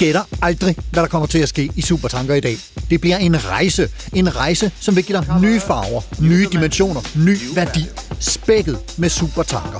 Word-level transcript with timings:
Gætter 0.00 0.22
aldrig, 0.42 0.76
hvad 0.90 1.02
der 1.02 1.08
kommer 1.08 1.26
til 1.26 1.38
at 1.38 1.48
ske 1.48 1.70
i 1.76 1.82
Supertanker 1.82 2.34
i 2.34 2.40
dag. 2.40 2.56
Det 2.90 3.00
bliver 3.00 3.16
en 3.16 3.44
rejse. 3.44 3.88
En 4.12 4.36
rejse, 4.36 4.70
som 4.80 4.96
vil 4.96 5.04
give 5.04 5.18
dig 5.18 5.40
nye 5.40 5.60
farver, 5.60 6.00
nye 6.20 6.48
dimensioner, 6.52 7.00
ny 7.14 7.38
værdi. 7.54 7.84
Spækket 8.20 8.78
med 8.96 9.08
Supertanker. 9.08 9.78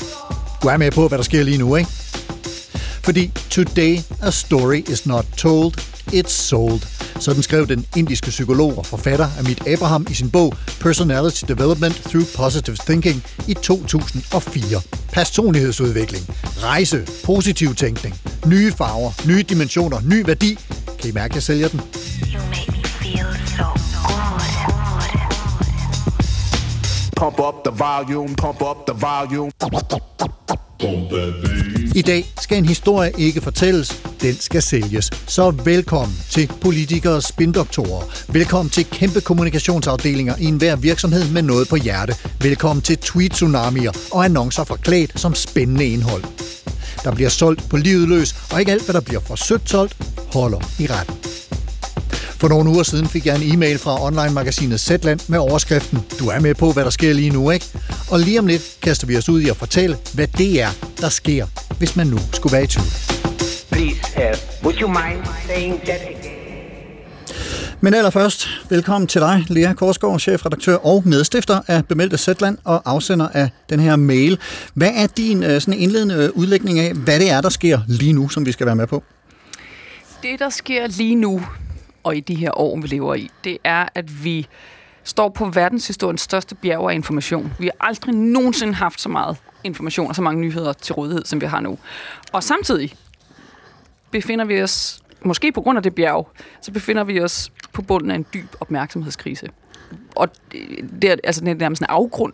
Du 0.62 0.68
er 0.68 0.76
med 0.76 0.90
på, 0.90 1.08
hvad 1.08 1.18
der 1.18 1.24
sker 1.24 1.42
lige 1.42 1.58
nu, 1.58 1.76
ikke? 1.76 1.90
Fordi 3.02 3.30
today 3.50 3.98
a 4.22 4.30
story 4.30 4.82
is 4.88 5.06
not 5.06 5.24
told, 5.36 5.72
it's 6.12 6.28
sold. 6.28 6.99
Sådan 7.20 7.42
skrev 7.42 7.66
den 7.66 7.86
indiske 7.96 8.30
psykolog 8.30 8.78
og 8.78 8.86
forfatter 8.86 9.28
Amit 9.38 9.66
Abraham 9.66 10.06
i 10.10 10.14
sin 10.14 10.30
bog 10.30 10.54
Personality 10.80 11.44
Development 11.48 11.94
Through 11.94 12.26
Positive 12.36 12.76
Thinking 12.76 13.24
i 13.48 13.54
2004. 13.54 14.80
Personlighedsudvikling, 15.12 16.24
rejse, 16.62 17.06
positiv 17.24 17.74
tænkning, 17.74 18.20
nye 18.46 18.72
farver, 18.72 19.26
nye 19.28 19.42
dimensioner, 19.42 20.00
ny 20.04 20.26
værdi. 20.26 20.58
Kan 20.98 21.10
I 21.10 21.12
mærke, 21.12 21.32
at 21.32 21.34
jeg 21.34 21.42
sælger 21.42 21.68
den? 21.68 21.80
Pump 27.16 27.40
up 27.40 27.54
the 27.64 27.84
volume, 27.84 28.36
pump 28.36 28.62
up 28.62 28.76
the 28.86 29.06
volume. 29.06 29.50
I 31.94 32.02
dag 32.02 32.32
skal 32.40 32.58
en 32.58 32.64
historie 32.64 33.12
ikke 33.18 33.40
fortælles, 33.40 34.02
den 34.20 34.34
skal 34.34 34.62
sælges. 34.62 35.10
Så 35.26 35.50
velkommen 35.50 36.16
til 36.30 36.50
politikere 36.60 37.22
spindoktorer. 37.22 38.32
Velkommen 38.32 38.70
til 38.70 38.84
kæmpe 38.84 39.20
kommunikationsafdelinger 39.20 40.34
i 40.40 40.44
enhver 40.44 40.76
virksomhed 40.76 41.30
med 41.30 41.42
noget 41.42 41.68
på 41.68 41.76
hjerte. 41.76 42.14
Velkommen 42.40 42.82
til 42.82 42.98
tweet-tsunamier 42.98 43.92
og 44.12 44.24
annoncer 44.24 44.64
forklædt 44.64 45.20
som 45.20 45.34
spændende 45.34 45.86
indhold. 45.86 46.24
Der 47.04 47.14
bliver 47.14 47.30
solgt 47.30 47.68
på 47.70 47.76
livet 47.76 48.08
løs, 48.08 48.34
og 48.52 48.60
ikke 48.60 48.72
alt, 48.72 48.84
hvad 48.84 48.94
der 48.94 49.00
bliver 49.00 49.20
for 49.20 49.34
sødt 49.34 49.70
solgt, 49.70 49.96
holder 50.32 50.60
i 50.78 50.86
retten. 50.86 51.39
For 52.40 52.48
nogle 52.48 52.70
uger 52.70 52.82
siden 52.82 53.08
fik 53.08 53.26
jeg 53.26 53.36
en 53.36 53.52
e-mail 53.52 53.78
fra 53.78 54.02
online-magasinet 54.02 54.80
Zetland 54.80 55.20
med 55.28 55.38
overskriften 55.38 55.98
Du 56.18 56.28
er 56.28 56.40
med 56.40 56.54
på, 56.54 56.72
hvad 56.72 56.84
der 56.84 56.90
sker 56.90 57.12
lige 57.12 57.30
nu, 57.30 57.50
ikke? 57.50 57.66
Og 58.10 58.20
lige 58.20 58.38
om 58.38 58.46
lidt 58.46 58.62
kaster 58.82 59.06
vi 59.06 59.16
os 59.16 59.28
ud 59.28 59.40
i 59.40 59.48
at 59.48 59.56
fortælle, 59.56 59.96
hvad 60.14 60.26
det 60.26 60.62
er, 60.62 60.68
der 61.00 61.08
sker, 61.08 61.46
hvis 61.78 61.96
man 61.96 62.06
nu 62.06 62.18
skulle 62.32 62.52
være 62.52 62.64
i 62.64 62.66
tvivl. 62.66 62.86
Please, 63.70 64.00
uh, 64.16 64.64
would 64.64 64.80
you 64.80 64.88
mind 64.88 65.26
saying 65.46 65.80
that 65.80 66.00
again? 66.00 66.40
Men 67.80 67.94
allerførst, 67.94 68.48
velkommen 68.70 69.08
til 69.08 69.20
dig, 69.20 69.44
Lea 69.48 69.72
Korsgaard, 69.72 70.20
chefredaktør 70.20 70.76
og 70.76 71.02
medstifter 71.06 71.60
af 71.66 71.86
Bemeldte 71.86 72.18
Zetland 72.18 72.58
og 72.64 72.82
afsender 72.84 73.28
af 73.28 73.48
den 73.70 73.80
her 73.80 73.96
mail. 73.96 74.38
Hvad 74.74 74.90
er 74.94 75.06
din 75.06 75.42
øh, 75.42 75.60
sådan 75.60 75.80
indledende 75.80 76.36
udlægning 76.36 76.78
af, 76.78 76.92
hvad 76.94 77.20
det 77.20 77.30
er, 77.30 77.40
der 77.40 77.48
sker 77.48 77.80
lige 77.88 78.12
nu, 78.12 78.28
som 78.28 78.46
vi 78.46 78.52
skal 78.52 78.66
være 78.66 78.76
med 78.76 78.86
på? 78.86 79.02
Det, 80.22 80.38
der 80.38 80.50
sker 80.50 80.86
lige 80.86 81.14
nu, 81.14 81.42
og 82.02 82.16
i 82.16 82.20
de 82.20 82.34
her 82.34 82.58
år, 82.58 82.80
vi 82.80 82.86
lever 82.86 83.14
i, 83.14 83.30
det 83.44 83.58
er, 83.64 83.88
at 83.94 84.24
vi 84.24 84.46
står 85.04 85.28
på 85.28 85.44
verdenshistoriens 85.44 86.20
største 86.20 86.54
bjerg 86.54 86.90
af 86.90 86.94
information. 86.94 87.52
Vi 87.58 87.66
har 87.66 87.86
aldrig 87.88 88.14
nogensinde 88.14 88.74
haft 88.74 89.00
så 89.00 89.08
meget 89.08 89.36
information 89.64 90.08
og 90.08 90.16
så 90.16 90.22
mange 90.22 90.40
nyheder 90.40 90.72
til 90.72 90.94
rådighed, 90.94 91.24
som 91.24 91.40
vi 91.40 91.46
har 91.46 91.60
nu. 91.60 91.78
Og 92.32 92.42
samtidig 92.42 92.94
befinder 94.10 94.44
vi 94.44 94.62
os, 94.62 95.02
måske 95.22 95.52
på 95.52 95.60
grund 95.60 95.76
af 95.76 95.82
det 95.82 95.94
bjerg, 95.94 96.28
så 96.60 96.72
befinder 96.72 97.04
vi 97.04 97.20
os 97.20 97.52
på 97.72 97.82
bunden 97.82 98.10
af 98.10 98.14
en 98.14 98.26
dyb 98.34 98.48
opmærksomhedskrise. 98.60 99.48
Og 100.16 100.28
det 101.00 101.10
er, 101.10 101.16
altså, 101.24 101.40
det 101.40 101.50
er 101.50 101.54
nærmest 101.54 101.82
en 101.82 101.86
afgrund, 101.88 102.32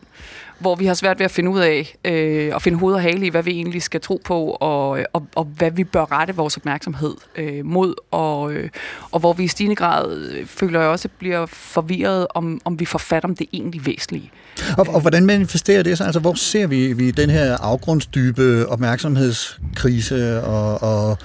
hvor 0.59 0.75
vi 0.75 0.87
har 0.87 0.95
svært 0.95 1.19
ved 1.19 1.25
at 1.25 1.31
finde 1.31 1.51
ud 1.51 1.61
af, 1.61 1.97
øh, 2.05 2.55
at 2.55 2.63
finde 2.63 2.79
hoved 2.79 2.95
og 2.95 3.03
hale 3.03 3.27
i, 3.27 3.29
hvad 3.29 3.43
vi 3.43 3.51
egentlig 3.51 3.83
skal 3.83 4.01
tro 4.01 4.21
på, 4.25 4.57
og, 4.61 4.99
og, 5.13 5.27
og 5.35 5.45
hvad 5.45 5.71
vi 5.71 5.85
bør 5.85 6.13
rette 6.13 6.37
vores 6.37 6.57
opmærksomhed 6.57 7.15
øh, 7.37 7.65
mod, 7.65 7.95
og, 8.11 8.53
øh, 8.53 8.69
og 9.11 9.21
hvor 9.21 9.33
vi 9.33 9.45
i 9.45 9.49
stigende 9.49 9.77
grad, 9.77 10.17
øh, 10.17 10.47
føler 10.47 10.81
jeg 10.81 10.89
også, 10.89 11.09
bliver 11.19 11.47
forvirret, 11.47 12.27
om, 12.35 12.61
om 12.65 12.81
vi 12.81 12.85
får 12.85 12.99
fat 12.99 13.25
om 13.25 13.37
det 13.37 13.47
egentlig 13.53 13.87
væsentlige. 13.87 14.31
Og, 14.79 14.87
og 14.89 15.01
hvordan 15.01 15.27
manifesterer 15.27 15.83
det 15.83 15.97
sig? 15.99 16.07
Altså, 16.07 16.21
hvor 16.21 16.35
ser 16.35 16.67
vi, 16.67 16.93
vi 16.93 17.11
den 17.11 17.31
her 17.31 17.57
afgrundsdybe 17.57 18.67
opmærksomhedskrise 18.69 20.43
og, 20.43 20.83
og 20.83 21.19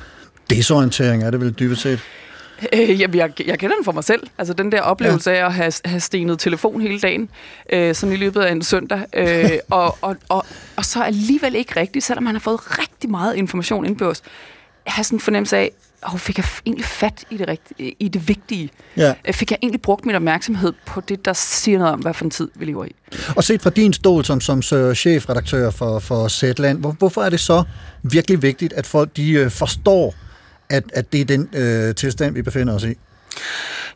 desorientering, 0.50 1.24
er 1.24 1.32
det 1.32 1.42
vel 1.42 1.56
dybest 1.60 1.82
set? 1.82 2.00
Øh, 2.74 3.02
jamen, 3.02 3.18
jeg, 3.18 3.48
jeg 3.48 3.60
kender 3.60 3.76
den 3.76 3.86
for 3.86 3.92
mig 3.92 4.04
selv. 4.04 4.28
Altså 4.38 4.54
den 4.54 4.72
der 4.72 4.82
oplevelse 4.82 5.32
ja. 5.32 5.38
af 5.38 5.46
at 5.46 5.54
have, 5.54 5.72
have 5.86 6.00
stenet 6.00 6.40
telefon 6.40 6.82
hele 6.82 7.00
dagen, 7.00 7.30
øh, 7.70 7.96
som 7.96 8.12
i 8.12 8.16
løbet 8.16 8.42
af 8.42 8.52
en 8.52 8.62
søndag, 8.62 9.06
øh, 9.14 9.52
og, 9.70 9.98
og, 10.02 10.16
og, 10.30 10.46
og 10.76 10.86
så 10.86 11.04
alligevel 11.04 11.56
ikke 11.56 11.80
rigtigt, 11.80 12.06
selvom 12.06 12.24
man 12.24 12.36
har 12.36 12.40
fået 12.40 12.80
rigtig 12.80 13.10
meget 13.10 13.36
information 13.36 13.86
indbørs, 13.86 14.22
have 14.88 15.04
sådan 15.04 15.16
en 15.16 15.20
fornemmelse 15.20 15.58
af, 15.58 15.72
oh, 16.04 16.20
fik 16.20 16.38
jeg 16.38 16.46
egentlig 16.66 16.86
fat 16.86 17.26
i 17.30 17.38
det, 17.38 17.48
rigtige, 17.48 17.96
i 18.00 18.08
det 18.08 18.28
vigtige? 18.28 18.70
Ja. 18.98 19.14
Øh, 19.28 19.34
Fik 19.34 19.52
jeg 19.52 19.60
egentlig 19.62 19.82
brugt 19.82 20.06
min 20.06 20.16
opmærksomhed 20.16 20.74
på 20.86 21.02
det, 21.02 21.26
der 21.26 21.34
siger 21.34 21.78
noget 21.78 21.94
om, 21.94 22.00
hvad 22.00 22.14
for 22.14 22.26
en 22.26 22.32
tid 22.32 22.50
vi 22.56 22.66
lever 22.66 22.86
i? 22.86 22.96
Og 23.36 23.44
set 23.44 23.62
fra 23.62 23.70
din 23.70 23.94
stol 23.94 24.26
som, 24.26 24.42
som 24.42 24.62
så 24.62 24.94
chefredaktør 24.94 25.70
for, 25.70 26.00
for 26.00 26.28
Zetland, 26.28 26.80
hvor, 26.80 26.92
hvorfor 26.92 27.22
er 27.22 27.30
det 27.30 27.40
så 27.40 27.64
virkelig 28.04 28.42
vigtigt, 28.42 28.74
at 28.74 28.88
folk 28.88 29.18
de 29.18 29.32
øh, 29.32 29.52
forstår, 29.52 30.16
at, 30.72 30.84
at 30.94 31.14
det 31.14 31.22
er 31.22 31.26
den 31.26 31.50
øh, 31.54 31.96
tilstand, 31.96 32.34
vi 32.34 32.42
befinder 32.42 32.76
os 32.76 32.84
i? 32.84 32.94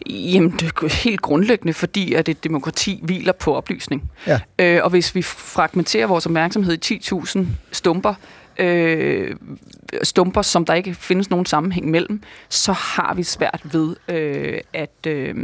Jamen, 0.09 0.51
det 0.51 0.63
er 0.63 1.03
helt 1.03 1.21
grundlæggende, 1.21 1.73
fordi 1.73 2.13
at 2.13 2.29
et 2.29 2.43
demokrati 2.43 2.99
hviler 3.03 3.31
på 3.31 3.55
oplysning. 3.55 4.11
Ja. 4.27 4.39
Øh, 4.59 4.83
og 4.83 4.89
hvis 4.89 5.15
vi 5.15 5.21
fragmenterer 5.21 6.07
vores 6.07 6.25
opmærksomhed 6.25 6.91
i 6.91 6.99
10.000 7.03 7.45
stumper, 7.71 8.13
øh, 8.59 9.35
stumper, 10.03 10.41
som 10.41 10.65
der 10.65 10.73
ikke 10.73 10.93
findes 10.93 11.29
nogen 11.29 11.45
sammenhæng 11.45 11.91
mellem, 11.91 12.21
så 12.49 12.73
har 12.73 13.13
vi 13.13 13.23
svært 13.23 13.61
ved 13.63 13.95
øh, 14.07 14.59
at, 14.73 15.07
øh, 15.07 15.35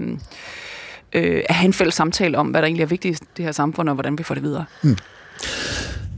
øh, 1.14 1.44
at 1.50 1.56
have 1.56 1.66
en 1.66 1.74
fælles 1.74 1.96
samtale 1.96 2.38
om, 2.38 2.48
hvad 2.48 2.62
der 2.62 2.66
egentlig 2.66 2.84
er 2.84 2.88
vigtigt 2.88 3.22
i 3.22 3.26
det 3.38 3.46
her 3.46 3.52
samfund, 3.52 3.90
og 3.90 3.96
hvordan 3.96 4.18
vi 4.18 4.24
får 4.24 4.36
det 4.36 4.44
videre. 4.44 4.66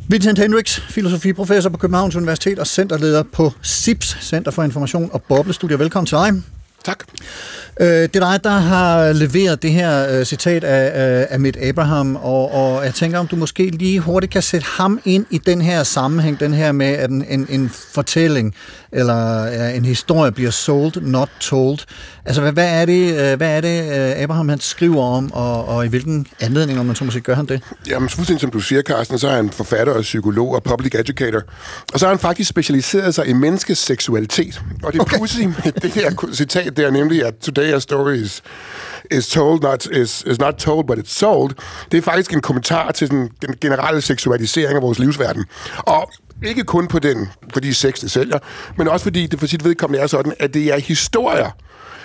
Vincent 0.08 0.40
Hendricks, 0.40 0.80
filosofiprofessor 0.80 1.70
på 1.70 1.78
Københavns 1.78 2.16
Universitet 2.16 2.60
og 2.60 2.68
centerleder 2.68 3.24
på 3.24 3.52
SIPS, 3.62 4.18
Center 4.22 4.52
for 4.52 4.64
Information 4.64 5.10
og 5.14 5.22
Boblestudier. 5.22 5.78
Velkommen 5.78 6.06
til 6.06 6.18
dig. 6.18 6.44
Tak. 6.84 7.04
Øh, 7.80 7.88
det 7.88 8.16
er 8.16 8.32
dig, 8.32 8.44
der 8.44 8.50
har 8.50 9.14
leveret 9.14 9.62
det 9.62 9.72
her 9.72 10.20
øh, 10.20 10.26
citat 10.26 10.64
af, 10.64 10.92
af 10.94 11.28
Amit 11.30 11.58
Abraham, 11.58 12.16
og, 12.16 12.52
og 12.52 12.86
jeg 12.86 12.94
tænker, 12.94 13.20
om 13.20 13.28
du 13.28 13.36
måske 13.36 13.70
lige 13.70 14.00
hurtigt 14.00 14.32
kan 14.32 14.42
sætte 14.42 14.68
ham 14.70 15.00
ind 15.06 15.26
i 15.30 15.38
den 15.38 15.62
her 15.62 15.84
sammenhæng, 15.84 16.40
den 16.40 16.54
her 16.54 16.72
med, 16.72 16.88
at 16.88 17.10
en, 17.10 17.26
en, 17.30 17.48
en 17.50 17.70
fortælling 17.70 18.56
eller 18.94 19.46
en 19.70 19.86
historie 19.86 20.32
bliver 20.32 20.52
sold, 20.52 21.02
not 21.02 21.30
told. 21.40 21.80
Altså, 22.26 22.42
hvad, 22.42 22.52
hvad 22.52 22.82
er 22.82 22.86
det, 22.86 23.32
øh, 23.32 23.38
hvad 23.38 23.58
er 23.58 23.62
det 23.62 23.84
øh, 23.84 24.24
Abraham 24.24 24.50
han 24.50 24.60
skriver 24.60 25.04
om, 25.04 25.32
og, 25.34 25.68
og 25.68 25.86
i 25.86 25.88
hvilken 25.88 26.28
anledning, 26.40 26.80
om 26.80 26.86
man 26.86 26.96
så 26.96 27.04
måske 27.04 27.22
gør 27.22 27.36
han 27.36 27.46
det? 27.46 27.62
Jamen, 27.88 28.10
fuldstændig 28.10 28.42
som 28.42 28.52
du 28.52 28.60
siger, 28.60 28.82
Carsten, 28.82 29.20
så 29.20 29.28
er 29.28 29.36
han 29.36 29.50
forfatter 29.50 29.94
og 29.94 30.02
psykolog 30.02 30.56
og 30.56 30.64
public 30.64 30.96
educator. 30.96 31.42
Og 31.94 32.00
så 32.00 32.06
har 32.06 32.14
han 32.14 32.20
faktisk 32.20 32.50
specialiseret 32.50 33.16
sig 33.16 33.28
i 33.28 33.34
menneskets 33.34 33.82
seksualitet. 33.82 34.62
Og 34.84 34.94
det 34.94 35.02
Okay. 35.04 35.12
okay. 35.14 35.18
pudsige 35.18 35.48
med 35.48 35.72
det 35.82 35.92
her 35.92 36.12
citat, 36.34 36.78
det 36.78 36.86
er 36.86 36.92
nemlig, 36.92 37.26
at 37.26 37.34
today 37.36 37.74
a 37.74 37.80
story 37.80 38.14
is, 38.14 38.42
is 39.12 39.28
told, 39.28 39.62
not, 39.62 39.86
is, 39.86 40.24
is 40.28 40.40
not 40.40 40.54
told, 40.54 40.88
but 40.88 40.98
it's 40.98 41.14
sold. 41.14 41.52
Det 41.92 41.98
er 41.98 42.02
faktisk 42.02 42.34
en 42.34 42.42
kommentar 42.42 42.92
til 42.92 43.10
den, 43.10 43.30
den 43.42 43.56
generelle 43.62 44.02
seksualisering 44.02 44.76
af 44.76 44.82
vores 44.82 45.00
livsverden. 45.00 45.46
Og 45.78 46.12
ikke 46.44 46.64
kun 46.64 46.88
på 46.88 47.00
den, 47.00 47.30
fordi 47.54 47.74
sex 47.74 48.00
det 48.00 48.12
sælger, 48.12 48.40
men 48.78 48.88
også 48.88 49.04
fordi 49.04 49.28
det 49.28 49.40
for 49.40 49.48
sit 49.48 49.64
vedkommende 49.64 50.04
er 50.04 50.08
sådan, 50.08 50.34
at 50.40 50.54
det 50.54 50.74
er 50.74 50.78
historier, 50.78 51.52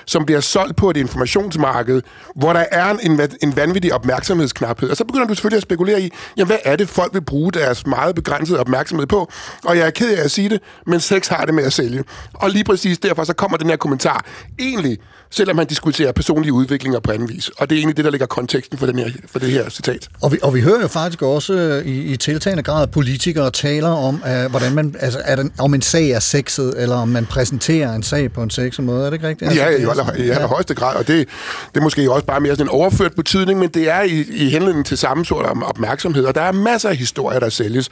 som 0.08 0.24
bliver 0.24 0.40
solgt 0.40 0.76
på 0.76 0.90
et 0.90 0.96
informationsmarked, 0.96 2.02
hvor 2.36 2.52
der 2.52 2.64
er 2.70 2.90
en, 2.90 3.20
en, 3.42 3.56
vanvittig 3.56 3.94
opmærksomhedsknaphed. 3.94 4.90
Og 4.90 4.96
så 4.96 5.04
begynder 5.04 5.26
du 5.26 5.34
selvfølgelig 5.34 5.56
at 5.56 5.62
spekulere 5.62 6.00
i, 6.00 6.10
jamen, 6.36 6.46
hvad 6.46 6.58
er 6.64 6.76
det, 6.76 6.88
folk 6.88 7.14
vil 7.14 7.20
bruge 7.20 7.52
deres 7.52 7.86
meget 7.86 8.14
begrænsede 8.14 8.60
opmærksomhed 8.60 9.06
på? 9.06 9.30
Og 9.64 9.76
jeg 9.76 9.86
er 9.86 9.90
ked 9.90 10.16
af 10.16 10.24
at 10.24 10.30
sige 10.30 10.48
det, 10.48 10.60
men 10.86 11.00
sex 11.00 11.28
har 11.28 11.44
det 11.44 11.54
med 11.54 11.64
at 11.64 11.72
sælge. 11.72 12.04
Og 12.34 12.50
lige 12.50 12.64
præcis 12.64 12.98
derfor 12.98 13.24
så 13.24 13.32
kommer 13.32 13.56
den 13.56 13.68
her 13.70 13.76
kommentar. 13.76 14.24
Egentlig 14.58 14.98
selvom 15.30 15.56
man 15.56 15.66
diskuterer 15.66 16.12
personlige 16.12 16.52
udviklinger 16.52 17.00
på 17.00 17.12
anden 17.12 17.28
vis. 17.28 17.48
Og 17.48 17.70
det 17.70 17.76
er 17.76 17.78
egentlig 17.78 17.96
det, 17.96 18.04
der 18.04 18.10
ligger 18.10 18.26
konteksten 18.26 18.78
for, 18.78 18.86
den 18.86 18.98
her, 18.98 19.10
for 19.26 19.38
det 19.38 19.50
her 19.50 19.70
citat. 19.70 20.08
Og 20.20 20.32
vi, 20.32 20.38
og 20.42 20.54
vi 20.54 20.60
hører 20.60 20.80
jo 20.80 20.88
faktisk 20.88 21.22
også 21.22 21.52
øh, 21.52 21.86
i, 21.86 22.02
i 22.02 22.16
tiltagende 22.16 22.62
grad 22.62 22.82
at 22.82 22.90
politikere 22.90 23.50
taler 23.50 23.88
om, 23.88 24.14
uh, 24.14 24.50
hvordan 24.50 24.74
man, 24.74 24.94
altså, 25.00 25.20
er 25.24 25.36
den, 25.36 25.52
om 25.58 25.74
en 25.74 25.82
sag 25.82 26.10
er 26.10 26.20
sexet, 26.20 26.74
eller 26.76 26.96
om 26.96 27.08
man 27.08 27.26
præsenterer 27.26 27.94
en 27.94 28.02
sag 28.02 28.32
på 28.32 28.42
en 28.42 28.50
sexet 28.50 28.84
måde. 28.84 29.00
Er 29.00 29.10
det 29.10 29.12
ikke 29.16 29.28
rigtigt? 29.28 29.54
Ja, 29.54 29.64
Altså, 29.64 29.86
i 29.86 29.90
aller, 29.90 30.24
i 30.26 30.30
allerhøjeste 30.30 30.74
grad, 30.74 30.96
og 30.96 31.08
det, 31.08 31.28
det 31.74 31.80
er 31.80 31.84
måske 31.84 32.12
også 32.12 32.26
bare 32.26 32.40
mere 32.40 32.52
sådan 32.52 32.66
en 32.66 32.70
overført 32.70 33.14
betydning, 33.14 33.58
men 33.58 33.68
det 33.68 33.90
er 33.90 34.02
i, 34.02 34.24
i 34.30 34.50
henledning 34.50 34.86
til 34.86 34.98
samme 34.98 35.24
sort 35.24 35.46
om 35.46 35.62
opmærksomhed, 35.62 36.24
og 36.24 36.34
der 36.34 36.42
er 36.42 36.52
masser 36.52 36.88
af 36.88 36.96
historier, 36.96 37.40
der 37.40 37.48
sælges. 37.48 37.90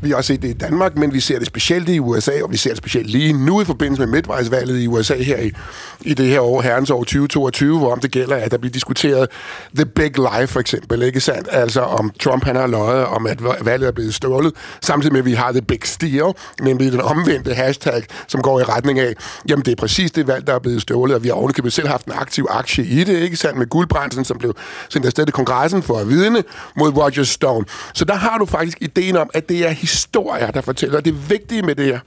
Vi 0.00 0.10
har 0.10 0.16
også 0.16 0.28
set 0.28 0.42
det 0.42 0.48
i 0.48 0.52
Danmark, 0.52 0.96
men 0.96 1.12
vi 1.12 1.20
ser 1.20 1.38
det 1.38 1.46
specielt 1.46 1.88
i 1.88 1.98
USA, 1.98 2.32
og 2.42 2.52
vi 2.52 2.56
ser 2.56 2.70
det 2.70 2.78
specielt 2.78 3.10
lige 3.10 3.32
nu 3.32 3.60
i 3.60 3.64
forbindelse 3.64 4.02
med 4.02 4.12
midtvejsvalget 4.12 4.80
i 4.80 4.86
USA 4.86 5.16
her 5.16 5.38
i, 5.38 5.52
i 6.00 6.14
det 6.14 6.26
her 6.26 6.40
år, 6.40 6.60
herrens 6.72 6.90
år 6.90 6.98
2022, 6.98 7.78
hvor 7.78 7.92
om 7.92 8.00
det 8.00 8.10
gælder, 8.10 8.36
at 8.36 8.50
der 8.50 8.58
bliver 8.58 8.72
diskuteret 8.72 9.28
The 9.76 9.86
Big 9.86 10.18
Lie 10.18 10.46
for 10.46 10.60
eksempel, 10.60 11.02
ikke 11.02 11.20
sandt? 11.20 11.48
Altså 11.50 11.80
om 11.80 12.10
Trump 12.20 12.44
han 12.44 12.56
har 12.56 12.66
løjet 12.66 13.06
om, 13.06 13.26
at 13.26 13.38
valget 13.64 13.88
er 13.88 13.92
blevet 13.92 14.14
stjålet, 14.14 14.52
samtidig 14.80 15.12
med, 15.12 15.20
at 15.20 15.26
vi 15.26 15.32
har 15.32 15.52
The 15.52 15.62
Big 15.62 15.80
Steal, 15.84 16.32
nemlig 16.60 16.92
den 16.92 17.00
omvendte 17.00 17.54
hashtag, 17.54 18.02
som 18.28 18.42
går 18.42 18.60
i 18.60 18.62
retning 18.62 18.98
af, 18.98 19.14
jamen 19.48 19.64
det 19.64 19.72
er 19.72 19.76
præcis 19.76 20.10
det 20.10 20.26
valg, 20.26 20.46
der 20.46 20.54
er 20.54 20.58
blevet 20.58 20.82
stjålet, 20.82 21.16
og 21.16 21.22
vi 21.22 21.28
har 21.28 21.34
ovenikøbet 21.34 21.72
selv 21.72 21.88
haft 21.88 22.06
en 22.06 22.12
aktiv 22.12 22.46
aktie 22.50 22.84
i 22.84 23.04
det, 23.04 23.18
ikke 23.18 23.36
sandt, 23.36 23.58
med 23.58 23.66
guldbrændsen, 23.66 24.24
som 24.24 24.38
blev 24.38 24.54
sendt 24.88 25.06
afsted 25.06 25.26
til 25.26 25.32
kongressen 25.32 25.82
for 25.82 25.98
at 25.98 26.08
vidne 26.08 26.44
mod 26.76 26.96
Roger 26.96 27.24
Stone. 27.24 27.64
Så 27.94 28.04
der 28.04 28.14
har 28.14 28.38
du 28.38 28.46
faktisk 28.46 28.78
ideen 28.80 29.16
om, 29.16 29.30
at 29.34 29.48
det 29.48 29.66
er 29.66 29.70
historier, 29.70 30.50
der 30.50 30.60
fortæller, 30.60 30.96
og 30.96 31.04
det 31.04 31.30
vigtige 31.30 31.62
med 31.62 31.74
det 31.74 31.86
her, 31.86 31.98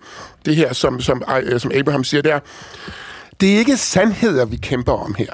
det 0.46 0.56
her 0.56 0.74
som, 0.74 1.02
som, 1.02 1.24
øh, 1.44 1.60
som 1.60 1.72
Abraham 1.74 2.04
siger, 2.04 2.22
det 2.22 2.32
er, 2.32 2.40
det 3.42 3.54
er 3.54 3.60
ikke 3.60 3.78
sandheder, 3.78 4.46
vi 4.46 4.58
kæmper 4.58 4.94
om 4.94 5.16
her. 5.18 5.34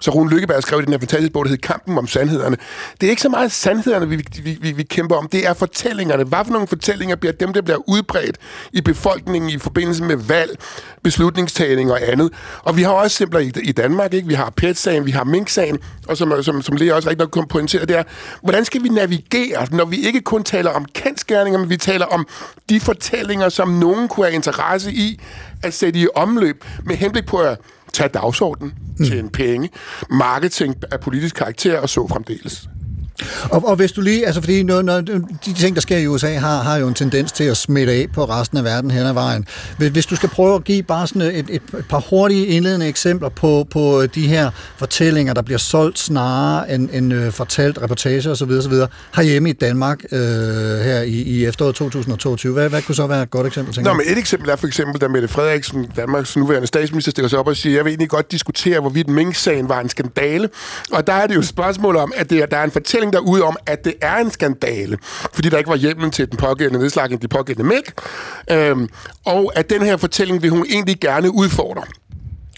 Så 0.00 0.10
Rune 0.10 0.30
Lykkeberg 0.30 0.62
skrev 0.62 0.80
i 0.80 0.84
den 0.84 0.92
her 0.92 0.98
fantastiske 0.98 1.32
bog, 1.32 1.44
der 1.44 1.48
hedder 1.50 1.66
Kampen 1.66 1.98
om 1.98 2.06
sandhederne. 2.06 2.56
Det 3.00 3.06
er 3.06 3.10
ikke 3.10 3.22
så 3.22 3.28
meget 3.28 3.52
sandhederne, 3.52 4.08
vi, 4.08 4.24
vi, 4.42 4.58
vi, 4.60 4.72
vi 4.72 4.82
kæmper 4.82 5.16
om. 5.16 5.28
Det 5.28 5.46
er 5.46 5.54
fortællingerne. 5.54 6.24
Hvad 6.24 6.44
for 6.44 6.52
nogle 6.52 6.68
fortællinger 6.68 7.16
bliver 7.16 7.32
dem, 7.32 7.52
der 7.52 7.62
bliver 7.62 7.88
udbredt 7.88 8.36
i 8.72 8.80
befolkningen 8.80 9.50
i 9.50 9.58
forbindelse 9.58 10.02
med 10.02 10.16
valg, 10.16 10.58
beslutningstagning 11.02 11.92
og 11.92 12.08
andet. 12.08 12.32
Og 12.62 12.76
vi 12.76 12.82
har 12.82 12.90
også 12.90 13.16
simpler 13.16 13.40
i, 13.40 13.52
i 13.62 13.72
Danmark, 13.72 14.14
ikke? 14.14 14.28
Vi 14.28 14.34
har 14.34 14.50
PET-sagen, 14.56 15.06
vi 15.06 15.10
har 15.10 15.24
Mink-sagen, 15.24 15.78
og 16.08 16.16
som, 16.16 16.42
som, 16.42 16.62
som 16.62 16.76
Lea 16.76 16.94
også 16.94 17.10
rigtig 17.10 17.28
nok 17.36 17.48
pointere, 17.48 17.86
det 17.86 17.96
er, 17.96 18.02
hvordan 18.42 18.64
skal 18.64 18.82
vi 18.82 18.88
navigere, 18.88 19.66
når 19.70 19.84
vi 19.84 19.96
ikke 19.96 20.20
kun 20.20 20.44
taler 20.44 20.70
om 20.70 20.84
kendskærninger, 20.84 21.60
men 21.60 21.70
vi 21.70 21.76
taler 21.76 22.06
om 22.06 22.26
de 22.68 22.80
fortællinger, 22.80 23.48
som 23.48 23.68
nogen 23.68 24.08
kunne 24.08 24.26
have 24.26 24.34
interesse 24.34 24.92
i 24.92 25.20
at 25.62 25.74
sætte 25.74 26.00
i 26.00 26.06
omløb 26.14 26.64
med 26.84 26.96
henblik 26.96 27.26
på 27.26 27.36
at 27.36 27.58
tage 27.92 28.08
dagsordenen, 28.08 28.74
mm. 28.98 29.04
tjene 29.04 29.30
penge, 29.30 29.70
marketing 30.10 30.74
af 30.92 31.00
politisk 31.00 31.34
karakter 31.34 31.80
og 31.80 31.88
så 31.88 32.08
fremdeles. 32.08 32.68
Og, 33.50 33.68
og 33.68 33.76
hvis 33.76 33.92
du 33.92 34.00
lige, 34.00 34.26
altså 34.26 34.40
fordi 34.40 34.62
når, 34.62 34.82
når, 34.82 35.00
de 35.00 35.52
ting, 35.58 35.76
der 35.76 35.82
sker 35.82 35.96
i 35.96 36.06
USA, 36.06 36.34
har, 36.34 36.62
har 36.62 36.76
jo 36.76 36.88
en 36.88 36.94
tendens 36.94 37.32
til 37.32 37.44
at 37.44 37.56
smitte 37.56 37.92
af 37.92 38.06
på 38.14 38.24
resten 38.24 38.58
af 38.58 38.64
verden 38.64 38.90
hen 38.90 39.06
ad 39.06 39.12
vejen. 39.12 39.46
Hvis, 39.78 39.90
hvis 39.90 40.06
du 40.06 40.16
skal 40.16 40.28
prøve 40.28 40.54
at 40.54 40.64
give 40.64 40.82
bare 40.82 41.06
sådan 41.06 41.22
et, 41.22 41.38
et, 41.38 41.50
et 41.50 41.84
par 41.88 42.04
hurtige 42.10 42.46
indledende 42.46 42.88
eksempler 42.88 43.28
på, 43.28 43.66
på 43.70 44.06
de 44.14 44.26
her 44.28 44.50
fortællinger, 44.76 45.34
der 45.34 45.42
bliver 45.42 45.58
solgt 45.58 45.98
snarere 45.98 46.74
end, 46.74 46.88
end 46.92 47.12
øh, 47.12 47.32
fortalt 47.32 47.78
reportager 47.82 48.30
osv. 48.30 48.50
osv. 48.50 48.72
herhjemme 49.14 49.50
i 49.50 49.52
Danmark 49.52 49.98
øh, 50.12 50.20
her 50.78 51.00
i, 51.02 51.12
i 51.12 51.44
efteråret 51.46 51.74
2022. 51.74 52.52
Hvad, 52.52 52.68
hvad 52.68 52.82
kunne 52.82 52.94
så 52.94 53.06
være 53.06 53.22
et 53.22 53.30
godt 53.30 53.46
eksempel, 53.46 53.74
tænker 53.74 53.90
Nå, 53.90 53.96
men 53.96 54.06
et 54.06 54.18
eksempel 54.18 54.50
er 54.50 54.56
for 54.56 54.66
eksempel, 54.66 55.00
da 55.00 55.08
Mette 55.08 55.28
Frederiksen, 55.28 55.86
Danmarks 55.96 56.36
nuværende 56.36 56.66
statsminister, 56.66 57.10
stiller 57.10 57.28
sig 57.28 57.38
op 57.38 57.46
og 57.46 57.56
siger, 57.56 57.76
jeg 57.76 57.84
vil 57.84 57.90
egentlig 57.90 58.08
godt 58.08 58.32
diskutere, 58.32 58.80
hvorvidt 58.80 59.08
Mink-sagen 59.08 59.68
var 59.68 59.80
en 59.80 59.88
skandale. 59.88 60.48
Og 60.92 61.06
der 61.06 61.12
er 61.12 61.26
det 61.26 61.34
jo 61.34 61.40
et 61.40 61.46
spørgsmål 61.46 61.96
om, 61.96 62.12
at 62.16 62.30
det, 62.30 62.50
der 62.50 62.56
er 62.56 62.64
en 62.64 62.70
fortælling 62.70 63.09
derude 63.12 63.42
om, 63.42 63.56
at 63.66 63.84
det 63.84 63.94
er 64.00 64.16
en 64.16 64.30
skandale, 64.30 64.98
fordi 65.32 65.48
der 65.48 65.58
ikke 65.58 65.70
var 65.70 65.76
hjemmel 65.76 66.10
til 66.10 66.30
den 66.30 66.36
pågældende 66.36 66.80
nedslagning, 66.80 67.22
de 67.22 67.28
pågældende 67.28 67.68
mælk, 67.68 68.00
øhm, 68.50 68.88
og 69.24 69.52
at 69.54 69.70
den 69.70 69.82
her 69.82 69.96
fortælling 69.96 70.42
vil 70.42 70.50
hun 70.50 70.66
egentlig 70.70 71.00
gerne 71.00 71.34
udfordre. 71.34 71.82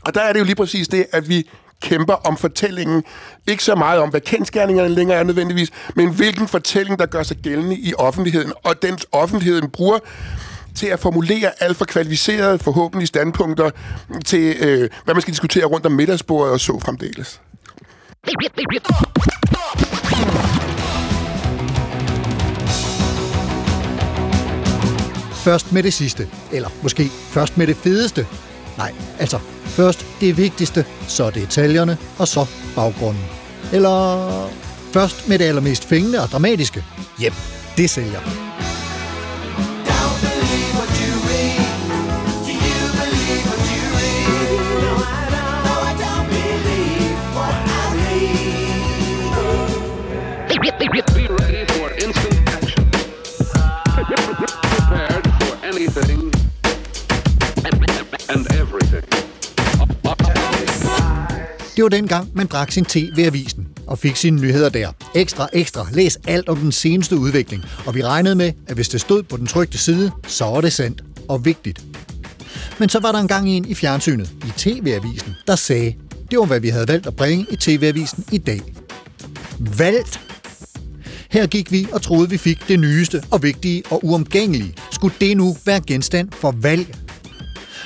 Og 0.05 0.15
der 0.15 0.21
er 0.21 0.33
det 0.33 0.41
jo 0.41 0.45
lige 0.45 0.57
præcis 0.57 0.89
det, 0.89 1.07
at 1.13 1.29
vi 1.29 1.51
kæmper 1.83 2.15
om 2.15 2.37
fortællingen. 2.37 3.05
Ikke 3.47 3.65
så 3.65 3.75
meget 3.75 4.01
om, 4.01 4.09
hvad 4.09 4.21
kendskærningerne 4.21 4.89
længere 4.89 5.19
er 5.19 5.23
nødvendigvis, 5.23 5.71
men 5.95 6.11
hvilken 6.11 6.49
fortælling, 6.49 6.99
der 6.99 7.07
gør 7.07 7.23
sig 7.23 7.37
gældende 7.37 7.77
i 7.77 7.95
offentligheden, 7.99 8.53
og 8.65 8.83
den 8.83 8.99
offentligheden 9.13 9.71
bruger 9.71 9.99
til 10.75 10.87
at 10.87 11.01
formulere 11.01 11.51
alt 11.61 11.77
for 11.77 11.85
kvalificerede, 11.85 12.59
forhåbentlig 12.59 13.09
standpunkter 13.09 13.71
til, 14.25 14.57
øh, 14.61 14.91
hvad 15.05 15.15
man 15.15 15.21
skal 15.21 15.33
diskutere 15.33 15.65
rundt 15.65 15.87
om 15.87 15.93
middagsbordet 15.93 16.53
og 16.53 16.61
så 16.61 16.81
fremdeles. 16.81 17.41
Først 25.43 25.73
med 25.73 25.83
det 25.83 25.93
sidste, 25.93 26.29
eller 26.53 26.69
måske 26.83 27.09
først 27.31 27.59
med 27.59 27.67
det 27.67 27.77
fedeste. 27.77 28.27
Nej, 28.79 28.93
altså 29.19 29.39
først 29.65 30.07
det 30.21 30.37
vigtigste, 30.37 30.85
så 31.09 31.31
detaljerne, 31.31 31.99
og 32.19 32.29
så 32.29 32.47
baggrunden. 32.77 33.25
Eller 33.73 34.49
først 34.93 35.29
med 35.29 35.39
det 35.39 35.45
allermest 35.45 35.85
fængende 35.85 36.23
og 36.23 36.29
dramatiske. 36.29 36.85
Jep, 37.23 37.33
det 37.77 37.91
sælger. 37.91 38.21
Det 61.77 61.83
var 61.83 61.89
dengang, 61.89 62.29
man 62.35 62.47
drak 62.47 62.73
sin 62.73 62.85
te 62.85 63.11
ved 63.15 63.25
avisen 63.25 63.69
og 63.87 63.99
fik 63.99 64.17
sine 64.17 64.41
nyheder 64.41 64.69
der. 64.69 64.93
Ekstra, 65.15 65.49
ekstra. 65.53 65.87
Læs 65.93 66.19
alt 66.27 66.49
om 66.49 66.57
den 66.57 66.73
seneste 66.73 67.17
udvikling. 67.17 67.65
Og 67.87 67.95
vi 67.95 68.03
regnede 68.03 68.35
med, 68.35 68.53
at 68.67 68.75
hvis 68.75 68.89
det 68.89 69.01
stod 69.01 69.23
på 69.23 69.37
den 69.37 69.47
trygte 69.47 69.79
side, 69.79 70.11
så 70.27 70.45
var 70.45 70.61
det 70.61 70.73
sandt 70.73 71.05
og 71.29 71.45
vigtigt. 71.45 71.85
Men 72.79 72.89
så 72.89 73.01
var 73.01 73.13
der 73.13 73.19
engang 73.19 73.51
en 73.51 73.65
i 73.65 73.75
fjernsynet, 73.75 74.31
i 74.47 74.53
TV-avisen, 74.57 75.35
der 75.47 75.57
sagde, 75.57 75.95
det 76.31 76.39
var 76.39 76.45
hvad 76.45 76.61
vi 76.61 76.69
havde 76.69 76.89
valgt 76.89 77.07
at 77.07 77.17
bringe 77.17 77.47
i 77.51 77.57
TV-avisen 77.57 78.25
i 78.33 78.39
dag. 78.39 78.61
Valgt 79.79 80.21
her 81.31 81.47
gik 81.47 81.73
vi 81.73 81.87
og 81.93 82.03
troede, 82.03 82.31
vi 82.31 82.37
fik 82.39 82.69
det 82.69 82.81
nyeste 82.81 83.23
og 83.31 83.43
vigtige 83.43 83.83
og 83.91 84.05
uomgængelige. 84.05 84.75
Skulle 84.93 85.15
det 85.21 85.37
nu 85.37 85.57
være 85.65 85.81
genstand 85.87 86.29
for 86.33 86.55
valg? 86.63 87.02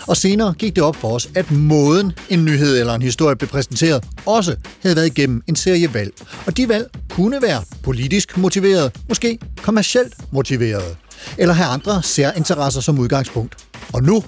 Og 0.07 0.17
senere 0.17 0.55
gik 0.59 0.77
det 0.77 0.85
op 0.85 0.97
for 0.97 1.09
os, 1.15 1.29
at 1.35 1.51
måden 1.51 2.13
en 2.29 2.45
nyhed 2.45 2.81
eller 2.81 2.95
en 2.95 3.03
historie 3.03 3.37
blev 3.37 3.49
præsenteret, 3.49 4.05
også 4.27 4.57
havde 4.83 4.97
været 4.97 5.07
igennem 5.07 5.43
en 5.47 5.57
serie 5.57 5.95
valg. 5.95 6.13
Og 6.47 6.57
de 6.57 6.69
valg 6.69 6.91
kunne 7.11 7.43
være 7.43 7.63
politisk 7.83 8.37
motiveret, 8.39 8.93
måske 9.09 9.39
kommercielt 9.63 10.15
motiveret, 10.33 10.97
eller 11.39 11.55
have 11.55 11.69
andre 11.69 12.03
særinteresser 12.03 12.81
som 12.81 12.99
udgangspunkt. 12.99 13.55
Og 13.93 14.03
nu, 14.03 14.25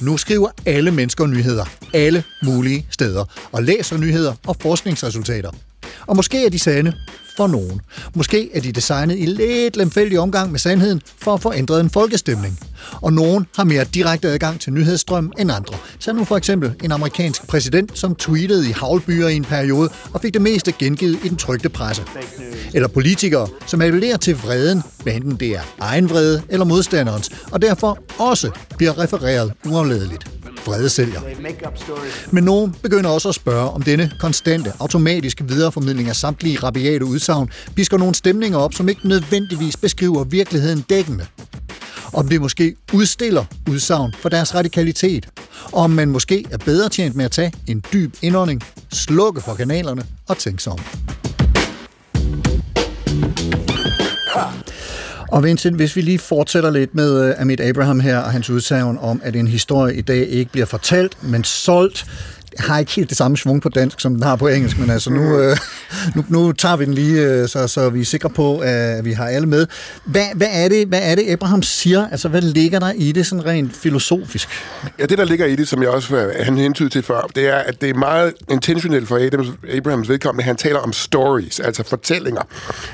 nu 0.00 0.16
skriver 0.16 0.48
alle 0.66 0.90
mennesker 0.90 1.26
nyheder, 1.26 1.64
alle 1.94 2.24
mulige 2.42 2.86
steder, 2.90 3.24
og 3.52 3.62
læser 3.62 3.96
nyheder 3.96 4.34
og 4.46 4.56
forskningsresultater. 4.60 5.50
Og 6.06 6.16
måske 6.16 6.46
er 6.46 6.50
de 6.50 6.58
sande 6.58 6.92
for 7.36 7.46
nogen. 7.46 7.80
Måske 8.14 8.56
er 8.56 8.60
de 8.60 8.72
designet 8.72 9.18
i 9.18 9.26
lidt 9.26 9.76
lemfældig 9.76 10.20
omgang 10.20 10.50
med 10.50 10.58
sandheden 10.58 11.02
for 11.18 11.34
at 11.34 11.42
få 11.42 11.52
ændret 11.52 11.80
en 11.80 11.90
folkestemning. 11.90 12.58
Og 12.92 13.12
nogen 13.12 13.46
har 13.56 13.64
mere 13.64 13.84
direkte 13.84 14.28
adgang 14.28 14.60
til 14.60 14.72
nyhedsstrøm 14.72 15.32
end 15.38 15.52
andre. 15.52 15.74
Så 15.98 16.12
nu 16.12 16.24
for 16.24 16.36
eksempel 16.36 16.72
en 16.84 16.92
amerikansk 16.92 17.46
præsident, 17.46 17.98
som 17.98 18.14
tweetede 18.14 18.68
i 18.68 18.72
havlbyer 18.72 19.28
i 19.28 19.36
en 19.36 19.44
periode 19.44 19.90
og 20.12 20.20
fik 20.20 20.32
det 20.34 20.42
meste 20.42 20.72
gengivet 20.72 21.18
i 21.24 21.28
den 21.28 21.36
trygte 21.36 21.68
presse. 21.68 22.02
Eller 22.74 22.88
politikere, 22.88 23.48
som 23.66 23.82
appellerer 23.82 24.16
til 24.16 24.36
vreden, 24.36 24.82
hvad 25.02 25.12
enten 25.12 25.36
det 25.36 25.48
er 25.48 25.62
egen 25.80 26.10
vrede 26.10 26.42
eller 26.48 26.64
modstanderens, 26.64 27.30
og 27.52 27.62
derfor 27.62 27.98
også 28.18 28.50
bliver 28.76 28.98
refereret 28.98 29.52
uafledeligt 29.66 30.30
vrede 30.66 30.88
sælger. 30.88 31.20
Men 32.30 32.44
nogen 32.44 32.74
begynder 32.82 33.10
også 33.10 33.28
at 33.28 33.34
spørge, 33.34 33.70
om 33.70 33.82
denne 33.82 34.12
konstante, 34.20 34.72
automatiske 34.78 35.48
videreformidling 35.48 36.08
af 36.08 36.16
samtlige 36.16 36.58
rabiate 36.58 37.04
udsagn 37.20 37.50
pisker 37.76 37.98
nogle 37.98 38.14
stemninger 38.14 38.58
op, 38.58 38.74
som 38.74 38.88
ikke 38.88 39.08
nødvendigvis 39.08 39.76
beskriver 39.76 40.24
virkeligheden 40.24 40.80
dækkende. 40.90 41.26
Om 42.12 42.28
det 42.28 42.40
måske 42.40 42.74
udstiller 42.92 43.44
udsagn 43.70 44.14
for 44.18 44.28
deres 44.28 44.54
radikalitet. 44.54 45.28
Og 45.64 45.82
om 45.82 45.90
man 45.90 46.08
måske 46.08 46.44
er 46.50 46.58
bedre 46.58 46.88
tjent 46.88 47.16
med 47.16 47.24
at 47.24 47.30
tage 47.30 47.52
en 47.66 47.84
dyb 47.92 48.14
indånding, 48.22 48.62
slukke 48.92 49.40
for 49.40 49.54
kanalerne 49.54 50.02
og 50.28 50.38
tænke 50.38 50.62
sig 50.62 50.72
om. 50.72 50.78
Og 55.28 55.44
Vincent, 55.44 55.76
hvis 55.76 55.96
vi 55.96 56.00
lige 56.00 56.18
fortsætter 56.18 56.70
lidt 56.70 56.94
med 56.94 57.24
øh, 57.24 57.34
Amit 57.38 57.60
Abraham 57.60 58.00
her 58.00 58.18
og 58.18 58.32
hans 58.32 58.50
udsagn 58.50 58.98
om, 59.00 59.20
at 59.24 59.36
en 59.36 59.48
historie 59.48 59.94
i 59.94 60.00
dag 60.00 60.28
ikke 60.28 60.52
bliver 60.52 60.66
fortalt, 60.66 61.22
men 61.22 61.44
solgt 61.44 62.06
har 62.58 62.78
ikke 62.78 62.92
helt 62.92 63.08
det 63.08 63.16
samme 63.16 63.36
svung 63.36 63.62
på 63.62 63.68
dansk, 63.68 64.00
som 64.00 64.14
den 64.14 64.22
har 64.22 64.36
på 64.36 64.48
engelsk, 64.48 64.78
men 64.78 64.90
altså 64.90 65.10
nu, 65.10 65.38
øh, 65.38 65.56
nu, 66.14 66.24
nu 66.28 66.52
tager 66.52 66.76
vi 66.76 66.84
den 66.84 66.94
lige, 66.94 67.22
øh, 67.22 67.48
så, 67.48 67.68
så 67.68 67.90
vi 67.90 68.00
er 68.00 68.04
sikre 68.04 68.30
på, 68.30 68.58
at 68.58 69.04
vi 69.04 69.12
har 69.12 69.26
alle 69.26 69.48
med. 69.48 69.66
Hvad, 70.04 70.26
hvad, 70.34 70.48
er 70.52 70.68
det, 70.68 70.88
hvad 70.88 71.00
er 71.02 71.14
det, 71.14 71.28
Abraham 71.28 71.62
siger? 71.62 72.08
Altså, 72.08 72.28
hvad 72.28 72.40
ligger 72.40 72.78
der 72.78 72.92
i 72.92 73.12
det 73.12 73.26
sådan 73.26 73.46
rent 73.46 73.76
filosofisk? 73.76 74.48
Ja, 74.98 75.06
det 75.06 75.18
der 75.18 75.24
ligger 75.24 75.46
i 75.46 75.56
det, 75.56 75.68
som 75.68 75.82
jeg 75.82 75.90
også 75.90 76.16
øh, 76.16 76.44
han 76.44 76.58
hentydede 76.58 76.94
til 76.94 77.02
før, 77.02 77.30
det 77.34 77.48
er, 77.48 77.56
at 77.56 77.80
det 77.80 77.90
er 77.90 77.94
meget 77.94 78.32
intentionelt 78.50 79.08
for 79.08 79.16
Adams, 79.16 79.48
Abrahams 79.72 80.08
vedkommende. 80.08 80.44
Han 80.44 80.56
taler 80.56 80.78
om 80.78 80.92
stories, 80.92 81.60
altså 81.60 81.82
fortællinger. 81.82 82.42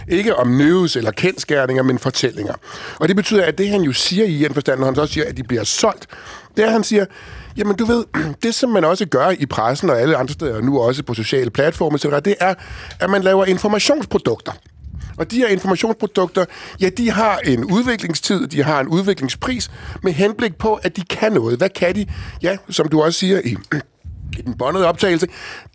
Ikke 0.09 0.37
om 0.37 0.49
news 0.49 0.97
eller 0.97 1.11
kendskærninger, 1.11 1.83
men 1.83 1.99
fortællinger. 1.99 2.55
Og 2.99 3.09
det 3.09 3.17
betyder, 3.17 3.45
at 3.45 3.59
det 3.59 3.69
han 3.69 3.81
jo 3.81 3.93
siger 3.93 4.25
i 4.25 4.45
en 4.45 4.55
forstand, 4.55 4.79
når 4.79 4.87
han 4.87 4.95
så 4.95 5.01
også 5.01 5.15
siger, 5.15 5.27
at 5.29 5.37
de 5.37 5.43
bliver 5.43 5.65
solgt, 5.65 6.07
det 6.57 6.63
er, 6.63 6.67
at 6.67 6.73
han 6.73 6.85
siger, 6.85 7.05
jamen 7.57 7.77
du 7.77 7.85
ved, 7.85 8.05
det 8.43 8.55
som 8.55 8.71
man 8.71 8.85
også 8.85 9.07
gør 9.07 9.31
i 9.31 9.47
pressen 9.47 9.91
og 9.91 10.01
alle 10.01 10.17
andre 10.17 10.33
steder, 10.33 10.61
nu 10.61 10.81
også 10.81 11.03
på 11.03 11.15
sociale 11.15 11.51
platforme, 11.51 11.95
etc., 11.95 12.25
det 12.25 12.35
er, 12.41 12.55
at 13.01 13.11
man 13.11 13.23
laver 13.23 13.45
informationsprodukter. 13.45 14.53
Og 15.17 15.31
de 15.31 15.37
her 15.37 15.49
informationsprodukter, 15.49 16.45
ja, 16.81 16.89
de 16.89 17.11
har 17.11 17.39
en 17.45 17.65
udviklingstid, 17.65 18.47
de 18.47 18.63
har 18.63 18.81
en 18.81 18.89
udviklingspris, 18.89 19.71
med 20.03 20.13
henblik 20.13 20.57
på, 20.57 20.75
at 20.75 20.97
de 20.97 21.03
kan 21.03 21.33
noget. 21.33 21.59
Hvad 21.59 21.69
kan 21.69 21.95
de? 21.95 22.07
Ja, 22.43 22.57
som 22.69 22.89
du 22.89 23.03
også 23.03 23.19
siger 23.19 23.41
i 23.45 23.57
i 24.39 24.43
den 24.43 24.55
båndede 24.55 24.87
optagelse, 24.87 25.27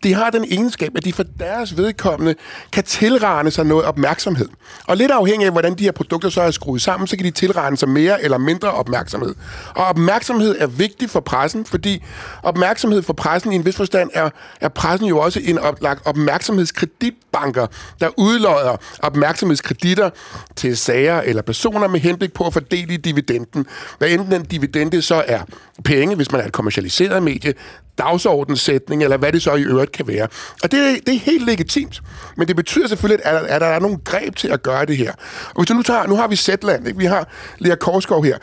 de 0.03 0.13
har 0.13 0.29
den 0.29 0.45
egenskab, 0.51 0.91
at 0.95 1.05
de 1.05 1.13
for 1.13 1.23
deres 1.39 1.77
vedkommende 1.77 2.35
kan 2.71 2.83
tilrane 2.83 3.51
sig 3.51 3.65
noget 3.65 3.85
opmærksomhed. 3.85 4.49
Og 4.87 4.97
lidt 4.97 5.11
afhængig 5.11 5.45
af, 5.45 5.51
hvordan 5.51 5.75
de 5.75 5.83
her 5.83 5.91
produkter 5.91 6.29
så 6.29 6.41
er 6.41 6.51
skruet 6.51 6.81
sammen, 6.81 7.07
så 7.07 7.17
kan 7.17 7.25
de 7.25 7.31
tilrane 7.31 7.77
sig 7.77 7.89
mere 7.89 8.23
eller 8.23 8.37
mindre 8.37 8.71
opmærksomhed. 8.71 9.35
Og 9.75 9.85
opmærksomhed 9.85 10.55
er 10.59 10.67
vigtig 10.67 11.09
for 11.09 11.19
pressen, 11.19 11.65
fordi 11.65 12.03
opmærksomhed 12.43 13.01
for 13.01 13.13
pressen 13.13 13.51
i 13.51 13.55
en 13.55 13.65
vis 13.65 13.75
forstand 13.75 14.09
er, 14.13 14.29
er 14.61 14.69
pressen 14.69 15.07
jo 15.07 15.19
også 15.19 15.39
en 15.43 15.57
oplagt 15.57 16.01
opmærksomhedskreditbanker, 16.05 17.67
der 17.99 18.09
udlodder 18.17 18.77
opmærksomhedskreditter 18.99 20.09
til 20.55 20.77
sager 20.77 21.21
eller 21.21 21.41
personer 21.41 21.87
med 21.87 21.99
henblik 21.99 22.33
på 22.33 22.47
at 22.47 22.53
fordele 22.53 22.97
dividenden. 22.97 23.65
Hvad 23.97 24.09
enten 24.09 24.31
den 24.31 24.45
dividende 24.45 25.01
så 25.01 25.23
er 25.27 25.39
penge, 25.83 26.15
hvis 26.15 26.31
man 26.31 26.41
er 26.41 26.45
et 26.45 26.53
kommersialiseret 26.53 27.23
medie, 27.23 27.53
dagsordenssætning, 28.01 29.03
eller 29.03 29.17
hvad 29.17 29.31
det 29.31 29.41
så 29.41 29.55
i 29.55 29.61
øvrigt 29.61 29.91
kan 29.91 30.07
være. 30.07 30.27
Og 30.63 30.71
det, 30.71 30.99
det 31.05 31.15
er 31.15 31.19
helt 31.19 31.45
legitimt. 31.45 32.01
Men 32.37 32.47
det 32.47 32.55
betyder 32.55 32.87
selvfølgelig, 32.87 33.25
at, 33.25 33.35
at 33.35 33.61
der 33.61 33.67
er 33.67 33.79
nogle 33.79 33.97
greb 34.03 34.35
til 34.35 34.47
at 34.47 34.63
gøre 34.63 34.85
det 34.85 34.97
her. 34.97 35.11
Og 35.49 35.55
hvis 35.55 35.67
du 35.67 35.73
nu 35.73 35.81
tager, 35.81 36.07
nu 36.07 36.15
har 36.15 36.27
vi 36.27 36.35
Zetland, 36.35 36.87
ikke? 36.87 36.99
vi 36.99 37.05
har 37.05 37.27
Lea 37.59 37.75
Korskov 37.75 38.23
her. 38.23 38.37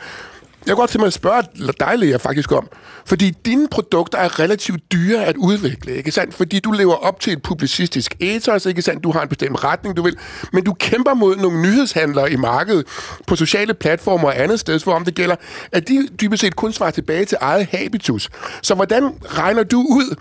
Jeg 0.69 0.75
kunne 0.75 0.81
godt 0.81 0.89
tænke 0.89 1.01
mig 1.01 1.07
at 1.07 1.13
spørge 1.13 1.43
dig, 1.79 1.99
Lea, 1.99 2.17
faktisk 2.17 2.51
om, 2.51 2.67
fordi 3.05 3.29
dine 3.45 3.67
produkter 3.71 4.17
er 4.17 4.39
relativt 4.39 4.91
dyre 4.91 5.25
at 5.25 5.37
udvikle, 5.37 5.95
ikke 5.95 6.11
sandt? 6.11 6.33
Fordi 6.33 6.59
du 6.59 6.71
lever 6.71 6.93
op 6.93 7.19
til 7.19 7.33
et 7.33 7.41
publicistisk 7.41 8.15
ethos, 8.19 8.65
ikke 8.65 8.81
sandt? 8.81 9.03
Du 9.03 9.11
har 9.11 9.21
en 9.21 9.27
bestemt 9.27 9.63
retning, 9.63 9.97
du 9.97 10.01
vil, 10.01 10.17
men 10.53 10.63
du 10.63 10.73
kæmper 10.73 11.13
mod 11.13 11.35
nogle 11.35 11.61
nyhedshandlere 11.61 12.31
i 12.31 12.35
markedet 12.35 12.85
på 13.27 13.35
sociale 13.35 13.73
platformer 13.73 14.27
og 14.27 14.41
andet 14.41 14.59
sted, 14.59 14.83
hvor 14.83 14.93
om 14.93 15.05
det 15.05 15.15
gælder, 15.15 15.35
at 15.71 15.87
de 15.87 16.07
dybest 16.21 16.41
set 16.41 16.55
kun 16.55 16.73
svarer 16.73 16.91
tilbage 16.91 17.25
til 17.25 17.37
eget 17.41 17.67
habitus. 17.71 18.29
Så 18.61 18.75
hvordan 18.75 19.03
regner 19.25 19.63
du 19.63 19.79
ud, 19.79 20.15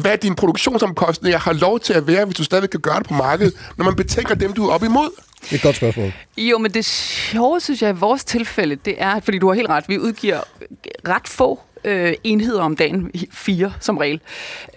hvad 0.00 0.18
din 0.18 0.34
produktionsomkostninger 0.34 1.38
har 1.38 1.52
lov 1.52 1.80
til 1.80 1.92
at 1.92 2.06
være, 2.06 2.24
hvis 2.24 2.36
du 2.36 2.44
stadig 2.44 2.70
kan 2.70 2.80
gøre 2.80 2.98
det 2.98 3.06
på 3.06 3.14
markedet, 3.14 3.54
når 3.76 3.84
man 3.84 3.94
betænker 3.94 4.34
dem, 4.34 4.52
du 4.52 4.68
er 4.68 4.72
op 4.72 4.82
imod? 4.82 5.10
Det 5.42 5.52
er 5.52 5.54
et 5.54 5.62
godt 5.62 5.76
spørgsmål. 5.76 6.12
Jo, 6.36 6.58
men 6.58 6.70
det 6.70 6.84
sjove, 6.84 7.60
synes 7.60 7.82
jeg, 7.82 7.90
i 7.90 7.98
vores 7.98 8.24
tilfælde, 8.24 8.76
det 8.76 8.94
er, 8.98 9.20
fordi 9.20 9.38
du 9.38 9.48
har 9.48 9.54
helt 9.54 9.68
ret, 9.68 9.88
vi 9.88 9.98
udgiver 9.98 10.40
ret 11.08 11.28
få 11.28 11.60
øh, 11.84 12.14
enheder 12.24 12.62
om 12.62 12.76
dagen, 12.76 13.10
fire 13.32 13.72
som 13.80 13.98
regel, 13.98 14.20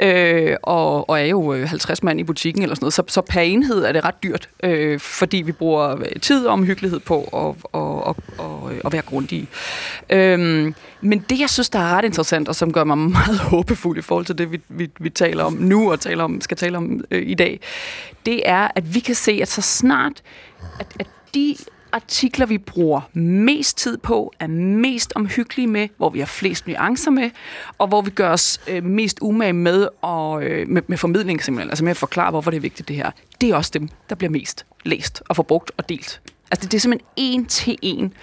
øh, 0.02 0.56
og, 0.64 1.10
og 1.10 1.20
er 1.20 1.26
jo 1.26 1.54
øh, 1.54 1.70
50 1.70 2.04
mand 2.04 2.20
i 2.20 2.24
butikken 2.24 2.64
eller 2.64 2.76
sådan 2.76 2.84
noget, 2.84 2.94
så, 2.94 3.04
så 3.08 3.22
per 3.22 3.42
enhed 3.42 3.84
er 3.84 3.92
det 3.92 4.04
ret 4.04 4.24
dyrt, 4.24 4.50
øh, 4.64 5.00
fordi 5.00 5.38
vi 5.38 5.52
bruger 5.52 5.96
øh, 5.96 6.22
tid 6.22 6.46
og 6.46 6.54
omhyggelighed 6.54 7.00
på 7.00 7.22
at, 7.22 7.70
og, 7.72 8.08
og, 8.08 8.18
og, 8.38 8.72
at 8.86 8.94
være 8.94 9.02
grundige. 9.02 9.48
Øh, 10.10 10.74
men 11.02 11.20
det, 11.30 11.40
jeg 11.40 11.50
synes, 11.50 11.70
der 11.70 11.80
er 11.80 11.98
ret 11.98 12.06
interessant, 12.06 12.50
og 12.50 12.56
som 12.56 12.74
gør 12.74 12.84
mig 12.84 12.98
meget 12.98 13.40
håbefuld 13.52 13.98
i 13.98 14.02
forhold 14.02 14.26
til 14.26 14.38
det, 14.38 14.52
vi, 14.52 14.60
vi, 14.70 14.90
vi 15.00 15.10
taler 15.10 15.44
om 15.44 15.54
nu 15.54 15.92
og 15.92 16.00
taler 16.00 16.24
om, 16.24 16.42
skal 16.42 16.58
tale 16.58 16.78
om 16.78 17.04
øh, 17.12 17.24
i 17.28 17.34
dag, 17.34 17.60
det 18.26 18.42
er, 18.46 18.68
at 18.76 18.94
vi 18.94 19.00
kan 19.00 19.16
se, 19.16 19.40
at 19.42 19.48
så 19.48 19.62
snart, 19.62 20.22
at, 20.80 20.88
at 21.00 21.08
de 21.34 21.56
artikler, 21.96 22.46
vi 22.46 22.58
bruger 22.58 23.02
mest 23.14 23.78
tid 23.78 23.98
på, 23.98 24.34
er 24.40 24.48
mest 24.48 25.14
omhyggelige 25.16 25.68
med, 25.68 25.88
hvor 25.98 26.10
vi 26.10 26.20
har 26.20 26.26
flest 26.26 26.68
nuancer 26.68 27.12
med, 27.12 27.30
og 27.78 27.88
hvor 27.88 28.02
vi 28.02 28.10
gør 28.10 28.30
os 28.30 28.62
øh, 28.68 28.84
mest 28.84 29.18
umage 29.22 29.54
med, 29.54 29.88
og, 30.02 30.44
øh, 30.44 30.68
med, 30.68 30.82
med 30.88 30.98
formidling 30.98 31.44
simpelthen, 31.44 31.70
altså 31.70 31.84
med 31.84 31.92
at 31.92 31.98
forklare, 31.98 32.32
hvorfor 32.32 32.52
det 32.52 32.58
er 32.58 32.62
vigtigt 32.62 32.88
det 32.88 32.96
her. 32.96 33.12
Det 33.42 33.50
er 33.50 33.56
også 33.56 33.72
dem, 33.74 33.90
der 34.10 34.16
bliver 34.16 34.32
mest 34.32 34.66
læst 34.84 35.24
og 35.30 35.36
forbrugt 35.36 35.72
og 35.78 35.90
delt. 35.90 36.22
Altså 36.52 36.64
det, 36.64 36.72
det 36.72 36.78
er 36.78 36.82
simpelthen 36.82 37.08
en 37.18 37.46
til 37.46 37.78
en 37.82 38.14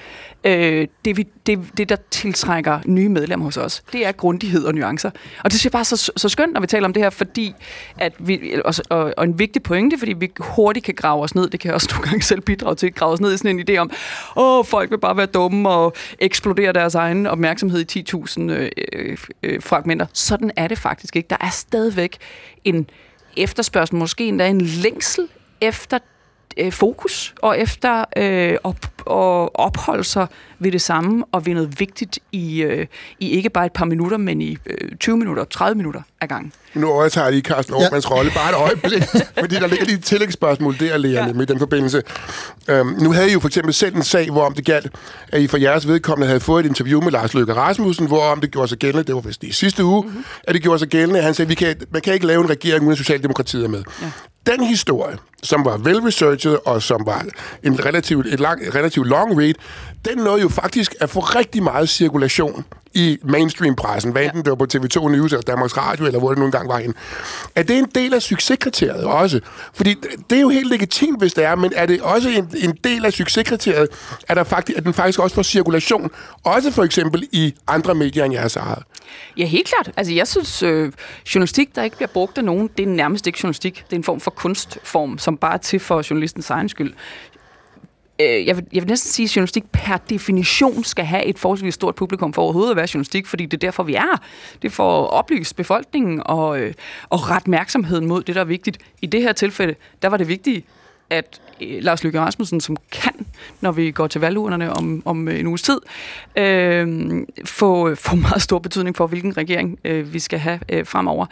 øh, 0.45 0.89
det, 1.05 1.17
vi, 1.17 1.27
det, 1.47 1.59
det, 1.77 1.89
der 1.89 1.97
tiltrækker 2.11 2.81
nye 2.87 3.09
medlemmer 3.09 3.45
hos 3.45 3.57
os, 3.57 3.83
det 3.93 4.07
er 4.07 4.13
grundighed 4.13 4.65
og 4.65 4.75
nuancer. 4.75 5.11
Og 5.45 5.45
det 5.45 5.53
synes 5.53 5.65
jeg 5.65 5.73
bare 5.73 5.85
så, 5.85 6.13
så 6.17 6.29
skønt, 6.29 6.53
når 6.53 6.61
vi 6.61 6.67
taler 6.67 6.87
om 6.87 6.93
det 6.93 7.03
her, 7.03 7.11
fordi 7.11 7.55
at 7.99 8.13
vi, 8.19 8.61
og, 8.65 8.75
og, 8.91 9.15
og 9.17 9.25
en 9.25 9.39
vigtig 9.39 9.63
pointe, 9.63 9.99
fordi 9.99 10.13
vi 10.13 10.31
hurtigt 10.39 10.87
kan 10.87 10.95
grave 10.95 11.23
os 11.23 11.35
ned, 11.35 11.51
det 11.51 11.61
kan 11.61 11.69
jeg 11.69 11.75
også 11.75 11.89
nogle 11.91 12.09
gange 12.09 12.23
selv 12.23 12.41
bidrage 12.41 12.75
til, 12.75 12.87
at 12.87 12.95
grave 12.95 13.13
os 13.13 13.21
ned 13.21 13.35
i 13.35 13.37
sådan 13.37 13.59
en 13.59 13.67
idé 13.71 13.77
om, 13.77 13.91
åh, 14.37 14.65
folk 14.65 14.91
vil 14.91 14.99
bare 14.99 15.17
være 15.17 15.27
dumme 15.27 15.69
og 15.69 15.95
eksplodere 16.19 16.73
deres 16.73 16.95
egen 16.95 17.27
opmærksomhed 17.27 17.97
i 17.97 18.05
10.000 18.15 18.41
øh, 18.43 19.17
øh, 19.43 19.63
fragmenter. 19.63 20.07
Sådan 20.13 20.51
er 20.57 20.69
det 20.69 20.79
faktisk 20.79 21.17
ikke. 21.17 21.27
Der 21.31 21.37
er 21.41 21.51
stadigvæk 21.51 22.17
en 22.65 22.91
efterspørgsel, 23.37 23.97
måske 23.97 24.27
endda 24.27 24.49
en 24.49 24.61
længsel 24.61 25.29
efter 25.61 25.99
øh, 26.57 26.73
fokus 26.73 27.35
og 27.43 27.59
efter 27.59 28.05
øh, 28.17 28.59
op, 28.63 28.77
og 29.07 29.61
opholde 29.61 30.05
sig 30.05 30.27
ved 30.59 30.73
det 30.73 30.83
samme 30.83 31.25
og 31.33 31.47
ved 31.47 31.55
noget 31.55 31.81
vigtigt 31.81 32.19
i, 32.33 32.63
øh, 32.63 32.87
i 33.21 33.31
ikke 33.31 33.51
bare 33.51 33.67
et 33.67 33.73
par 33.73 33.85
minutter, 33.85 34.17
men 34.17 34.43
i 34.43 34.59
øh, 34.67 34.97
20 34.97 35.17
minutter, 35.17 35.45
30 35.45 35.77
minutter 35.77 36.03
ad 36.21 36.29
gangen. 36.29 36.53
Nu 36.75 36.89
overtager 36.89 37.25
jeg 37.25 37.33
lige 37.33 37.43
Carsten 37.43 37.75
Aarmans 37.75 38.05
ja. 38.05 38.15
rolle. 38.15 38.31
Bare 38.35 38.51
et 38.51 38.57
øjeblik, 38.57 39.03
fordi 39.41 39.55
der 39.55 39.67
ligger 39.67 39.85
lige 39.85 39.99
et 39.99 40.05
tillægsspørgsmål 40.05 40.77
der, 40.81 40.97
Lea, 40.97 41.11
ja. 41.11 41.33
med 41.33 41.47
den 41.47 41.59
forbindelse. 41.59 42.03
Øhm, 42.69 42.87
nu 42.87 43.13
havde 43.13 43.31
I 43.31 43.33
jo 43.33 43.41
for 43.41 43.49
eksempel 43.49 43.75
selv 43.75 43.97
en 43.97 44.03
sag, 44.03 44.31
hvor 44.31 44.47
om 44.47 44.55
det 44.55 44.65
galt, 44.65 44.93
at 45.29 45.41
I 45.41 45.47
for 45.47 45.57
jeres 45.57 45.89
vedkommende 45.89 46.27
havde 46.27 46.41
fået 46.41 46.65
et 46.65 46.69
interview 46.69 47.01
med 47.01 47.13
Lars 47.13 47.35
Løkke 47.35 47.55
Rasmussen, 47.55 48.07
hvor 48.07 48.25
om 48.25 48.41
det 48.41 48.51
gjorde 48.51 48.69
sig 48.69 48.79
gældende, 48.79 49.07
det 49.07 49.15
var 49.15 49.21
vist 49.21 49.45
i 49.45 49.53
sidste 49.53 49.85
uge, 49.85 50.03
mm-hmm. 50.03 50.25
at 50.45 50.55
det 50.55 50.63
gjorde 50.63 50.79
sig 50.79 50.89
gældende, 50.89 51.23
han 51.23 51.35
sagde, 51.35 51.49
vi 51.49 51.55
kan, 51.55 51.77
man 51.91 52.03
kan 52.03 52.15
ikke 52.15 52.27
lave 52.27 52.41
en 52.45 52.51
regering 52.51 52.85
uden 52.87 52.97
Socialdemokratiet 52.97 53.65
er 53.65 53.69
med. 53.69 53.83
Ja. 54.03 54.11
Den 54.47 54.65
historie, 54.65 55.17
som 55.43 55.65
var 55.65 55.77
vel-researchet, 55.77 56.59
og 56.65 56.83
som 56.83 57.07
var 57.07 57.25
en 57.63 57.85
relativt, 57.85 58.27
et 58.27 58.41
lang, 58.41 58.75
relativt 58.75 59.07
long 59.07 59.41
read, 59.41 59.55
den 60.09 60.19
nåede 60.19 60.43
jo 60.43 60.49
faktisk 60.49 60.95
at 61.01 61.11
få 61.11 61.21
rigtig 61.21 61.63
meget 61.63 61.89
cirkulation 61.89 62.65
i 62.95 63.19
mainstream-pressen, 63.23 64.13
hvad 64.13 64.23
enten 64.23 64.39
ja. 64.39 64.43
det 64.43 64.51
var 64.51 64.57
på 64.57 64.67
TV2 64.75 65.09
News 65.09 65.33
eller 65.33 65.43
Danmarks 65.43 65.77
Radio, 65.77 66.07
eller 66.07 66.19
hvor 66.19 66.29
det 66.29 66.39
nu 66.39 66.45
engang 66.45 66.69
var 66.69 66.79
henne. 66.79 66.95
Er 67.55 67.63
det 67.63 67.79
en 67.79 67.89
del 67.95 68.15
af 68.15 68.23
succeskriteriet 68.23 69.05
også? 69.05 69.41
Fordi 69.75 69.95
det 70.31 70.37
er 70.37 70.41
jo 70.41 70.49
helt 70.49 70.69
legitimt, 70.69 71.19
hvis 71.19 71.35
det 71.35 71.45
er, 71.45 71.55
men 71.55 71.73
er 71.77 71.87
det 71.87 72.01
også 72.01 72.29
en, 72.29 72.51
en 72.57 72.79
del 72.85 73.05
af 73.05 73.13
succeskriteriet, 73.13 73.89
at, 74.29 74.37
der 74.37 74.45
faktisk, 74.45 74.79
at 74.79 74.85
den 74.85 74.95
faktisk 74.95 75.19
også 75.19 75.35
får 75.35 75.43
cirkulation, 75.43 76.11
også 76.45 76.71
for 76.71 76.85
eksempel 76.85 77.29
i 77.33 77.55
andre 77.67 77.95
medier 77.95 78.25
end 78.25 78.35
jeres 78.35 78.57
eget? 78.57 78.83
Ja, 79.37 79.45
helt 79.45 79.69
klart. 79.69 79.91
Altså, 79.97 80.13
jeg 80.13 80.29
synes, 80.29 80.63
øh, 80.63 80.93
journalistik, 81.35 81.77
der 81.77 81.83
ikke 81.83 81.97
bliver 81.97 82.09
brugt 82.09 82.39
af 82.39 82.45
nogen, 82.45 82.71
det 82.77 82.83
er 82.83 82.87
nærmest 82.91 83.27
ikke 83.27 83.39
journalistik. 83.43 83.85
Det 83.85 83.93
er 83.93 83.97
en 83.97 84.05
form 84.05 84.21
for 84.21 84.31
kunstform, 84.31 85.19
som 85.19 85.37
bare 85.37 85.55
er 85.55 85.59
til 85.59 85.81
for 85.81 86.05
journalistens 86.11 86.51
egen 86.51 86.69
skyld 86.69 86.93
øh, 88.21 88.47
jeg, 88.47 88.57
vil, 88.57 88.67
jeg 88.73 88.83
vil 88.83 88.89
næsten 88.89 89.11
sige, 89.11 89.25
at 89.25 89.37
journalistik 89.37 89.65
per 89.73 89.97
definition 89.97 90.85
skal 90.85 91.05
have 91.05 91.25
et 91.25 91.39
forholdsvis 91.39 91.75
stort 91.75 91.95
publikum 91.95 92.33
for 92.33 92.43
overhovedet 92.43 92.71
at 92.71 92.77
være 92.77 92.89
journalistik, 92.95 93.27
fordi 93.27 93.47
det 93.47 93.55
er 93.55 93.67
derfor, 93.67 93.83
vi 93.83 93.95
er. 93.95 94.23
Det 94.63 94.69
er 94.69 94.73
for 94.73 95.03
at 95.03 95.11
oplyse 95.11 95.55
befolkningen 95.55 96.23
og, 96.27 96.61
øh, 96.61 96.75
og 97.09 97.31
ret 97.31 97.43
opmærksomheden 97.43 98.07
mod 98.07 98.23
det, 98.23 98.35
der 98.35 98.41
er 98.41 98.45
vigtigt. 98.45 98.79
I 99.03 99.07
det 99.07 99.23
her 99.23 99.33
tilfælde, 99.33 99.75
der 100.03 100.09
var 100.09 100.17
det 100.17 100.29
vigtigt, 100.29 100.67
at 101.11 101.41
øh, 101.61 101.83
Lars 101.83 102.05
Løkke 102.05 102.21
Rasmussen, 102.21 102.61
som 102.61 102.77
kan, 102.93 103.27
når 103.61 103.73
vi 103.73 103.91
går 103.91 104.07
til 104.07 104.21
valgurnerne 104.21 104.73
om, 104.73 105.03
om 105.05 105.29
øh, 105.29 105.41
en 105.41 105.47
uges 105.47 105.63
tid, 105.63 105.81
øh, 106.37 107.13
få, 107.45 107.95
få 107.95 108.17
meget 108.17 108.43
stor 108.43 108.59
betydning 108.59 108.97
for, 108.97 109.07
hvilken 109.07 109.37
regering 109.37 109.79
øh, 109.85 110.13
vi 110.13 110.19
skal 110.19 110.39
have 110.39 110.61
øh, 110.69 110.87
fremover. 110.87 111.27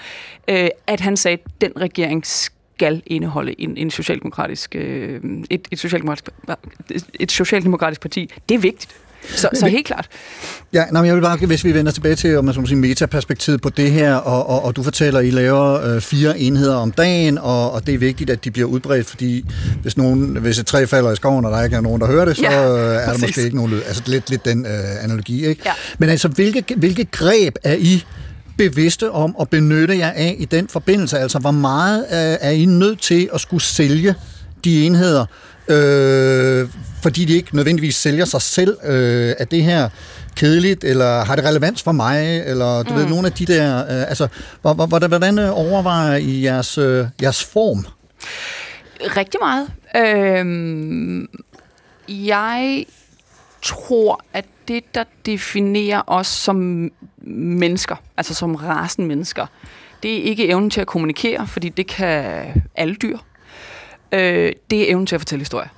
Øh, 0.49 0.69
at 0.87 1.01
han 1.01 1.17
sagde, 1.17 1.39
at 1.45 1.61
den 1.61 1.73
regering 1.77 2.27
skal 2.27 2.60
skal 2.81 3.03
indeholde 3.07 3.61
en, 3.61 3.77
en 3.77 3.91
socialdemokratisk, 3.91 4.75
øh, 4.75 5.21
et, 5.51 5.69
et, 5.71 5.79
socialdemokratisk, 5.79 6.31
et 7.21 7.33
socialdemokratisk 7.33 8.01
parti. 8.01 8.31
Det 8.49 8.55
er 8.55 8.59
vigtigt. 8.59 8.93
Så, 9.29 9.49
så 9.55 9.67
helt 9.67 9.87
klart. 9.87 10.09
Ja, 10.73 10.85
nej, 10.85 11.03
men 11.03 11.07
jeg 11.07 11.15
vil 11.15 11.23
bare, 11.23 11.37
hvis 11.37 11.65
vi 11.65 11.75
vender 11.75 11.93
tilbage 11.93 12.15
til, 12.15 12.39
om 12.39 12.45
man 12.45 12.67
sige, 12.67 12.77
metaperspektivet 12.77 13.61
på 13.63 13.69
det 13.69 13.91
her, 13.91 14.15
og, 14.15 14.49
og, 14.49 14.65
og 14.65 14.77
du 14.77 14.83
fortæller, 14.83 15.21
at 15.21 15.27
I 15.27 15.31
laver 15.31 15.95
øh, 15.95 16.01
fire 16.01 16.39
enheder 16.39 16.75
om 16.75 16.93
dagen, 16.93 17.39
og, 17.39 17.73
og 17.73 17.87
det 17.87 17.95
er 17.95 17.99
vigtigt, 17.99 18.31
at 18.31 18.45
de 18.45 18.51
bliver 18.51 18.69
udbredt, 18.69 19.07
fordi 19.07 19.45
hvis, 19.83 19.97
nogen, 19.97 20.37
hvis 20.37 20.59
et 20.59 20.67
træ 20.67 20.87
falder 20.87 21.13
i 21.13 21.17
skoven, 21.17 21.45
og 21.45 21.53
der 21.53 21.65
ikke 21.65 21.77
er 21.77 21.81
nogen, 21.81 22.01
der 22.01 22.07
hører 22.07 22.25
det, 22.25 22.37
så 22.37 22.43
ja, 22.43 22.69
øh, 22.69 22.97
er 22.97 23.13
der 23.13 23.19
måske 23.19 23.43
ikke 23.43 23.57
nogen 23.57 23.71
lyd. 23.71 23.83
Altså 23.87 24.03
lidt, 24.07 24.31
lidt 24.31 24.45
den 24.45 24.67
øh, 24.67 25.05
analogi, 25.05 25.47
ikke? 25.47 25.63
Ja. 25.65 25.73
Men 25.99 26.09
altså, 26.09 26.29
hvilke, 26.29 26.75
hvilke 26.77 27.05
greb 27.05 27.55
er 27.65 27.75
I 27.75 28.05
bevidste 28.69 29.11
om 29.11 29.37
at 29.41 29.49
benytte 29.51 29.99
jer 29.99 30.11
af 30.11 30.37
i 30.39 30.45
den 30.45 30.69
forbindelse? 30.69 31.19
Altså, 31.19 31.39
hvor 31.39 31.51
meget 31.51 32.01
øh, 32.03 32.39
er 32.41 32.51
I 32.51 32.65
nødt 32.65 33.01
til 33.01 33.29
at 33.35 33.41
skulle 33.41 33.63
sælge 33.63 34.15
de 34.65 34.87
enheder, 34.87 35.27
øh, 35.69 36.69
fordi 37.03 37.25
de 37.25 37.33
ikke 37.35 37.57
nødvendigvis 37.57 37.97
sælger 37.97 38.25
sig 38.25 38.43
selv? 38.43 38.77
Øh, 38.85 39.35
er 39.39 39.45
det 39.45 39.63
her 39.65 39.89
kedeligt, 40.37 40.85
eller 40.85 41.25
har 41.25 41.37
det 41.37 41.45
relevans 41.45 41.83
for 41.83 41.93
mig, 41.93 42.43
eller 42.47 42.83
du 42.83 42.93
mm. 42.93 42.99
ved, 42.99 43.07
nogle 43.07 43.27
af 43.27 43.33
de 43.33 43.47
der... 43.47 43.79
Øh, 43.79 44.09
altså, 44.09 44.29
hvor- 44.63 44.75
hvor- 44.75 44.87
hvordan, 44.87 45.09
hvordan 45.11 45.39
øh, 45.39 45.59
overvejer 45.59 46.17
I 46.17 46.43
jeres, 46.45 46.79
øh, 46.79 47.07
jeres 47.23 47.45
form? 47.45 47.87
Rigtig 49.17 49.41
meget. 49.43 49.67
Øhm, 49.97 51.29
jeg 52.09 52.85
tror, 53.63 54.21
at 54.33 54.45
det, 54.69 54.85
der 54.95 55.05
definerer 55.27 56.03
os 56.07 56.27
som 56.27 56.89
mennesker, 57.35 57.97
altså 58.17 58.35
som 58.35 58.55
rasen 58.55 59.07
mennesker, 59.07 59.47
det 60.03 60.19
er 60.19 60.23
ikke 60.23 60.49
evnen 60.49 60.71
til 60.71 60.81
at 60.81 60.87
kommunikere, 60.87 61.47
fordi 61.47 61.69
det 61.69 61.87
kan 61.87 62.45
alle 62.75 62.95
dyr. 62.95 63.19
Øh, 64.13 64.53
det 64.71 64.83
er 64.83 64.91
evnen 64.91 65.07
til 65.07 65.15
at 65.15 65.21
fortælle 65.21 65.41
historier. 65.41 65.69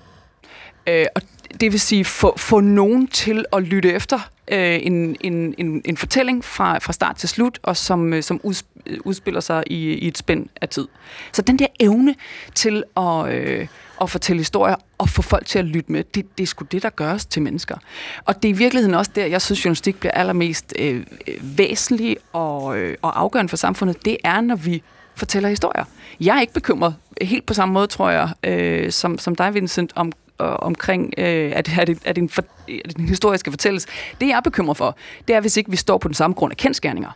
Øh, 0.86 1.06
og 1.14 1.22
det 1.60 1.72
vil 1.72 1.80
sige, 1.80 2.04
få, 2.04 2.38
få 2.38 2.60
nogen 2.60 3.06
til 3.06 3.44
at 3.52 3.62
lytte 3.62 3.92
efter 3.92 4.30
øh, 4.48 4.78
en, 4.82 5.16
en, 5.20 5.54
en, 5.58 5.82
en 5.84 5.96
fortælling 5.96 6.44
fra, 6.44 6.78
fra 6.78 6.92
start 6.92 7.16
til 7.16 7.28
slut, 7.28 7.58
og 7.62 7.76
som, 7.76 8.12
øh, 8.12 8.22
som 8.22 8.40
uds, 8.42 8.64
udspiller 9.04 9.40
sig 9.40 9.62
i, 9.66 9.92
i 9.92 10.08
et 10.08 10.18
spænd 10.18 10.46
af 10.60 10.68
tid. 10.68 10.88
Så 11.32 11.42
den 11.42 11.58
der 11.58 11.66
evne 11.80 12.14
til 12.54 12.84
at, 12.96 13.28
øh, 13.28 13.66
at 14.02 14.10
fortælle 14.10 14.40
historier 14.40 14.76
og 14.98 15.08
få 15.08 15.22
folk 15.22 15.46
til 15.46 15.58
at 15.58 15.64
lytte 15.64 15.92
med, 15.92 16.04
det, 16.14 16.38
det 16.38 16.42
er 16.42 16.46
sgu 16.46 16.64
det, 16.64 16.82
der 16.82 16.90
gøres 16.90 17.26
til 17.26 17.42
mennesker. 17.42 17.76
Og 18.24 18.42
det 18.42 18.48
er 18.48 18.54
i 18.54 18.56
virkeligheden 18.56 18.94
også 18.94 19.10
der, 19.14 19.26
jeg 19.26 19.42
synes, 19.42 19.64
journalistik 19.64 20.00
bliver 20.00 20.12
allermest 20.12 20.74
øh, 20.78 21.06
væsentlig 21.42 22.16
og, 22.32 22.78
øh, 22.78 22.96
og 23.02 23.20
afgørende 23.20 23.48
for 23.48 23.56
samfundet. 23.56 24.04
Det 24.04 24.16
er, 24.24 24.40
når 24.40 24.56
vi 24.56 24.82
fortæller 25.14 25.48
historier. 25.48 25.84
Jeg 26.20 26.36
er 26.36 26.40
ikke 26.40 26.52
bekymret, 26.52 26.94
helt 27.22 27.46
på 27.46 27.54
samme 27.54 27.74
måde, 27.74 27.86
tror 27.86 28.10
jeg, 28.10 28.30
øh, 28.44 28.92
som, 28.92 29.18
som 29.18 29.34
dig, 29.34 29.54
Vincent, 29.54 29.92
om, 29.94 30.12
øh, 30.42 30.48
omkring, 30.58 31.14
øh, 31.18 31.52
at, 31.54 31.78
at, 31.78 31.86
det, 31.86 31.98
at, 32.04 32.18
en 32.18 32.28
for, 32.28 32.44
at 32.86 32.96
den 32.96 33.08
historiske 33.08 33.50
fortælles. 33.50 33.86
Det, 34.20 34.28
jeg 34.28 34.36
er 34.36 34.40
bekymret 34.40 34.76
for, 34.76 34.96
det 35.28 35.36
er, 35.36 35.40
hvis 35.40 35.56
ikke 35.56 35.70
vi 35.70 35.76
står 35.76 35.98
på 35.98 36.08
den 36.08 36.14
samme 36.14 36.34
grund 36.34 36.50
af 36.50 36.56
kendskærninger. 36.56 37.10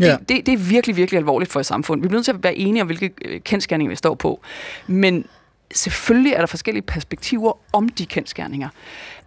Ja. 0.00 0.16
Det, 0.16 0.28
det, 0.28 0.46
det 0.46 0.52
er 0.52 0.58
virkelig, 0.58 0.96
virkelig 0.96 1.18
alvorligt 1.18 1.52
for 1.52 1.60
et 1.60 1.66
samfund. 1.66 2.00
Vi 2.00 2.08
bliver 2.08 2.18
nødt 2.18 2.24
til 2.24 2.32
at 2.32 2.42
være 2.42 2.56
enige 2.56 2.82
om, 2.82 2.86
hvilke 2.86 3.10
øh, 3.24 3.40
kendskærninger 3.40 3.90
vi 3.90 3.96
står 3.96 4.14
på. 4.14 4.40
Men 4.86 5.24
selvfølgelig 5.74 6.32
er 6.32 6.38
der 6.38 6.46
forskellige 6.46 6.82
perspektiver 6.82 7.52
om 7.72 7.88
de 7.88 8.06
kendskærninger. 8.06 8.68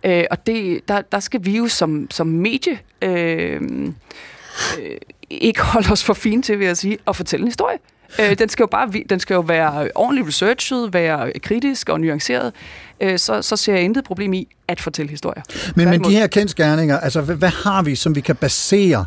Øh, 0.04 0.24
og 0.32 0.48
det, 0.48 0.88
der, 0.88 1.02
der 1.02 1.20
skal 1.20 1.46
vi 1.46 1.58
jo 1.58 1.68
som, 1.68 2.08
som 2.12 2.28
medie 2.28 2.80
øh, 3.02 3.62
øh, 4.80 4.98
ikke 5.30 5.62
holde 5.62 5.92
os 5.92 6.04
for 6.04 6.14
fine 6.14 6.42
til, 6.42 6.60
vil 6.60 6.68
jeg 6.68 6.78
sige, 6.78 6.98
at 7.08 7.16
fortælle 7.16 7.44
en 7.44 7.48
historie. 7.48 7.78
Øh, 8.20 8.38
den, 8.40 8.50
skal 8.50 8.64
jo 8.64 8.68
bare, 8.68 8.92
den 9.10 9.20
skal 9.20 9.34
jo 9.34 9.40
være 9.40 9.90
ordentligt 9.96 10.28
researchet, 10.28 10.94
være 10.94 11.32
kritisk 11.40 11.90
og 11.90 12.00
nuanceret. 12.00 12.54
Øh, 13.02 13.20
så, 13.20 13.42
så 13.42 13.56
ser 13.56 13.74
jeg 13.74 13.84
intet 13.84 14.04
problem 14.04 14.34
i 14.34 14.48
at 14.68 14.82
fortælle 14.82 15.10
historier. 15.10 15.44
Men, 15.76 15.90
men 15.90 16.04
de 16.04 16.12
her 16.12 16.28
kendskærninger, 16.28 17.00
altså 17.00 17.22
hvad, 17.22 17.36
hvad 17.36 17.50
har 17.50 17.84
vi, 17.84 17.96
som 17.96 18.16
vi 18.16 18.22
kan 18.22 18.36
basere? 18.36 19.06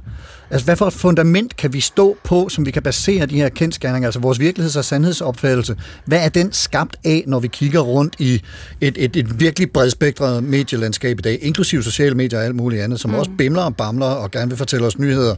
Altså 0.51 0.65
hvad 0.65 0.77
for 0.77 0.87
et 0.87 0.93
fundament 0.93 1.57
kan 1.57 1.73
vi 1.73 1.81
stå 1.81 2.17
på, 2.25 2.49
som 2.49 2.67
vi 2.67 2.71
kan 2.71 2.83
basere 2.83 3.27
de 3.27 3.37
her 3.37 3.49
kendskærninger, 3.49 4.07
altså 4.07 4.21
vores 4.21 4.41
virkeligheds- 4.41 4.77
og 4.77 4.85
sandhedsopfattelse? 4.85 5.77
Hvad 6.05 6.25
er 6.25 6.29
den 6.29 6.53
skabt 6.53 6.97
af, 7.05 7.25
når 7.27 7.41
vi 7.41 7.49
kigger 7.49 7.81
rundt 7.81 8.17
i 8.19 8.43
et, 8.81 8.95
et, 8.99 9.17
et 9.17 9.41
virkelig 9.41 9.71
bredspektret 9.71 10.45
medielandskab 10.45 11.19
i 11.19 11.23
dag, 11.23 11.39
inklusive 11.43 11.83
sociale 11.83 12.15
medier 12.15 12.39
og 12.39 12.45
alt 12.45 12.55
muligt 12.55 12.83
andet, 12.83 13.01
som 13.01 13.11
mm. 13.11 13.17
også 13.17 13.31
bimler 13.39 13.63
og 13.63 13.77
bamler 13.77 14.07
og 14.07 14.31
gerne 14.31 14.49
vil 14.49 14.59
fortælle 14.59 14.87
os 14.87 14.99
nyheder, 14.99 15.35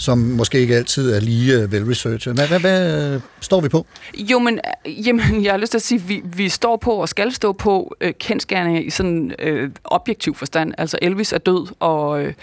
som 0.00 0.18
måske 0.18 0.58
ikke 0.60 0.76
altid 0.76 1.12
er 1.12 1.20
lige 1.20 1.64
uh, 1.64 1.72
velresearchet. 1.72 2.34
Hvad, 2.34 2.48
hvad, 2.48 2.60
hvad 2.60 3.14
øh, 3.14 3.20
står 3.40 3.60
vi 3.60 3.68
på? 3.68 3.86
Jo, 4.14 4.38
men 4.38 4.60
øh, 4.86 5.06
jamen, 5.06 5.44
jeg 5.44 5.52
har 5.52 5.58
lyst 5.58 5.70
til 5.70 5.78
at 5.78 5.82
sige, 5.82 5.98
at 5.98 6.08
vi, 6.08 6.22
vi 6.24 6.48
står 6.48 6.76
på 6.76 6.92
og 6.92 7.08
skal 7.08 7.32
stå 7.32 7.52
på 7.52 7.94
øh, 8.00 8.12
kendskærninger 8.20 8.80
i 8.80 8.90
sådan 8.90 9.32
øh, 9.38 9.70
objektiv 9.84 10.34
forstand. 10.34 10.74
Altså 10.78 10.98
Elvis 11.02 11.32
er 11.32 11.38
død, 11.38 11.66
og 11.80 12.22
øh, 12.22 12.34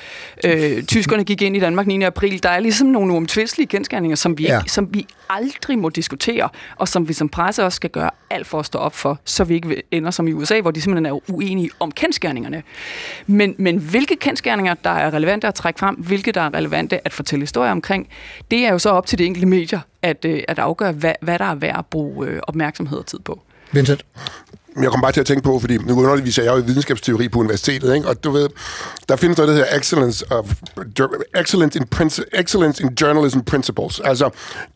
øh, 0.46 0.84
tyskerne 0.94 1.24
gik 1.24 1.42
ind 1.42 1.56
i 1.56 1.60
Danmark 1.60 1.88
9. 1.88 2.04
april. 2.04 2.44
Der 2.44 2.50
er 2.50 2.60
ligesom 2.60 2.88
nogle 2.88 3.14
uomtvistelige 3.14 3.68
kendskærninger, 3.68 4.16
som 4.16 4.38
vi, 4.38 4.44
Ja. 4.44 4.60
ikke, 4.60 4.72
som 4.72 4.94
vi 4.94 5.06
aldrig 5.30 5.80
må 5.80 5.90
diskutere, 5.90 6.50
og 6.76 6.88
som 6.88 7.08
vi 7.08 7.14
som 7.14 7.30
presse 7.30 7.64
også 7.64 7.76
skal 7.76 7.90
gøre 7.90 8.10
alt 8.30 8.48
for 8.48 8.60
at 8.60 8.66
stå 8.66 8.80
op 8.80 8.96
for, 8.96 9.20
så 9.26 9.44
vi 9.44 9.56
ikke 9.56 9.84
ender 9.92 10.12
som 10.12 10.28
i 10.28 10.34
USA, 10.34 10.62
hvor 10.62 10.72
de 10.72 10.82
simpelthen 10.82 11.06
er 11.06 11.32
uenige 11.32 11.70
om 11.80 11.92
kendskærningerne. 11.92 12.64
Men, 13.28 13.56
men 13.58 13.78
hvilke 13.78 14.16
kendskærninger, 14.16 14.74
der 14.74 14.90
er 14.90 15.14
relevante 15.14 15.48
at 15.48 15.54
trække 15.56 15.80
frem, 15.80 15.96
hvilke 15.96 16.32
der 16.32 16.42
er 16.42 16.54
relevante 16.54 17.08
at 17.08 17.14
fortælle 17.14 17.47
historier 17.48 17.72
omkring, 17.72 18.10
det 18.52 18.66
er 18.66 18.72
jo 18.72 18.80
så 18.80 18.90
op 18.90 19.06
til 19.06 19.20
de 19.20 19.26
enkelte 19.26 19.48
medier 19.48 19.80
at, 20.02 20.26
øh, 20.26 20.44
at 20.48 20.60
afgøre, 20.60 20.92
hvad, 20.92 21.14
hvad 21.22 21.40
der 21.40 21.46
er 21.46 21.56
værd 21.56 21.80
at 21.80 21.86
bruge 21.86 22.28
øh, 22.28 22.40
opmærksomhed 22.48 22.98
og 22.98 23.06
tid 23.06 23.20
på. 23.20 23.42
Vincent? 23.72 24.06
Jeg 24.82 24.92
kom 24.92 25.02
bare 25.02 25.12
til 25.12 25.20
at 25.20 25.26
tænke 25.26 25.44
på, 25.44 25.60
fordi 25.60 25.78
nu 25.78 26.02
underviser 26.02 26.44
jeg 26.44 26.54
jo 26.54 26.58
i 26.58 26.66
videnskabsteori 26.66 27.30
på 27.30 27.40
universitetet, 27.40 27.96
ikke? 27.96 28.08
og 28.08 28.24
du 28.24 28.32
ved, 28.32 28.50
der 29.10 29.16
findes 29.16 29.38
noget, 29.38 29.48
der 29.48 29.56
hedder 29.56 29.78
excellence, 29.78 30.32
of, 30.32 30.46
excellence, 31.36 31.80
in 31.80 31.86
excellence 32.34 32.84
in 32.84 32.90
journalism 33.02 33.40
principles. 33.40 34.02
Altså, 34.04 34.30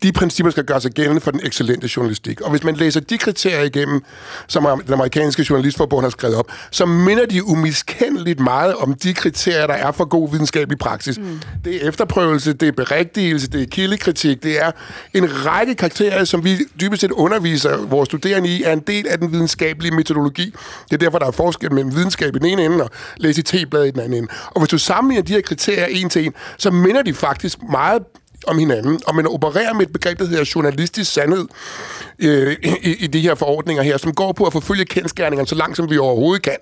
de 0.03 0.11
principper 0.11 0.51
skal 0.51 0.63
gøre 0.63 0.81
sig 0.81 0.91
gældende 0.91 1.21
for 1.21 1.31
den 1.31 1.39
excellente 1.43 1.89
journalistik. 1.95 2.41
Og 2.41 2.51
hvis 2.51 2.63
man 2.63 2.75
læser 2.75 2.99
de 2.99 3.17
kriterier 3.17 3.63
igennem, 3.63 4.03
som 4.47 4.81
den 4.85 4.93
amerikanske 4.93 5.45
journalistforbund 5.49 6.05
har 6.05 6.09
skrevet 6.09 6.35
op, 6.35 6.51
så 6.71 6.85
minder 6.85 7.25
de 7.25 7.47
umiskendeligt 7.47 8.39
meget 8.39 8.75
om 8.75 8.93
de 8.93 9.13
kriterier, 9.13 9.67
der 9.67 9.73
er 9.73 9.91
for 9.91 10.05
god 10.05 10.31
videnskabelig 10.31 10.79
praksis. 10.79 11.17
Mm. 11.17 11.39
Det 11.65 11.83
er 11.83 11.87
efterprøvelse, 11.87 12.53
det 12.53 12.67
er 12.67 12.71
berigtigelse, 12.71 13.47
det 13.47 13.61
er 13.61 13.65
kildekritik, 13.65 14.43
det 14.43 14.61
er 14.61 14.71
en 15.13 15.45
række 15.45 15.75
kriterier, 15.75 16.23
som 16.23 16.43
vi 16.43 16.57
dybest 16.81 17.01
set 17.01 17.11
underviser 17.11 17.77
vores 17.77 18.07
studerende 18.07 18.49
i, 18.49 18.63
er 18.63 18.73
en 18.73 18.79
del 18.79 19.07
af 19.07 19.17
den 19.17 19.31
videnskabelige 19.31 19.90
metodologi. 19.91 20.56
Det 20.84 20.93
er 20.93 20.97
derfor, 20.97 21.19
der 21.19 21.25
er 21.27 21.32
forskel 21.32 21.73
mellem 21.73 21.95
videnskab 21.95 22.36
i 22.36 22.39
den 22.39 22.47
ene 22.47 22.65
ende 22.65 22.84
og 22.84 22.89
læse 23.17 23.39
i 23.39 23.43
T-bladet 23.43 23.88
i 23.88 23.91
den 23.91 23.99
anden 23.99 24.13
ende. 24.13 24.27
Og 24.47 24.62
hvis 24.62 24.69
du 24.69 24.77
sammenligner 24.77 25.23
de 25.23 25.34
her 25.34 25.41
kriterier 25.41 25.86
en 25.86 26.10
til 26.10 26.25
en, 26.25 26.34
så 26.58 26.71
minder 26.71 27.01
de 27.01 27.13
faktisk 27.13 27.58
meget 27.69 28.04
om 28.47 28.58
hinanden, 28.58 28.99
og 29.08 29.15
man 29.15 29.27
opererer 29.27 29.73
med 29.73 29.86
et 29.86 29.93
begreb, 29.93 30.19
der 30.19 30.25
hedder 30.25 30.51
journalistisk 30.56 31.13
sandhed 31.13 31.47
øh, 32.19 32.56
i, 32.63 32.95
i 32.99 33.08
de 33.08 33.21
her 33.21 33.36
forordninger 33.36 33.84
her, 33.84 33.97
som 33.97 34.13
går 34.13 34.32
på 34.32 34.45
at 34.45 34.54
forfølge 34.54 34.86
kendskærningerne 34.86 35.47
så 35.47 35.56
langt, 35.56 35.77
som 35.77 35.89
vi 35.89 35.97
overhovedet 35.97 36.43
kan. 36.43 36.56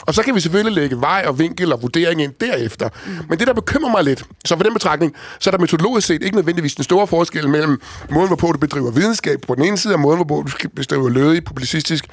Og 0.00 0.14
så 0.14 0.22
kan 0.22 0.34
vi 0.34 0.40
selvfølgelig 0.40 0.82
lægge 0.82 1.00
vej 1.00 1.24
og 1.26 1.38
vinkel 1.38 1.72
og 1.72 1.82
vurdering 1.82 2.22
ind 2.22 2.32
derefter. 2.40 2.88
Mm. 3.06 3.12
Men 3.28 3.38
det, 3.38 3.46
der 3.46 3.52
bekymrer 3.52 3.90
mig 3.90 4.04
lidt, 4.04 4.24
så 4.44 4.56
for 4.56 4.62
den 4.62 4.72
betragtning, 4.74 5.14
så 5.40 5.50
er 5.50 5.52
der 5.52 5.58
metodologisk 5.58 6.06
set 6.06 6.22
ikke 6.22 6.36
nødvendigvis 6.36 6.74
den 6.74 6.84
store 6.84 7.06
forskel 7.06 7.48
mellem 7.48 7.80
måden, 8.10 8.26
hvorpå 8.26 8.52
du 8.52 8.58
bedriver 8.58 8.90
videnskab 8.90 9.40
på 9.46 9.54
den 9.54 9.64
ene 9.64 9.78
side, 9.78 9.94
og 9.94 10.00
måden, 10.00 10.18
hvorpå 10.18 10.42
du 10.46 10.50
skal 10.50 10.70
bedrive 10.70 11.12
lødig 11.12 11.44
publicistisk 11.44 12.04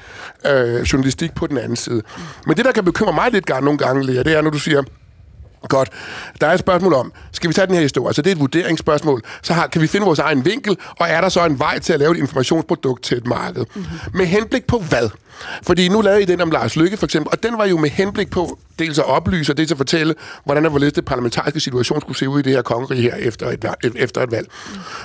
øh, 0.46 0.80
journalistik 0.80 1.34
på 1.34 1.46
den 1.46 1.58
anden 1.58 1.76
side. 1.76 2.02
Men 2.46 2.56
det, 2.56 2.64
der 2.64 2.72
kan 2.72 2.84
bekymre 2.84 3.12
mig 3.12 3.32
lidt 3.32 3.46
gang, 3.46 3.64
nogle 3.64 3.78
gange, 3.78 4.06
Lea, 4.06 4.22
det 4.22 4.32
er, 4.32 4.42
når 4.42 4.50
du 4.50 4.58
siger, 4.58 4.82
Godt. 5.68 5.88
Der 6.40 6.46
er 6.46 6.52
et 6.52 6.60
spørgsmål 6.60 6.94
om, 6.94 7.12
skal 7.32 7.48
vi 7.48 7.54
tage 7.54 7.66
den 7.66 7.74
her 7.74 7.82
historie? 7.82 8.08
Altså, 8.08 8.22
det 8.22 8.30
er 8.30 8.34
et 8.34 8.40
vurderingsspørgsmål. 8.40 9.22
Så 9.42 9.52
har, 9.52 9.66
kan 9.66 9.82
vi 9.82 9.86
finde 9.86 10.06
vores 10.06 10.18
egen 10.18 10.44
vinkel, 10.44 10.76
og 11.00 11.08
er 11.08 11.20
der 11.20 11.28
så 11.28 11.44
en 11.46 11.58
vej 11.58 11.78
til 11.78 11.92
at 11.92 11.98
lave 11.98 12.12
et 12.12 12.18
informationsprodukt 12.18 13.02
til 13.02 13.18
et 13.18 13.26
marked? 13.26 13.64
Mm-hmm. 13.74 14.18
Med 14.18 14.26
henblik 14.26 14.66
på 14.66 14.78
hvad? 14.78 15.08
Fordi 15.62 15.88
nu 15.88 16.00
lavede 16.00 16.22
I 16.22 16.24
den 16.24 16.40
om 16.40 16.50
Lars 16.50 16.76
Lykke, 16.76 16.96
for 16.96 17.06
eksempel, 17.06 17.28
og 17.32 17.42
den 17.42 17.58
var 17.58 17.66
jo 17.66 17.78
med 17.78 17.90
henblik 17.90 18.30
på 18.30 18.58
dels 18.78 18.98
at 18.98 19.04
oplyse, 19.04 19.52
og 19.52 19.56
dels 19.56 19.70
at 19.70 19.76
fortælle, 19.76 20.14
hvordan 20.44 20.64
og 20.64 20.70
hvorledes 20.70 20.92
det 20.92 21.04
parlamentariske 21.04 21.60
situation 21.60 22.00
skulle 22.00 22.18
se 22.18 22.28
ud 22.28 22.40
i 22.40 22.42
det 22.42 22.52
her 22.52 22.62
kongerige 22.62 23.02
her 23.02 23.14
efter 23.14 23.50
et, 23.50 23.64
valg- 23.64 23.92
efter 23.96 24.22
et 24.22 24.30
valg. 24.30 24.48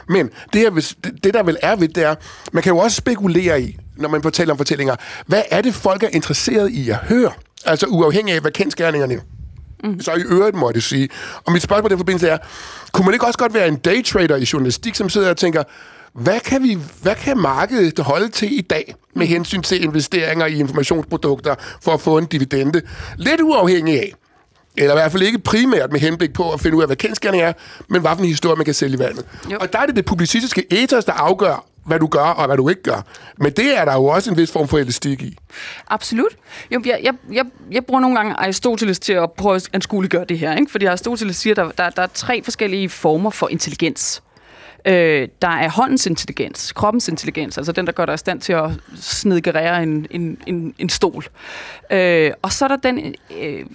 Men 0.09 0.29
det, 0.53 0.61
her, 0.61 0.93
det, 1.23 1.33
der 1.33 1.43
vel 1.43 1.57
er 1.61 1.75
ved, 1.75 1.87
det 1.87 2.03
er, 2.03 2.15
man 2.51 2.63
kan 2.63 2.71
jo 2.73 2.77
også 2.77 2.97
spekulere 2.97 3.61
i, 3.61 3.77
når 3.95 4.09
man 4.09 4.21
fortæller 4.23 4.53
om 4.53 4.57
fortællinger, 4.57 4.95
hvad 5.25 5.41
er 5.51 5.61
det, 5.61 5.75
folk 5.75 6.03
er 6.03 6.09
interesseret 6.11 6.71
i 6.71 6.89
at 6.89 6.95
høre? 6.97 7.31
Altså 7.65 7.85
uafhængig 7.85 8.35
af, 8.35 8.41
hvad 8.41 8.51
kendskærningerne 8.51 9.13
er 9.13 9.19
mm. 9.83 9.99
så 9.99 10.13
i 10.13 10.21
øvrigt 10.21 10.55
måtte 10.55 10.77
jeg 10.77 10.83
sige. 10.83 11.09
Og 11.45 11.53
mit 11.53 11.61
spørgsmål 11.61 11.89
i 11.89 11.93
den 11.93 11.99
forbindelse 11.99 12.27
er, 12.27 12.37
kunne 12.91 13.05
man 13.05 13.13
ikke 13.13 13.25
også 13.25 13.39
godt 13.39 13.53
være 13.53 13.67
en 13.67 13.75
daytrader 13.75 14.35
i 14.35 14.47
journalistik, 14.53 14.95
som 14.95 15.09
sidder 15.09 15.29
og 15.29 15.37
tænker, 15.37 15.63
hvad 16.13 16.39
kan, 16.39 16.63
vi, 16.63 16.77
hvad 17.01 17.15
kan 17.15 17.37
markedet 17.37 17.99
holde 17.99 18.29
til 18.29 18.57
i 18.59 18.61
dag 18.61 18.95
med 19.15 19.27
hensyn 19.27 19.61
til 19.61 19.83
investeringer 19.83 20.45
i 20.45 20.59
informationsprodukter 20.59 21.55
for 21.81 21.93
at 21.93 22.01
få 22.01 22.17
en 22.17 22.25
dividende? 22.25 22.81
Lidt 23.17 23.41
uafhængig 23.41 23.99
af, 23.99 24.13
eller 24.77 24.93
i 24.93 24.97
hvert 24.97 25.11
fald 25.11 25.23
ikke 25.23 25.39
primært 25.39 25.91
med 25.91 25.99
henblik 25.99 26.33
på 26.33 26.53
at 26.53 26.59
finde 26.61 26.77
ud 26.77 26.81
af, 26.81 26.87
hvad 26.87 26.95
kendskærning 26.95 27.43
er, 27.43 27.53
men 27.87 28.01
hvad 28.01 28.11
for 28.15 28.21
en 28.21 28.27
historie, 28.27 28.55
man 28.55 28.65
kan 28.65 28.73
sælge 28.73 28.95
i 28.95 28.99
vandet. 28.99 29.25
Jo. 29.51 29.57
Og 29.61 29.73
der 29.73 29.79
er 29.79 29.85
det 29.85 29.95
det 29.95 30.05
publicistiske 30.05 30.83
ethos, 30.83 31.05
der 31.05 31.13
afgør, 31.13 31.65
hvad 31.87 31.99
du 31.99 32.07
gør 32.07 32.19
og 32.19 32.45
hvad 32.45 32.57
du 32.57 32.69
ikke 32.69 32.83
gør. 32.83 33.01
Men 33.37 33.51
det 33.51 33.77
er 33.77 33.85
der 33.85 33.93
jo 33.93 34.05
også 34.05 34.31
en 34.31 34.37
vis 34.37 34.51
form 34.51 34.67
for 34.67 34.77
elastik 34.77 35.21
i. 35.21 35.37
Absolut. 35.87 36.35
Jo, 36.71 36.81
jeg, 36.85 36.99
jeg, 37.03 37.13
jeg, 37.31 37.45
jeg 37.71 37.85
bruger 37.85 38.01
nogle 38.01 38.15
gange 38.15 38.33
Aristoteles 38.33 38.99
til 38.99 39.13
at 39.13 39.31
prøve 39.31 39.55
at 39.55 39.69
anskueliggøre 39.73 40.25
det 40.25 40.39
her. 40.39 40.55
Ikke? 40.55 40.71
Fordi 40.71 40.85
Aristoteles 40.85 41.35
siger, 41.35 41.53
at 41.53 41.57
der, 41.57 41.83
der, 41.83 41.89
der 41.89 42.01
er 42.01 42.07
tre 42.13 42.43
forskellige 42.43 42.89
former 42.89 43.29
for 43.29 43.49
intelligens. 43.49 44.23
Øh, 44.85 45.27
der 45.41 45.47
er 45.47 45.69
håndens 45.69 46.05
intelligens, 46.05 46.71
kroppens 46.71 47.07
intelligens, 47.07 47.57
altså 47.57 47.71
den, 47.71 47.85
der 47.85 47.91
gør 47.91 48.05
dig 48.05 48.13
i 48.13 48.17
stand 48.17 48.41
til 48.41 48.53
at 48.53 48.71
snedgerere 48.95 49.83
en, 49.83 50.07
en, 50.11 50.37
en, 50.47 50.75
en 50.77 50.89
stol. 50.89 51.25
Øh, 51.91 52.31
og 52.41 52.51
så 52.51 52.65
er 52.65 52.69
der 52.69 52.75
den 52.75 53.15
øh, 53.39 53.65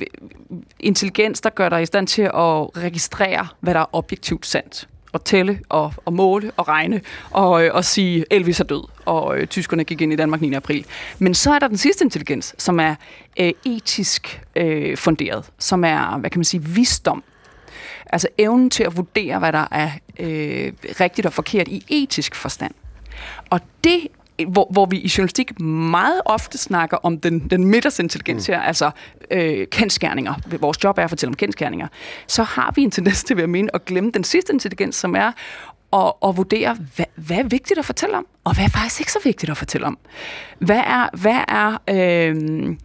intelligens, 0.81 1.41
der 1.41 1.51
gør 1.51 1.69
dig 1.69 1.83
i 1.83 1.87
stand 1.87 2.07
til 2.07 2.23
at 2.23 2.77
registrere, 2.77 3.47
hvad 3.61 3.75
der 3.75 3.81
er 3.81 3.95
objektivt 3.95 4.47
sandt 4.47 4.89
at 5.15 5.23
tælle 5.23 5.61
og, 5.69 5.93
og 6.05 6.13
måle 6.13 6.51
og 6.57 6.69
regne 6.69 7.01
og, 7.31 7.65
øh, 7.65 7.75
og 7.75 7.85
sige, 7.85 8.25
Elvis 8.31 8.61
er 8.61 8.65
død, 8.65 8.85
og 9.05 9.39
øh, 9.39 9.47
tyskerne 9.47 9.85
gik 9.85 10.01
ind 10.01 10.13
i 10.13 10.17
Danmark 10.17 10.41
9. 10.41 10.55
april. 10.55 10.87
Men 11.19 11.35
så 11.35 11.53
er 11.53 11.59
der 11.59 11.69
den 11.69 11.77
sidste 11.77 12.05
intelligens, 12.05 12.55
som 12.59 12.81
er 12.81 12.95
øh, 13.41 13.53
etisk 13.65 14.43
øh, 14.57 14.97
funderet, 14.97 15.45
som 15.59 15.85
er, 15.85 16.19
hvad 16.19 16.31
kan 16.31 16.39
man 16.39 16.45
sige, 16.45 16.65
visdom. 16.65 17.25
Altså 18.07 18.29
evnen 18.39 18.71
til 18.71 18.85
at 18.85 18.97
vurdere, 18.97 19.39
hvad 19.39 19.53
der 19.53 19.67
er 19.71 19.91
øh, 20.21 20.73
rigtigt 21.01 21.27
og 21.27 21.33
forkert 21.33 21.69
i 21.69 21.85
etisk 21.89 22.35
forstand. 22.35 22.75
Og 23.51 23.61
det 23.85 24.09
hvor, 24.49 24.69
hvor 24.71 24.87
vi 24.87 24.99
i 24.99 25.13
journalistik 25.17 25.61
meget 25.61 26.21
ofte 26.25 26.59
snakker 26.59 26.97
om 26.97 27.19
den, 27.19 27.39
den 27.39 27.65
midtersintelligens 27.65 28.47
her, 28.47 28.61
altså 28.61 28.91
øh, 29.31 29.67
kendskærninger. 29.67 30.35
Vores 30.61 30.85
job 30.85 30.99
er 30.99 31.03
at 31.03 31.11
fortælle 31.11 31.31
om 31.31 31.37
kendskærninger. 31.37 31.89
Så 32.27 32.43
har 32.43 32.73
vi 32.77 32.83
en 32.83 32.91
tendens 32.91 33.25
til, 33.25 33.37
vil 33.37 33.43
jeg 33.43 33.51
mene, 33.51 33.75
at 33.75 33.85
glemme 33.85 34.11
den 34.11 34.25
sidste 34.25 34.53
intelligens, 34.53 34.97
som 34.97 35.17
er 35.17 35.33
at, 35.93 36.13
at 36.29 36.37
vurdere, 36.37 36.77
hvad, 36.97 37.07
hvad 37.15 37.37
er 37.37 37.43
vigtigt 37.43 37.79
at 37.79 37.85
fortælle 37.85 38.17
om, 38.17 38.27
og 38.45 38.55
hvad 38.55 38.65
er 38.65 38.69
faktisk 38.69 39.01
ikke 39.01 39.13
så 39.13 39.19
vigtigt 39.25 39.51
at 39.51 39.57
fortælle 39.57 39.87
om. 39.87 39.99
Hvad 40.59 40.83
er, 40.87 41.09
hvad 41.17 41.41
er 41.49 41.79
øh, 41.91 42.77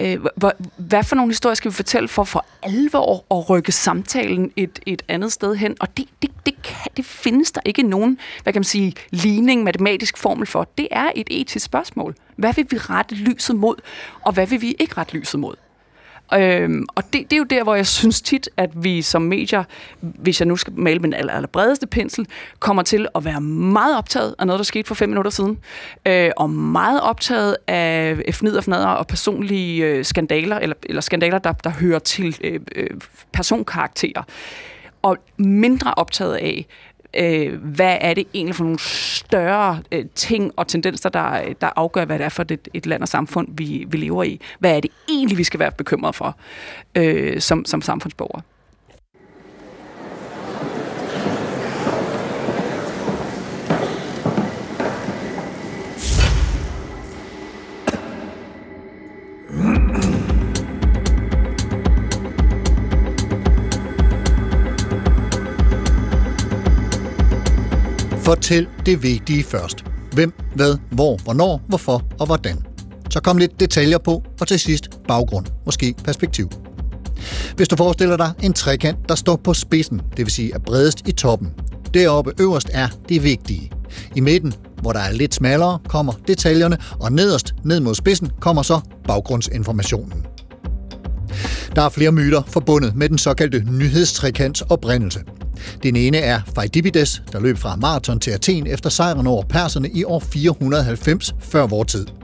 øh, 0.00 0.26
hvad, 0.36 0.50
hvad 0.76 1.04
for 1.04 1.16
nogle 1.16 1.30
historier 1.30 1.54
skal 1.54 1.70
vi 1.70 1.74
fortælle 1.74 2.08
for 2.08 2.24
for 2.24 2.46
alvor 2.62 3.24
at 3.38 3.50
rykke 3.50 3.72
samtalen 3.72 4.52
et, 4.56 4.78
et 4.86 5.02
andet 5.08 5.32
sted 5.32 5.54
hen? 5.54 5.76
Og 5.80 5.96
det, 5.96 6.08
det, 6.22 6.30
det, 6.46 6.62
kan, 6.62 6.90
det 6.96 7.04
findes 7.04 7.52
der 7.52 7.60
ikke 7.64 7.82
nogen, 7.82 8.18
hvad 8.42 8.52
kan 8.52 8.60
man 8.60 8.64
sige, 8.64 8.94
ligning, 9.10 9.62
matematisk 9.62 10.16
formel 10.18 10.46
for. 10.46 10.68
Det 10.78 10.88
er 10.90 11.10
et 11.16 11.28
etisk 11.30 11.64
spørgsmål. 11.64 12.14
Hvad 12.36 12.54
vil 12.54 12.66
vi 12.70 12.76
rette 12.78 13.14
lyset 13.14 13.56
mod, 13.56 13.76
og 14.22 14.32
hvad 14.32 14.46
vil 14.46 14.60
vi 14.60 14.76
ikke 14.78 14.94
rette 14.96 15.14
lyset 15.14 15.40
mod? 15.40 15.54
Øhm, 16.34 16.86
og 16.94 17.02
det, 17.12 17.12
det 17.12 17.32
er 17.32 17.36
jo 17.36 17.44
der, 17.44 17.62
hvor 17.62 17.74
jeg 17.74 17.86
synes 17.86 18.20
tit, 18.20 18.48
at 18.56 18.70
vi 18.74 19.02
som 19.02 19.22
medier, 19.22 19.64
hvis 20.00 20.40
jeg 20.40 20.46
nu 20.46 20.56
skal 20.56 20.72
male 20.72 20.98
med 20.98 21.08
den 21.08 21.14
aller, 21.14 21.32
aller 21.32 21.48
bredeste 21.48 21.86
pensel, 21.86 22.26
kommer 22.58 22.82
til 22.82 23.08
at 23.14 23.24
være 23.24 23.40
meget 23.40 23.98
optaget 23.98 24.34
af 24.38 24.46
noget, 24.46 24.58
der 24.58 24.64
skete 24.64 24.86
for 24.86 24.94
fem 24.94 25.08
minutter 25.08 25.30
siden, 25.30 25.58
øh, 26.06 26.30
og 26.36 26.50
meget 26.50 27.00
optaget 27.00 27.56
af 27.66 28.16
fnider, 28.32 28.60
fnader 28.60 28.86
og 28.86 29.06
personlige 29.06 29.86
øh, 29.86 30.04
skandaler, 30.04 30.58
eller, 30.58 30.76
eller 30.82 31.00
skandaler, 31.00 31.38
der, 31.38 31.52
der 31.52 31.70
hører 31.70 31.98
til 31.98 32.36
øh, 32.44 32.60
øh, 32.76 32.90
personkarakterer, 33.32 34.22
og 35.02 35.16
mindre 35.38 35.94
optaget 35.94 36.34
af, 36.34 36.66
øh, 37.14 37.62
hvad 37.62 37.98
er 38.00 38.14
det 38.14 38.26
egentlig 38.34 38.54
for 38.54 38.64
nogle 38.64 38.78
større 38.78 39.82
øh, 39.92 40.04
ting 40.14 40.52
og 40.56 40.68
tendenser, 40.68 41.08
der, 41.08 41.52
der 41.60 41.70
afgør, 41.76 42.04
hvad 42.04 42.18
det 42.18 42.24
er 42.24 42.28
for 42.28 42.42
et, 42.42 42.68
et 42.74 42.86
land 42.86 43.02
og 43.02 43.08
samfund, 43.08 43.48
vi, 43.50 43.86
vi 43.88 43.96
lever 43.96 44.24
i. 44.24 44.40
Hvad 44.58 44.76
er 44.76 44.80
det 44.80 44.90
egentlig, 45.08 45.38
vi 45.38 45.44
skal 45.44 45.60
være 45.60 45.72
bekymret 45.72 46.14
for 46.14 46.36
øh, 46.94 47.40
som, 47.40 47.64
som 47.64 47.82
samfundsborgere? 47.82 48.42
Fortæl 68.28 68.66
det 68.86 69.02
vigtige 69.02 69.44
først. 69.44 69.84
Hvem, 70.12 70.32
hvad, 70.54 70.78
hvor, 70.90 71.16
hvornår, 71.24 71.62
hvorfor 71.68 72.02
og 72.20 72.26
hvordan. 72.26 72.56
Så 73.10 73.20
kom 73.20 73.38
lidt 73.38 73.60
detaljer 73.60 73.98
på, 73.98 74.24
og 74.40 74.48
til 74.48 74.60
sidst 74.60 74.90
baggrund, 75.08 75.46
måske 75.66 75.94
perspektiv. 76.04 76.48
Hvis 77.56 77.68
du 77.68 77.76
forestiller 77.76 78.16
dig 78.16 78.32
en 78.42 78.52
trekant, 78.52 79.08
der 79.08 79.14
står 79.14 79.36
på 79.36 79.54
spidsen, 79.54 80.00
det 80.16 80.18
vil 80.18 80.30
sige 80.30 80.54
er 80.54 80.58
bredest 80.58 81.08
i 81.08 81.12
toppen. 81.12 81.48
Deroppe 81.94 82.32
øverst 82.40 82.70
er 82.72 82.88
det 83.08 83.24
vigtige. 83.24 83.70
I 84.16 84.20
midten, 84.20 84.54
hvor 84.82 84.92
der 84.92 85.00
er 85.00 85.12
lidt 85.12 85.34
smallere, 85.34 85.78
kommer 85.88 86.12
detaljerne, 86.26 86.78
og 87.00 87.12
nederst, 87.12 87.54
ned 87.64 87.80
mod 87.80 87.94
spidsen, 87.94 88.30
kommer 88.40 88.62
så 88.62 88.80
baggrundsinformationen. 89.04 90.26
Der 91.76 91.82
er 91.82 91.88
flere 91.88 92.12
myter 92.12 92.42
forbundet 92.46 92.96
med 92.96 93.08
den 93.08 93.18
såkaldte 93.18 93.64
nyhedstrekants 93.70 94.60
oprindelse. 94.60 95.20
Den 95.82 95.96
ene 95.96 96.18
er 96.18 96.40
Pheidippides, 96.54 97.22
der 97.32 97.40
løb 97.40 97.58
fra 97.58 97.76
Marathon 97.76 98.20
til 98.20 98.30
Athen 98.30 98.66
efter 98.66 98.90
sejren 98.90 99.26
over 99.26 99.42
perserne 99.42 99.90
i 99.90 100.04
år 100.04 100.20
490 100.20 101.34
før 101.40 101.66
vor 101.66 101.84
tid. 101.84 102.17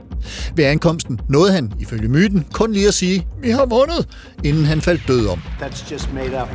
Ved 0.55 0.65
ankomsten 0.65 1.19
nåede 1.29 1.51
han, 1.51 1.71
ifølge 1.79 2.07
myten, 2.07 2.45
kun 2.53 2.73
lige 2.73 2.87
at 2.87 2.93
sige, 2.93 3.27
vi 3.41 3.49
har 3.49 3.65
vundet, 3.65 4.07
inden 4.43 4.65
han 4.65 4.81
faldt 4.81 5.01
død 5.07 5.27
om. 5.27 5.41
That's 5.61 5.91
just 5.91 6.13
made 6.13 6.41
up. 6.41 6.49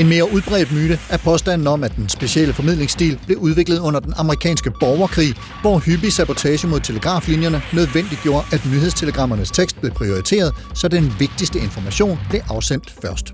En 0.00 0.08
mere 0.08 0.32
udbredt 0.32 0.72
myte 0.72 0.98
er 1.10 1.16
påstanden 1.16 1.66
om, 1.66 1.84
at 1.84 1.96
den 1.96 2.08
specielle 2.08 2.54
formidlingsstil 2.54 3.18
blev 3.26 3.38
udviklet 3.38 3.78
under 3.78 4.00
den 4.00 4.14
amerikanske 4.16 4.70
borgerkrig, 4.80 5.34
hvor 5.60 5.78
hyppig 5.78 6.12
sabotage 6.12 6.68
mod 6.68 6.80
telegraflinjerne 6.80 7.62
nødvendiggjorde, 7.72 8.46
at 8.52 8.66
nyhedstelegrammernes 8.66 9.50
tekst 9.50 9.80
blev 9.80 9.92
prioriteret, 9.92 10.52
så 10.74 10.88
den 10.88 11.12
vigtigste 11.18 11.58
information 11.58 12.18
blev 12.30 12.40
afsendt 12.48 12.94
først. 13.02 13.32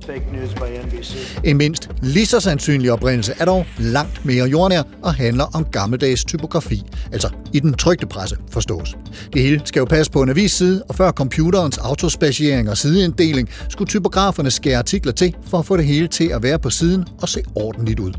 En 1.44 1.56
mindst 1.56 1.90
lige 2.02 2.26
så 2.26 2.40
sandsynlig 2.40 2.92
oprindelse 2.92 3.34
er 3.38 3.44
dog 3.44 3.66
langt 3.78 4.24
mere 4.24 4.46
jordnær 4.46 4.82
og 5.02 5.14
handler 5.14 5.44
om 5.54 5.64
gammeldags 5.64 6.24
typografi, 6.24 6.82
altså 7.12 7.28
i 7.52 7.60
den 7.60 7.74
trygte 7.74 8.06
presse 8.06 8.36
forstås. 8.50 8.96
Det 9.32 9.42
hele 9.42 9.51
skal 9.64 9.80
jo 9.80 9.84
passe 9.84 10.12
på 10.12 10.22
en 10.22 10.28
avisside, 10.28 10.82
og 10.88 10.94
før 10.94 11.10
computerens 11.10 11.78
autospaciering 11.78 12.70
og 12.70 12.78
sideinddeling 12.78 13.48
skulle 13.68 13.88
typograferne 13.88 14.50
skære 14.50 14.78
artikler 14.78 15.12
til 15.12 15.34
for 15.46 15.58
at 15.58 15.66
få 15.66 15.76
det 15.76 15.84
hele 15.84 16.08
til 16.08 16.28
at 16.28 16.42
være 16.42 16.58
på 16.58 16.70
siden 16.70 17.04
og 17.22 17.28
se 17.28 17.42
ordentligt 17.54 18.00
ud. 18.00 18.12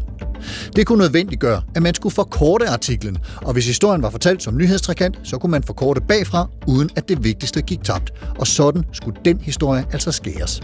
Det 0.75 0.87
kunne 0.87 0.99
nødvendiggøre, 0.99 1.61
at 1.75 1.81
man 1.83 1.93
skulle 1.93 2.15
forkorte 2.15 2.69
artiklen, 2.69 3.17
og 3.41 3.53
hvis 3.53 3.67
historien 3.67 4.01
var 4.01 4.09
fortalt 4.09 4.43
som 4.43 4.57
nyhedstrekant, 4.57 5.19
så 5.23 5.37
kunne 5.37 5.51
man 5.51 5.63
forkorte 5.63 6.01
bagfra, 6.01 6.49
uden 6.67 6.89
at 6.95 7.09
det 7.09 7.23
vigtigste 7.23 7.61
gik 7.61 7.83
tabt. 7.83 8.13
Og 8.39 8.47
sådan 8.47 8.83
skulle 8.93 9.19
den 9.25 9.39
historie 9.39 9.85
altså 9.91 10.11
skæres. 10.11 10.61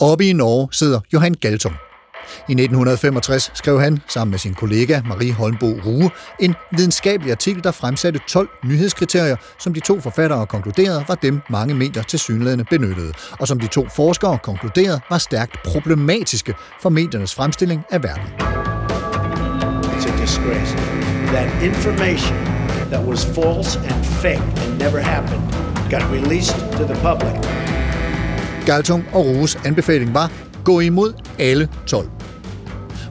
Oppe 0.00 0.24
i 0.24 0.32
Norge 0.32 0.68
sidder 0.72 1.00
Johan 1.12 1.34
Galtung. 1.34 1.89
I 2.48 2.52
1965 2.52 3.50
skrev 3.54 3.80
han, 3.80 3.98
sammen 4.08 4.30
med 4.30 4.38
sin 4.38 4.54
kollega 4.54 5.00
Marie 5.06 5.32
Holmbo 5.32 5.66
Rue, 5.86 6.10
en 6.40 6.54
videnskabelig 6.76 7.32
artikel, 7.32 7.64
der 7.64 7.70
fremsatte 7.70 8.20
12 8.28 8.48
nyhedskriterier, 8.64 9.36
som 9.58 9.74
de 9.74 9.80
to 9.80 10.00
forfattere 10.00 10.46
konkluderede 10.46 11.04
var 11.08 11.14
dem, 11.14 11.40
mange 11.50 11.74
medier 11.74 12.02
til 12.02 12.18
synlædende 12.18 12.64
benyttede, 12.64 13.12
og 13.38 13.48
som 13.48 13.60
de 13.60 13.66
to 13.66 13.88
forskere 13.96 14.38
konkluderede 14.38 15.00
var 15.10 15.18
stærkt 15.18 15.62
problematiske 15.64 16.54
for 16.82 16.88
mediernes 16.88 17.34
fremstilling 17.34 17.84
af 17.90 18.02
verden. 18.02 18.24
It's 19.94 20.06
a 20.06 20.22
disgrace. 20.22 20.72
That 21.26 21.62
information 21.62 22.36
that 22.90 23.06
was 23.06 23.24
false 23.24 23.78
and 23.78 24.04
fake 24.04 24.42
and 24.62 24.78
never 24.78 25.00
happened 25.00 25.42
got 25.90 26.02
released 26.12 26.56
to 26.78 26.84
the 26.84 26.94
public. 26.94 27.34
Galtung 28.66 29.04
og 29.12 29.26
Rues 29.26 29.58
anbefaling 29.64 30.14
var, 30.14 30.32
gå 30.64 30.80
imod 30.80 31.12
alle 31.38 31.68
12. 31.86 32.19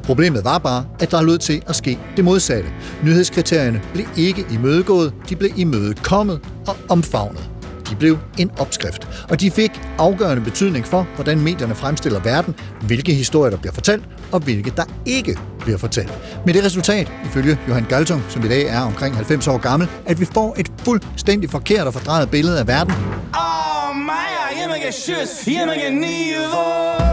Problemet 0.09 0.43
var 0.43 0.57
bare, 0.57 0.85
at 0.99 1.11
der 1.11 1.21
lød 1.21 1.37
til 1.37 1.63
at 1.67 1.75
ske 1.75 1.99
det 2.17 2.25
modsatte. 2.25 2.69
Nyhedskriterierne 3.03 3.81
blev 3.93 4.05
ikke 4.17 4.45
imødegået, 4.51 5.13
de 5.29 5.35
blev 5.35 5.51
imødekommet 5.57 6.39
og 6.67 6.75
omfavnet. 6.89 7.49
De 7.89 7.95
blev 7.95 8.17
en 8.37 8.51
opskrift, 8.59 9.07
og 9.29 9.41
de 9.41 9.51
fik 9.51 9.81
afgørende 9.97 10.43
betydning 10.43 10.85
for, 10.85 11.07
hvordan 11.15 11.39
medierne 11.39 11.75
fremstiller 11.75 12.19
verden, 12.19 12.55
hvilke 12.81 13.13
historier 13.13 13.49
der 13.49 13.57
bliver 13.57 13.73
fortalt, 13.73 14.03
og 14.31 14.39
hvilke 14.39 14.73
der 14.77 14.83
ikke 15.05 15.37
bliver 15.59 15.77
fortalt. 15.77 16.19
Med 16.45 16.53
det 16.53 16.63
resultat, 16.63 17.11
ifølge 17.25 17.57
Johan 17.67 17.85
Galtung, 17.89 18.23
som 18.29 18.45
i 18.45 18.47
dag 18.47 18.67
er 18.67 18.81
omkring 18.81 19.15
90 19.15 19.47
år 19.47 19.57
gammel, 19.57 19.89
at 20.05 20.19
vi 20.19 20.25
får 20.25 20.55
et 20.59 20.71
fuldstændig 20.77 21.49
forkert 21.49 21.87
og 21.87 21.93
fordrejet 21.93 22.29
billede 22.29 22.59
af 22.59 22.67
verden, 22.67 22.93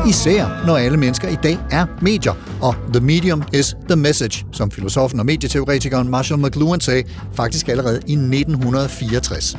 Især 0.08 0.66
når 0.66 0.76
alle 0.76 0.98
mennesker 0.98 1.28
i 1.28 1.36
dag 1.42 1.58
er 1.70 1.86
medier, 2.02 2.32
og 2.60 2.74
the 2.92 3.00
medium 3.00 3.42
is 3.52 3.76
the 3.88 3.96
message, 3.96 4.46
som 4.52 4.70
filosofen 4.70 5.20
og 5.20 5.26
medieteoretikeren 5.26 6.08
Marshall 6.08 6.42
McLuhan 6.42 6.80
sagde 6.80 7.04
faktisk 7.34 7.68
allerede 7.68 8.00
i 8.06 8.12
1964. 8.12 9.56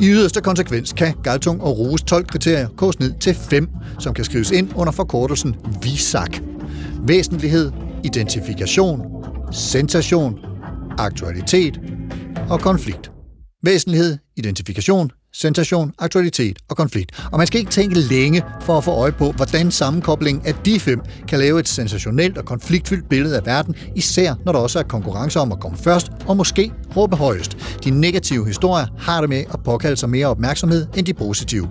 I 0.00 0.04
yderste 0.08 0.40
konsekvens 0.40 0.92
kan 0.92 1.14
Galtung 1.22 1.62
og 1.62 1.78
Ruges 1.78 2.02
12 2.02 2.26
kriterier 2.26 2.68
kås 2.76 2.98
ned 3.00 3.12
til 3.20 3.34
5, 3.34 3.68
som 3.98 4.14
kan 4.14 4.24
skrives 4.24 4.50
ind 4.50 4.70
under 4.74 4.92
forkortelsen 4.92 5.56
VISAK. 5.82 6.42
Væsentlighed, 7.06 7.72
identifikation, 8.04 9.00
sensation, 9.52 10.38
aktualitet 10.98 11.80
og 12.50 12.60
konflikt. 12.60 13.12
Væsentlighed, 13.64 14.18
identifikation, 14.36 15.10
sensation, 15.32 15.92
aktualitet 15.98 16.58
og 16.68 16.76
konflikt. 16.76 17.24
Og 17.32 17.38
man 17.38 17.46
skal 17.46 17.60
ikke 17.60 17.70
tænke 17.70 17.98
længe 17.98 18.42
for 18.60 18.78
at 18.78 18.84
få 18.84 18.90
øje 18.90 19.12
på, 19.12 19.32
hvordan 19.32 19.70
sammenkoblingen 19.70 20.46
af 20.46 20.54
de 20.54 20.80
fem 20.80 21.00
kan 21.28 21.38
lave 21.38 21.60
et 21.60 21.68
sensationelt 21.68 22.38
og 22.38 22.44
konfliktfyldt 22.44 23.08
billede 23.08 23.36
af 23.36 23.46
verden, 23.46 23.74
især 23.96 24.34
når 24.44 24.52
der 24.52 24.58
også 24.58 24.78
er 24.78 24.82
konkurrence 24.82 25.40
om 25.40 25.52
at 25.52 25.60
komme 25.60 25.78
først 25.78 26.06
og 26.26 26.36
måske 26.36 26.72
råbe 26.96 27.16
højest. 27.16 27.56
De 27.84 27.90
negative 27.90 28.46
historier 28.46 28.86
har 28.98 29.20
det 29.20 29.28
med 29.28 29.44
at 29.52 29.60
påkalde 29.64 29.96
sig 29.96 30.10
mere 30.10 30.26
opmærksomhed 30.26 30.86
end 30.96 31.06
de 31.06 31.14
positive. 31.14 31.68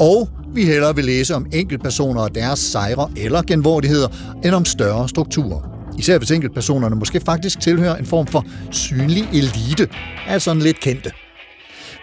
Og 0.00 0.28
vi 0.54 0.64
hellere 0.64 0.94
vil 0.94 1.04
læse 1.04 1.34
om 1.34 1.46
enkeltpersoner 1.52 2.20
og 2.20 2.34
deres 2.34 2.58
sejre 2.58 3.10
eller 3.16 3.42
genvordigheder, 3.42 4.08
end 4.44 4.54
om 4.54 4.64
større 4.64 5.08
strukturer. 5.08 5.60
Især 5.98 6.18
hvis 6.18 6.30
enkeltpersonerne 6.30 6.96
måske 6.96 7.20
faktisk 7.20 7.60
tilhører 7.60 7.96
en 7.96 8.06
form 8.06 8.26
for 8.26 8.44
synlig 8.70 9.28
elite, 9.32 9.88
altså 10.26 10.50
en 10.50 10.58
lidt 10.58 10.80
kendte. 10.80 11.10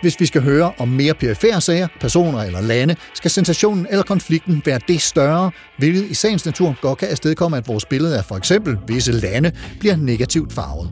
Hvis 0.01 0.19
vi 0.19 0.25
skal 0.25 0.41
høre 0.41 0.71
om 0.77 0.87
mere 0.87 1.13
perifære 1.13 1.61
sager, 1.61 1.87
personer 1.99 2.39
eller 2.39 2.61
lande, 2.61 2.95
skal 3.13 3.31
sensationen 3.31 3.87
eller 3.89 4.03
konflikten 4.03 4.61
være 4.65 4.79
det 4.87 5.01
større, 5.01 5.51
hvilket 5.77 6.05
i 6.09 6.13
sagens 6.13 6.45
natur 6.45 6.75
godt 6.81 6.99
kan 6.99 7.07
afstedkomme, 7.07 7.57
at 7.57 7.67
vores 7.67 7.85
billede 7.85 8.17
af 8.17 8.25
for 8.25 8.35
eksempel 8.35 8.77
visse 8.87 9.11
lande 9.11 9.51
bliver 9.79 9.95
negativt 9.95 10.53
farvet. 10.53 10.91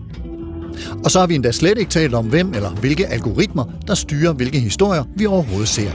Og 1.04 1.12
så 1.12 1.20
har 1.20 1.28
vi 1.28 1.36
endda 1.36 1.52
slet 1.52 1.78
ikke 1.78 1.91
talt 1.91 2.13
om, 2.13 2.26
hvem 2.26 2.54
eller 2.54 2.70
hvilke 2.70 3.08
algoritmer, 3.08 3.65
der 3.88 3.96
styrer 3.96 4.34
hvilke 4.34 4.60
historier 4.60 5.04
vi 5.15 5.26
overhovedet 5.26 5.68
ser. 5.68 5.91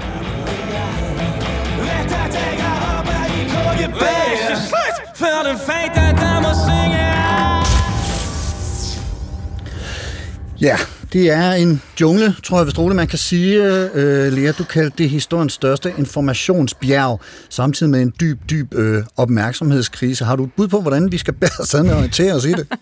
Ja, 10.61 10.77
det 11.13 11.31
er 11.31 11.53
en 11.53 11.83
jungle, 12.01 12.35
tror 12.45 12.59
jeg, 12.59 12.65
hvis 12.65 12.79
roligt 12.79 12.97
man 12.97 13.07
kan 13.07 13.19
sige. 13.19 13.65
Øh, 13.95 14.33
Lea, 14.33 14.53
du 14.53 14.65
kaldte 14.65 14.99
det 14.99 15.11
historiens 15.11 15.53
største 15.53 15.95
informationsbjerg, 15.99 17.21
samtidig 17.49 17.91
med 17.91 18.03
en 18.03 18.13
dyb, 18.21 18.39
dyb 18.51 18.75
øh, 18.75 19.05
opmærksomhedskrise. 19.17 20.25
Har 20.25 20.37
du 20.37 20.45
et 20.45 20.53
bud 20.57 20.69
på, 20.69 20.81
hvordan 20.81 21.13
vi 21.13 21.19
skal 21.19 21.35
bære 21.35 21.85
ad 21.85 21.91
og 21.91 21.97
orientere 21.97 22.33
os 22.33 22.45
i 22.45 22.53
det? 22.53 22.67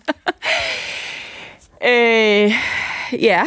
Øh, 1.87 2.51
ja, 3.21 3.43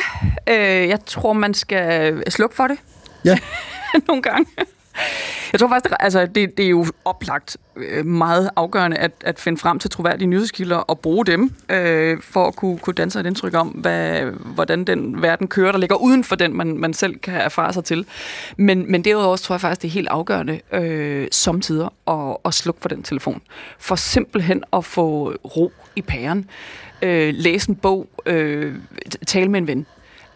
øh, 0.49 0.89
jeg 0.89 0.99
tror, 1.07 1.33
man 1.33 1.55
skal 1.55 2.15
slukke 2.31 2.57
for 2.57 2.67
det 2.67 2.77
Ja, 3.25 3.39
nogle 4.09 4.23
gange. 4.23 4.47
Jeg 5.53 5.61
tror 5.61 5.69
faktisk, 5.69 5.91
det, 5.91 5.97
altså, 6.01 6.27
det, 6.27 6.57
det 6.57 6.65
er 6.65 6.71
jo 6.71 6.87
oplagt 7.05 7.57
øh, 7.77 8.07
meget 8.07 8.51
afgørende 8.57 8.97
at, 8.97 9.13
at 9.25 9.41
finde 9.41 9.59
frem 9.59 9.79
til 9.79 9.91
troværdige 9.91 10.29
nyhedskilder 10.29 10.77
og 10.77 10.99
bruge 10.99 11.27
dem 11.27 11.55
øh, 11.69 12.19
for 12.23 12.47
at 12.47 12.57
kunne, 12.57 12.79
kunne 12.79 12.95
danne 12.95 13.21
et 13.21 13.27
indtryk 13.27 13.55
om, 13.55 13.69
hvad, 13.69 14.23
hvordan 14.55 14.85
den 14.85 15.23
verden 15.23 15.49
kører, 15.49 15.73
der 15.73 15.79
ligger 15.79 15.97
uden 15.97 16.25
for 16.25 16.37
den, 16.37 16.57
man, 16.57 16.79
man 16.79 16.95
selv 16.95 17.19
kan 17.19 17.35
erfare 17.35 17.73
sig 17.73 17.85
til. 17.85 18.07
Men, 18.57 18.93
men 18.93 19.05
derudover 19.05 19.37
tror 19.37 19.55
jeg 19.55 19.61
faktisk, 19.61 19.83
det 19.83 19.89
er 19.89 19.93
helt 19.93 20.09
afgørende 20.09 20.61
øh, 20.73 21.29
samtidig 21.33 21.89
at, 22.07 22.37
at 22.45 22.55
slukke 22.55 22.81
for 22.81 22.89
den 22.89 23.03
telefon. 23.03 23.43
For 23.79 23.95
simpelthen 23.95 24.65
at 24.73 24.85
få 24.85 25.33
ro 25.57 25.73
i 25.97 26.03
pæren. 26.03 26.51
Øh, 27.03 27.35
læse 27.37 27.71
en 27.71 27.77
bog, 27.77 28.09
øh, 28.27 28.75
tale 29.27 29.49
med 29.49 29.61
en 29.61 29.67
ven. 29.67 29.87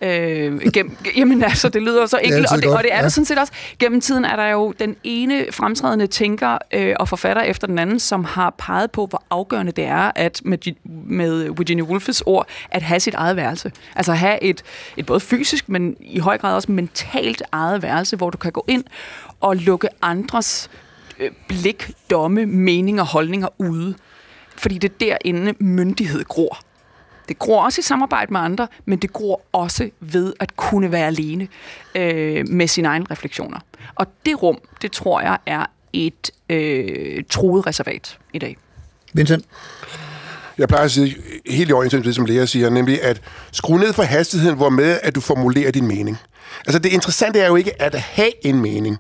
Øh, 0.01 0.61
gennem, 0.73 0.97
jamen 1.17 1.43
altså, 1.43 1.69
det 1.69 1.83
lyder 1.83 2.07
så 2.07 2.17
enkelt, 2.17 2.35
altid 2.35 2.57
og 2.57 2.63
det, 2.63 2.65
godt, 2.65 2.77
og 2.77 2.83
det 2.85 2.93
er 2.93 2.97
ja. 2.97 3.05
det 3.05 3.13
sådan 3.13 3.25
set 3.25 3.39
også. 3.39 3.53
Gennem 3.79 4.01
tiden 4.01 4.25
er 4.25 4.37
der 4.37 4.47
jo 4.47 4.75
den 4.79 4.97
ene 5.05 5.47
fremtrædende 5.51 6.07
tænker 6.07 6.59
øh, 6.73 6.95
og 7.01 7.09
forfatter 7.09 7.43
efter 7.43 7.67
den 7.67 7.79
anden, 7.79 8.01
som 8.01 8.25
har 8.25 8.55
peget 8.59 8.91
på, 8.91 9.07
hvor 9.07 9.23
afgørende 9.31 9.73
det 9.73 9.85
er, 9.85 10.13
at 10.15 10.41
med, 10.45 10.59
med 10.85 11.51
Virginia 11.57 11.85
Woolfs 11.85 12.23
ord, 12.27 12.49
at 12.71 12.83
have 12.83 13.01
sit 13.01 13.15
eget 13.15 13.37
værelse. 13.37 13.73
Altså 13.97 14.13
have 14.13 14.43
et, 14.43 14.63
et 14.97 15.07
både 15.07 15.21
fysisk, 15.21 15.69
men 15.69 15.97
i 16.01 16.19
høj 16.19 16.39
grad 16.39 16.55
også 16.55 16.73
mentalt 16.73 17.43
eget 17.53 17.83
værelse, 17.83 18.17
hvor 18.17 18.31
du 18.31 18.39
kan 18.39 18.53
gå 18.53 18.65
ind 18.69 18.85
og 19.41 19.57
lukke 19.57 19.89
andres 20.03 20.71
øh, 21.19 21.31
blik, 21.49 21.91
domme, 22.11 22.47
meninger 22.47 23.03
og 23.03 23.09
holdninger 23.09 23.49
ude. 23.59 23.95
Fordi 24.57 24.79
det 24.79 24.93
er 24.93 24.97
derinde 24.99 25.55
myndighed 25.59 26.25
gror. 26.25 26.59
Det 27.29 27.39
gror 27.39 27.65
også 27.65 27.81
i 27.81 27.83
samarbejde 27.83 28.33
med 28.33 28.41
andre, 28.41 28.69
men 28.85 28.99
det 28.99 29.13
gror 29.13 29.43
også 29.53 29.91
ved 30.01 30.33
at 30.41 30.57
kunne 30.57 30.93
være 30.93 31.07
alene 31.07 31.49
øh, 31.95 32.49
med 32.49 32.69
sine 32.69 32.89
egne 32.89 33.07
refleksioner. 33.11 33.59
Og 33.95 34.07
det 34.27 34.43
rum, 34.43 34.59
det 34.83 34.93
tror 34.93 35.21
jeg 35.21 35.39
er 35.47 35.67
et 35.93 36.31
øh, 36.49 37.25
truet 37.31 37.67
reservat 37.67 38.19
i 38.33 38.39
dag. 38.39 38.57
Vincent? 39.13 39.45
Jeg 40.59 40.69
plejer 40.69 40.85
at 40.85 40.91
sige 40.91 41.17
helt 41.47 41.71
i 41.71 41.73
overensstemmelse 41.73 42.21
med 42.21 42.29
det, 42.29 42.31
som 42.31 42.37
Lea 42.37 42.47
siger, 42.47 42.71
nemlig 42.71 43.03
at 43.03 43.23
skrue 43.53 43.79
ned 43.79 43.93
for 43.93 44.03
hastigheden, 44.03 44.57
hvor 44.57 44.69
med 44.69 44.99
at 45.03 45.15
du 45.15 45.21
formulerer 45.21 45.71
din 45.71 45.87
mening. 45.87 46.19
Altså 46.67 46.79
det 46.79 46.93
interessante 46.93 47.41
er 47.41 47.47
jo 47.47 47.57
ikke 47.57 47.83
at 47.83 47.95
have 47.95 48.47
en 48.47 48.61
mening. 48.61 48.99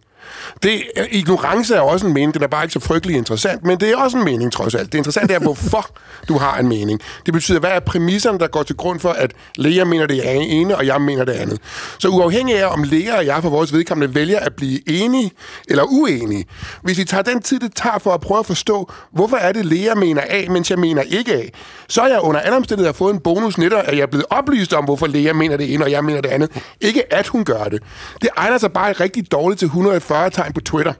Det, 0.62 0.82
øh, 0.96 1.04
ignorance 1.10 1.74
er 1.74 1.80
også 1.80 2.06
en 2.06 2.12
mening, 2.12 2.34
den 2.34 2.42
er 2.42 2.46
bare 2.46 2.64
ikke 2.64 2.72
så 2.72 2.80
frygtelig 2.80 3.16
interessant, 3.16 3.64
men 3.64 3.80
det 3.80 3.90
er 3.90 3.96
også 3.96 4.18
en 4.18 4.24
mening 4.24 4.52
trods 4.52 4.74
alt. 4.74 4.92
Det 4.92 4.98
interessante 4.98 5.34
er, 5.34 5.38
hvorfor 5.38 5.86
du 6.28 6.38
har 6.38 6.58
en 6.58 6.68
mening. 6.68 7.00
Det 7.26 7.34
betyder, 7.34 7.60
hvad 7.60 7.70
er 7.70 7.80
præmisserne, 7.80 8.38
der 8.38 8.46
går 8.46 8.62
til 8.62 8.76
grund 8.76 9.00
for, 9.00 9.10
at 9.10 9.32
Lea 9.56 9.84
mener 9.84 10.06
det 10.06 10.42
ene, 10.52 10.76
og 10.76 10.86
jeg 10.86 11.00
mener 11.02 11.24
det 11.24 11.32
andet. 11.32 11.58
Så 11.98 12.08
uafhængig 12.08 12.62
af, 12.62 12.66
om 12.66 12.82
Lea 12.82 13.16
og 13.16 13.26
jeg 13.26 13.42
for 13.42 13.50
vores 13.50 13.72
vedkommende 13.72 14.14
vælger 14.14 14.38
at 14.38 14.54
blive 14.56 14.88
enige 14.88 15.30
eller 15.68 15.84
uenige, 15.88 16.44
hvis 16.82 16.98
vi 16.98 17.04
tager 17.04 17.22
den 17.22 17.42
tid, 17.42 17.60
det 17.60 17.74
tager 17.74 17.98
for 17.98 18.14
at 18.14 18.20
prøve 18.20 18.38
at 18.38 18.46
forstå, 18.46 18.92
hvorfor 19.12 19.36
er 19.36 19.52
det, 19.52 19.66
Lea 19.66 19.94
mener 19.94 20.22
A, 20.28 20.44
mens 20.50 20.70
jeg 20.70 20.78
mener 20.78 21.02
ikke 21.02 21.34
A, 21.34 21.42
så 21.88 22.02
er 22.02 22.06
jeg 22.06 22.20
under 22.20 22.40
alle 22.40 22.56
omstændigheder 22.56 22.92
fået 22.92 23.14
en 23.14 23.20
bonus 23.20 23.58
netop, 23.58 23.82
at 23.86 23.96
jeg 23.96 24.02
er 24.02 24.06
blevet 24.06 24.26
oplyst 24.30 24.72
om, 24.72 24.84
hvorfor 24.84 25.06
Lea 25.06 25.32
mener 25.32 25.56
det 25.56 25.74
ene, 25.74 25.84
og 25.84 25.90
jeg 25.90 26.04
mener 26.04 26.20
det 26.20 26.28
andet. 26.28 26.50
Ikke 26.80 27.14
at 27.14 27.26
hun 27.26 27.44
gør 27.44 27.64
det. 27.64 27.82
Det 28.20 28.28
egner 28.36 28.58
sig 28.58 28.72
bare 28.72 28.92
rigtig 28.92 29.32
dårligt 29.32 29.58
til 29.58 29.66
140 29.66 30.15
tegn 30.30 30.52
på 30.52 30.60
Twitter. 30.60 30.92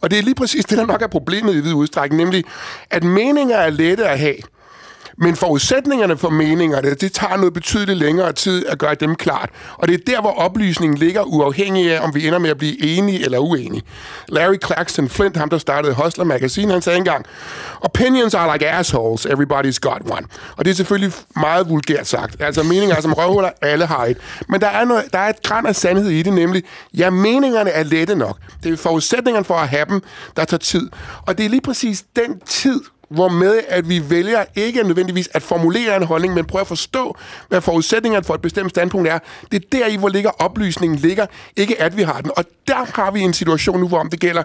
Og 0.00 0.10
det 0.10 0.18
er 0.18 0.22
lige 0.22 0.34
præcis 0.34 0.64
det, 0.64 0.78
der 0.78 0.86
nok 0.86 1.02
er 1.02 1.06
problemet 1.06 1.54
i 1.54 1.60
vid 1.60 1.72
udstrækning, 1.72 2.22
nemlig 2.22 2.44
at 2.90 3.04
meninger 3.04 3.56
er 3.56 3.70
lette 3.70 4.08
at 4.08 4.18
have. 4.18 4.36
Men 5.18 5.36
forudsætningerne 5.36 6.16
for 6.16 6.30
meningerne, 6.30 6.94
det 6.94 7.12
tager 7.12 7.36
noget 7.36 7.54
betydeligt 7.54 7.98
længere 7.98 8.32
tid 8.32 8.66
at 8.66 8.78
gøre 8.78 8.94
dem 8.94 9.14
klart. 9.14 9.50
Og 9.78 9.88
det 9.88 9.94
er 9.94 10.04
der, 10.06 10.20
hvor 10.20 10.30
oplysningen 10.30 10.98
ligger 10.98 11.22
uafhængig 11.22 11.92
af, 11.92 12.00
om 12.00 12.14
vi 12.14 12.26
ender 12.26 12.38
med 12.38 12.50
at 12.50 12.58
blive 12.58 12.82
enige 12.82 13.24
eller 13.24 13.38
uenige. 13.38 13.82
Larry 14.28 14.56
Clarkson 14.64 15.08
Flint, 15.08 15.36
ham 15.36 15.50
der 15.50 15.58
startede 15.58 15.94
Hustler 15.94 16.24
Magazine, 16.24 16.72
han 16.72 16.82
sagde 16.82 16.98
engang, 16.98 17.24
Opinions 17.80 18.34
are 18.34 18.52
like 18.52 18.70
assholes, 18.70 19.26
everybody's 19.26 19.78
got 19.80 20.02
one. 20.10 20.26
Og 20.56 20.64
det 20.64 20.70
er 20.70 20.74
selvfølgelig 20.74 21.12
meget 21.36 21.68
vulgært 21.68 22.06
sagt. 22.06 22.42
Altså 22.42 22.62
meninger 22.62 23.00
som 23.00 23.12
røvhuller, 23.12 23.50
alle 23.62 23.86
har 23.86 24.04
et. 24.04 24.18
Men 24.48 24.60
der 24.60 24.68
er, 24.68 24.84
noget, 24.84 25.04
der 25.12 25.18
er 25.18 25.28
et 25.28 25.42
græn 25.42 25.66
af 25.66 25.76
sandhed 25.76 26.10
i 26.10 26.22
det, 26.22 26.32
nemlig, 26.32 26.62
ja, 26.94 27.10
meningerne 27.10 27.70
er 27.70 27.82
lette 27.82 28.14
nok. 28.14 28.36
Det 28.62 28.72
er 28.72 28.76
forudsætningerne 28.76 29.44
for 29.44 29.54
at 29.54 29.68
have 29.68 29.84
dem, 29.88 30.02
der 30.36 30.44
tager 30.44 30.58
tid. 30.58 30.90
Og 31.26 31.38
det 31.38 31.46
er 31.46 31.50
lige 31.50 31.60
præcis 31.60 32.04
den 32.16 32.40
tid, 32.46 32.80
hvor 33.10 33.28
med 33.28 33.60
at 33.68 33.88
vi 33.88 34.10
vælger 34.10 34.44
ikke 34.54 34.82
nødvendigvis 34.82 35.28
at 35.32 35.42
formulere 35.42 35.96
en 35.96 36.02
holdning, 36.02 36.34
men 36.34 36.44
prøve 36.44 36.60
at 36.60 36.66
forstå, 36.66 37.16
hvad 37.48 37.60
forudsætningerne 37.60 38.24
for 38.24 38.34
et 38.34 38.42
bestemt 38.42 38.70
standpunkt 38.70 39.08
er. 39.08 39.18
Det 39.52 39.64
er 39.64 39.78
der 39.78 39.86
i, 39.86 39.96
hvor 39.96 40.08
ligger 40.08 40.30
oplysningen 40.30 40.98
ligger, 40.98 41.26
ikke 41.56 41.82
at 41.82 41.96
vi 41.96 42.02
har 42.02 42.20
den. 42.20 42.30
Og 42.36 42.44
der 42.68 43.00
har 43.02 43.10
vi 43.10 43.20
en 43.20 43.32
situation 43.32 43.80
nu, 43.80 43.88
hvor 43.88 43.98
om 43.98 44.10
det 44.10 44.20
gælder, 44.20 44.42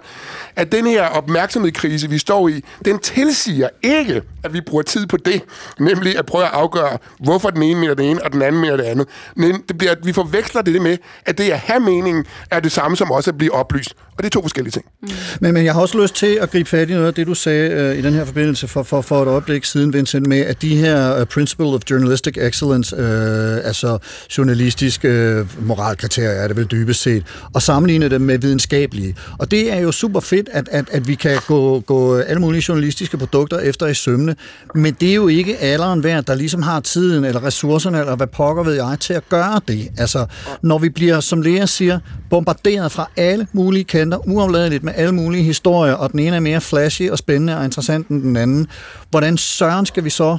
at 0.55 0.71
den 0.71 0.87
her 0.87 1.03
opmærksomhedskrise, 1.03 2.09
vi 2.09 2.17
står 2.17 2.47
i, 2.47 2.63
den 2.85 2.99
tilsiger 2.99 3.69
ikke, 3.83 4.21
at 4.43 4.53
vi 4.53 4.61
bruger 4.61 4.83
tid 4.83 5.07
på 5.07 5.17
det, 5.17 5.41
nemlig 5.79 6.17
at 6.17 6.25
prøve 6.25 6.43
at 6.43 6.51
afgøre, 6.53 6.97
hvorfor 7.19 7.49
den 7.49 7.63
ene 7.63 7.79
mener 7.79 7.93
det 7.93 8.09
ene, 8.09 8.23
og 8.23 8.33
den 8.33 8.41
anden 8.41 8.61
mener 8.61 8.77
det 8.77 8.83
andet. 8.83 9.07
Men 9.35 9.63
det 9.67 9.77
bliver, 9.77 9.91
at 9.91 9.97
vi 10.03 10.13
forveksler 10.13 10.61
det 10.61 10.81
med, 10.81 10.97
at 11.25 11.37
det 11.37 11.49
at 11.49 11.59
have 11.59 11.79
meningen 11.79 12.25
er 12.51 12.59
det 12.59 12.71
samme 12.71 12.97
som 12.97 13.11
også 13.11 13.31
at 13.31 13.37
blive 13.37 13.53
oplyst. 13.53 13.95
Og 14.17 14.23
det 14.23 14.25
er 14.25 14.29
to 14.29 14.41
forskellige 14.41 14.71
ting. 14.71 14.85
Mm. 15.01 15.09
Men, 15.41 15.53
men 15.53 15.65
jeg 15.65 15.73
har 15.73 15.81
også 15.81 16.01
lyst 16.01 16.15
til 16.15 16.37
at 16.41 16.51
gribe 16.51 16.69
fat 16.69 16.89
i 16.89 16.93
noget 16.93 17.07
af 17.07 17.13
det, 17.13 17.27
du 17.27 17.33
sagde 17.33 17.71
øh, 17.71 17.97
i 17.97 18.01
den 18.01 18.13
her 18.13 18.25
forbindelse 18.25 18.48
for, 18.55 18.83
for, 18.83 19.01
for 19.01 19.21
et 19.23 19.27
øjeblik 19.27 19.65
siden, 19.65 19.93
Vincent, 19.93 20.27
med 20.27 20.39
at 20.39 20.61
de 20.61 20.75
her 20.75 21.21
uh, 21.21 21.27
Principle 21.27 21.67
of 21.67 21.81
Journalistic 21.89 22.37
Excellence, 22.37 22.95
øh, 22.95 23.57
altså 23.63 23.97
journalistisk 24.37 25.05
øh, 25.05 25.65
moralkriterier 25.67 26.29
er 26.29 26.47
det 26.47 26.57
vel 26.57 26.67
dybest 26.71 27.01
set, 27.01 27.23
og 27.53 27.61
sammenligne 27.61 28.09
dem 28.09 28.21
med 28.21 28.37
videnskabelige. 28.37 29.15
Og 29.39 29.51
det 29.51 29.73
er 29.73 29.79
jo 29.79 29.91
super 29.91 30.19
fedt, 30.19 30.49
at, 30.51 30.69
at, 30.71 30.85
at 30.91 31.07
vi 31.07 31.15
kan 31.15 31.37
gå, 31.47 31.79
gå 31.79 32.17
alle 32.17 32.41
mulige 32.41 32.63
journalistiske 32.67 33.17
produkter 33.17 33.59
efter 33.59 33.87
i 33.87 33.93
sømne, 33.93 34.35
men 34.75 34.93
det 34.93 35.09
er 35.09 35.15
jo 35.15 35.27
ikke 35.27 35.57
alderen 35.57 36.03
værd, 36.03 36.23
der 36.23 36.35
ligesom 36.35 36.61
har 36.61 36.79
tiden 36.79 37.25
eller 37.25 37.43
ressourcerne, 37.43 37.99
eller 37.99 38.15
hvad 38.15 38.27
pokker 38.27 38.63
ved 38.63 38.73
jeg, 38.73 38.97
til 38.99 39.13
at 39.13 39.29
gøre 39.29 39.61
det. 39.67 39.89
Altså, 39.97 40.25
når 40.61 40.77
vi 40.77 40.89
bliver, 40.89 41.19
som 41.19 41.41
læger 41.41 41.65
siger, 41.65 41.99
bombarderet 42.29 42.91
fra 42.91 43.09
alle 43.17 43.47
mulige 43.53 43.83
kanter, 43.83 44.27
uafladeligt 44.27 44.83
med 44.83 44.93
alle 44.95 45.11
mulige 45.11 45.43
historier, 45.43 45.93
og 45.93 46.11
den 46.11 46.19
ene 46.19 46.35
er 46.35 46.39
mere 46.39 46.61
flashy 46.61 47.09
og 47.09 47.17
spændende 47.17 47.57
og 47.57 47.65
interessant 47.65 48.07
end 48.07 48.23
den 48.23 48.37
hinanden, 48.39 48.67
hvordan 49.09 49.37
søren 49.37 49.85
skal 49.85 50.03
vi 50.03 50.09
så 50.09 50.37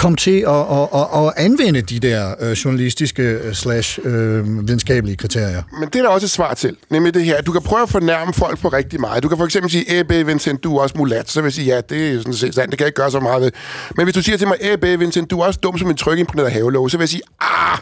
komme 0.00 0.16
til 0.16 0.44
at, 0.48 0.54
at, 0.54 0.88
at, 0.94 1.26
at 1.26 1.32
anvende 1.36 1.80
de 1.82 1.98
der 1.98 2.34
øh, 2.40 2.52
journalistiske 2.52 3.22
øh, 3.22 3.54
slash 3.54 3.98
øh, 4.04 4.68
videnskabelige 4.68 5.16
kriterier? 5.16 5.62
Men 5.80 5.88
det 5.88 5.96
er 5.96 6.02
der 6.02 6.08
også 6.08 6.24
et 6.24 6.30
svar 6.30 6.54
til, 6.54 6.76
nemlig 6.90 7.14
det 7.14 7.24
her, 7.24 7.42
du 7.42 7.52
kan 7.52 7.62
prøve 7.62 7.82
at 7.82 7.88
fornærme 7.88 8.32
folk 8.32 8.58
på 8.58 8.68
rigtig 8.68 9.00
meget. 9.00 9.22
Du 9.22 9.28
kan 9.28 9.38
for 9.38 9.44
eksempel 9.44 9.70
sige, 9.70 10.00
Ebbe 10.00 10.26
Vincent, 10.26 10.64
du 10.64 10.76
er 10.76 10.82
også 10.82 10.94
mulat. 10.98 11.30
Så 11.30 11.40
vil 11.40 11.46
jeg 11.46 11.52
sige, 11.52 11.74
ja, 11.74 11.80
det 11.80 12.10
er 12.10 12.18
sådan 12.18 12.34
set 12.34 12.54
sandt, 12.54 12.70
det 12.70 12.78
kan 12.78 12.84
jeg 12.84 12.88
ikke 12.88 12.96
gøre 12.96 13.10
så 13.10 13.20
meget 13.20 13.42
ved. 13.42 13.52
Men 13.96 14.06
hvis 14.06 14.14
du 14.14 14.22
siger 14.22 14.38
til 14.38 14.48
mig, 14.48 14.56
Ebbe 14.60 14.98
Vincent, 14.98 15.30
du 15.30 15.40
er 15.40 15.46
også 15.46 15.60
dum 15.62 15.78
som 15.78 15.90
en 15.90 15.96
trykimponeret 15.96 16.52
havelov, 16.52 16.88
så 16.88 16.96
vil 16.96 17.02
jeg 17.02 17.08
sige, 17.08 17.22
ah, 17.40 17.78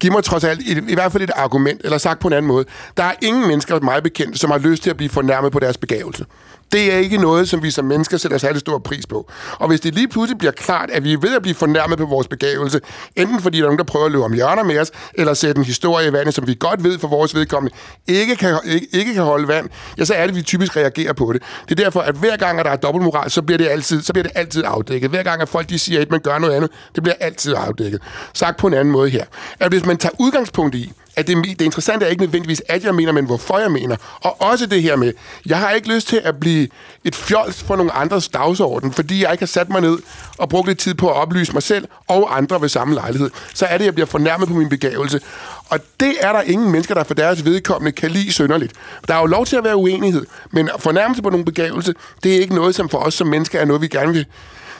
giv 0.00 0.12
mig 0.12 0.24
trods 0.24 0.44
alt 0.44 0.60
i, 0.60 0.78
i 0.88 0.94
hvert 0.94 1.12
fald 1.12 1.22
et 1.22 1.30
argument, 1.36 1.80
eller 1.84 1.98
sagt 1.98 2.20
på 2.20 2.28
en 2.28 2.34
anden 2.34 2.48
måde. 2.48 2.64
Der 2.96 3.02
er 3.02 3.12
ingen 3.22 3.48
mennesker, 3.48 3.80
mig 3.80 4.02
bekendt, 4.02 4.38
som 4.40 4.50
har 4.50 4.58
lyst 4.58 4.82
til 4.82 4.90
at 4.90 4.96
blive 4.96 5.10
fornærmet 5.10 5.52
på 5.52 5.58
deres 5.58 5.76
begævelse. 5.76 6.24
Det 6.72 6.92
er 6.92 6.98
ikke 6.98 7.18
noget, 7.18 7.48
som 7.48 7.62
vi 7.62 7.70
som 7.70 7.84
mennesker 7.84 8.16
sætter 8.16 8.38
særlig 8.38 8.60
stor 8.60 8.78
pris 8.78 9.06
på. 9.06 9.30
Og 9.52 9.68
hvis 9.68 9.80
det 9.80 9.94
lige 9.94 10.08
pludselig 10.08 10.38
bliver 10.38 10.52
klart, 10.52 10.90
at 10.90 11.04
vi 11.04 11.12
er 11.12 11.18
ved 11.18 11.36
at 11.36 11.42
blive 11.42 11.54
fornærmet 11.54 11.98
på 11.98 12.06
vores 12.06 12.28
begævelse, 12.28 12.80
enten 13.16 13.40
fordi 13.40 13.58
der 13.58 13.64
er 13.64 13.66
nogen, 13.66 13.78
der 13.78 13.84
prøver 13.84 14.06
at 14.06 14.12
løbe 14.12 14.24
om 14.24 14.32
hjørner 14.32 14.62
med 14.62 14.78
os, 14.78 14.90
eller 15.14 15.34
sætte 15.34 15.58
en 15.58 15.64
historie 15.64 16.08
i 16.08 16.12
vandet, 16.12 16.34
som 16.34 16.46
vi 16.46 16.56
godt 16.60 16.84
ved 16.84 16.98
for 16.98 17.08
vores 17.08 17.34
vedkommende, 17.34 17.76
ikke 18.08 18.36
kan, 18.36 18.58
ikke, 18.64 18.86
ikke 18.92 19.14
kan 19.14 19.22
holde 19.22 19.48
vand, 19.48 19.68
ja, 19.98 20.04
så 20.04 20.14
er 20.14 20.20
det, 20.20 20.28
at 20.28 20.36
vi 20.36 20.42
typisk 20.42 20.76
reagerer 20.76 21.12
på 21.12 21.32
det. 21.32 21.42
Det 21.68 21.80
er 21.80 21.84
derfor, 21.84 22.00
at 22.00 22.14
hver 22.14 22.36
gang, 22.36 22.58
at 22.58 22.64
der 22.64 22.72
er 22.72 22.76
dobbeltmoral, 22.76 23.30
så 23.30 23.42
bliver 23.42 23.58
det 23.58 23.68
altid, 23.68 24.02
så 24.02 24.12
bliver 24.12 24.22
det 24.22 24.32
altid 24.34 24.62
afdækket. 24.66 25.10
Hver 25.10 25.22
gang, 25.22 25.42
at 25.42 25.48
folk 25.48 25.68
de 25.68 25.78
siger, 25.78 26.00
at 26.00 26.10
man 26.10 26.20
gør 26.20 26.38
noget 26.38 26.54
andet, 26.54 26.70
det 26.94 27.02
bliver 27.02 27.16
altid 27.20 27.54
afdækket. 27.56 28.02
Sagt 28.34 28.56
på 28.56 28.66
en 28.66 28.74
anden 28.74 28.92
måde 28.92 29.10
her. 29.10 29.24
At 29.60 29.68
hvis 29.68 29.86
man 29.86 29.96
tager 29.96 30.12
udgangspunkt 30.18 30.74
i, 30.74 30.92
at 31.18 31.26
det, 31.26 31.36
det 31.58 31.60
interessante 31.60 32.06
er 32.06 32.10
ikke 32.10 32.22
nødvendigvis, 32.22 32.62
at 32.68 32.84
jeg 32.84 32.94
mener, 32.94 33.12
men 33.12 33.24
hvorfor 33.24 33.58
jeg 33.58 33.72
mener. 33.72 33.96
Og 34.20 34.42
også 34.42 34.66
det 34.66 34.82
her 34.82 34.96
med, 34.96 35.12
jeg 35.46 35.58
har 35.58 35.70
ikke 35.70 35.94
lyst 35.94 36.08
til 36.08 36.20
at 36.24 36.40
blive 36.40 36.68
et 37.04 37.14
fjols 37.14 37.62
for 37.62 37.76
nogle 37.76 37.92
andres 37.92 38.28
dagsorden, 38.28 38.92
fordi 38.92 39.22
jeg 39.22 39.32
ikke 39.32 39.42
har 39.42 39.46
sat 39.46 39.70
mig 39.70 39.80
ned 39.80 39.98
og 40.38 40.48
brugt 40.48 40.68
lidt 40.68 40.78
tid 40.78 40.94
på 40.94 41.08
at 41.08 41.16
oplyse 41.16 41.52
mig 41.52 41.62
selv 41.62 41.88
og 42.08 42.36
andre 42.36 42.60
ved 42.60 42.68
samme 42.68 42.94
lejlighed. 42.94 43.30
Så 43.54 43.66
er 43.66 43.72
det, 43.72 43.84
at 43.84 43.86
jeg 43.86 43.94
bliver 43.94 44.06
fornærmet 44.06 44.48
på 44.48 44.54
min 44.54 44.68
begavelse. 44.68 45.20
Og 45.68 45.78
det 46.00 46.14
er 46.20 46.32
der 46.32 46.40
ingen 46.40 46.72
mennesker, 46.72 46.94
der 46.94 47.04
for 47.04 47.14
deres 47.14 47.44
vedkommende 47.44 47.92
kan 47.92 48.10
lide 48.10 48.32
sønderligt. 48.32 48.72
Der 49.08 49.14
er 49.14 49.20
jo 49.20 49.26
lov 49.26 49.46
til 49.46 49.56
at 49.56 49.64
være 49.64 49.76
uenighed, 49.76 50.26
men 50.50 50.70
fornærmelse 50.78 51.22
på 51.22 51.30
nogle 51.30 51.44
begavelse, 51.44 51.94
det 52.22 52.36
er 52.36 52.40
ikke 52.40 52.54
noget, 52.54 52.74
som 52.74 52.88
for 52.88 52.98
os 52.98 53.14
som 53.14 53.26
mennesker 53.26 53.60
er 53.60 53.64
noget, 53.64 53.82
vi 53.82 53.88
gerne 53.88 54.12
vil 54.12 54.26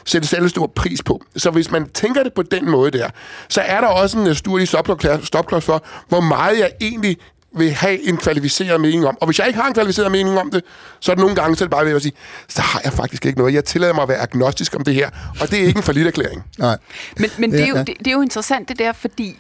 sætte 0.09 0.29
særlig 0.29 0.51
stor 0.51 0.66
pris 0.66 1.03
på. 1.03 1.23
Så 1.37 1.51
hvis 1.51 1.71
man 1.71 1.88
tænker 1.88 2.23
det 2.23 2.33
på 2.33 2.42
den 2.42 2.71
måde 2.71 2.90
der, 2.90 3.09
så 3.49 3.61
er 3.61 3.81
der 3.81 3.88
også 3.88 4.18
en 4.18 4.25
naturlig 4.25 4.68
stopklods 4.68 5.64
for, 5.64 5.85
hvor 6.09 6.21
meget 6.21 6.59
jeg 6.59 6.71
egentlig 6.81 7.16
vil 7.57 7.71
have 7.71 8.09
en 8.09 8.16
kvalificeret 8.16 8.81
mening 8.81 9.07
om. 9.07 9.18
Og 9.21 9.27
hvis 9.27 9.38
jeg 9.38 9.47
ikke 9.47 9.61
har 9.61 9.68
en 9.68 9.75
kvalificeret 9.75 10.12
mening 10.12 10.38
om 10.38 10.51
det, 10.51 10.64
så 11.01 11.12
er 11.12 11.14
det 11.14 11.21
nogle 11.21 11.37
gange, 11.37 11.57
så 11.57 11.64
er 11.64 11.66
det 11.66 11.71
bare 11.71 11.85
ved 11.85 11.92
at 11.92 12.03
sige, 12.03 12.12
så 12.49 12.62
har 12.62 12.81
jeg 12.85 12.92
faktisk 12.92 13.27
ikke 13.27 13.38
noget. 13.38 13.55
Jeg 13.55 13.64
tillader 13.64 13.94
mig 13.94 14.03
at 14.03 14.09
være 14.09 14.18
agnostisk 14.18 14.77
om 14.77 14.85
det 14.85 14.94
her, 14.94 15.11
og 15.40 15.51
det 15.51 15.59
er 15.59 15.66
ikke 15.66 15.77
en 15.77 15.83
forlitterklæring. 15.83 16.44
Nej. 16.59 16.77
Men, 17.16 17.31
men 17.38 17.53
det, 17.53 17.62
er 17.62 17.66
jo, 17.66 17.77
det, 17.77 17.94
det 17.99 18.07
er 18.07 18.12
jo 18.12 18.21
interessant 18.21 18.68
det 18.68 18.79
der, 18.79 18.92
fordi 18.92 19.38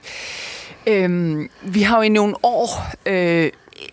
øhm, 0.86 1.50
vi 1.62 1.82
har 1.82 1.96
jo 1.96 2.02
i 2.02 2.08
nogle 2.08 2.34
år... 2.42 2.92
Øh, 3.06 3.50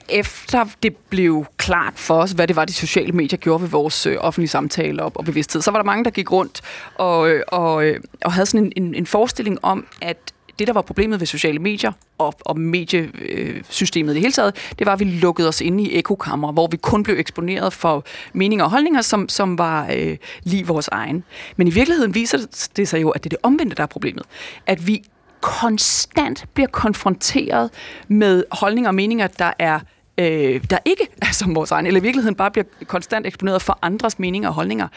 efter 0.09 0.65
det 0.83 0.95
blev 0.95 1.45
klart 1.57 1.93
for 1.95 2.15
os, 2.15 2.31
hvad 2.31 2.47
det 2.47 2.55
var, 2.55 2.65
de 2.65 2.73
sociale 2.73 3.11
medier 3.11 3.37
gjorde 3.37 3.61
ved 3.61 3.69
vores 3.69 4.05
øh, 4.05 4.17
offentlige 4.19 4.49
samtaler 4.49 5.03
og, 5.03 5.11
og 5.15 5.25
bevidsthed, 5.25 5.61
så 5.61 5.71
var 5.71 5.79
der 5.79 5.85
mange, 5.85 6.03
der 6.03 6.09
gik 6.09 6.31
rundt 6.31 6.61
og, 6.95 7.29
øh, 7.29 7.43
og, 7.47 7.85
øh, 7.85 7.99
og 8.23 8.33
havde 8.33 8.45
sådan 8.45 8.65
en, 8.65 8.83
en, 8.83 8.95
en 8.95 9.05
forestilling 9.05 9.59
om, 9.63 9.87
at 10.01 10.17
det, 10.59 10.67
der 10.67 10.73
var 10.73 10.81
problemet 10.81 11.19
ved 11.19 11.27
sociale 11.27 11.59
medier 11.59 11.91
og, 12.17 12.33
og 12.41 12.59
mediesystemet 12.59 14.09
øh, 14.09 14.13
i 14.13 14.15
det 14.15 14.21
hele 14.21 14.31
taget, 14.31 14.55
det 14.79 14.87
var, 14.87 14.93
at 14.93 14.99
vi 14.99 15.05
lukkede 15.05 15.47
os 15.47 15.61
inde 15.61 15.83
i 15.83 15.97
ekokammer, 15.97 16.51
hvor 16.51 16.67
vi 16.67 16.77
kun 16.77 17.03
blev 17.03 17.19
eksponeret 17.19 17.73
for 17.73 18.03
meninger 18.33 18.65
og 18.65 18.71
holdninger, 18.71 19.01
som, 19.01 19.29
som 19.29 19.57
var 19.57 19.89
øh, 19.95 20.17
lige 20.43 20.67
vores 20.67 20.87
egen. 20.87 21.23
Men 21.55 21.67
i 21.67 21.71
virkeligheden 21.71 22.15
viser 22.15 22.67
det 22.75 22.87
sig 22.87 23.01
jo, 23.01 23.09
at 23.09 23.23
det 23.23 23.29
er 23.29 23.37
det 23.37 23.39
omvendte, 23.43 23.75
der 23.75 23.83
er 23.83 23.87
problemet. 23.87 24.23
At 24.65 24.87
vi 24.87 25.03
konstant 25.45 26.45
bliver 26.53 26.67
konfronteret 26.67 27.69
med 28.07 28.43
holdninger 28.51 28.89
og 28.89 28.95
meninger, 28.95 29.27
der 29.27 29.51
er 29.59 29.79
øh, 30.17 30.63
der 30.69 30.77
ikke 30.85 31.07
er 31.27 31.31
som 31.31 31.55
vores 31.55 31.71
egen, 31.71 31.85
eller 31.85 31.99
i 31.99 32.03
virkeligheden 32.03 32.35
bare 32.35 32.51
bliver 32.51 32.65
konstant 32.87 33.27
eksponeret 33.27 33.61
for 33.61 33.79
andres 33.81 34.19
meninger 34.19 34.49
og 34.49 34.55
holdninger. 34.55 34.87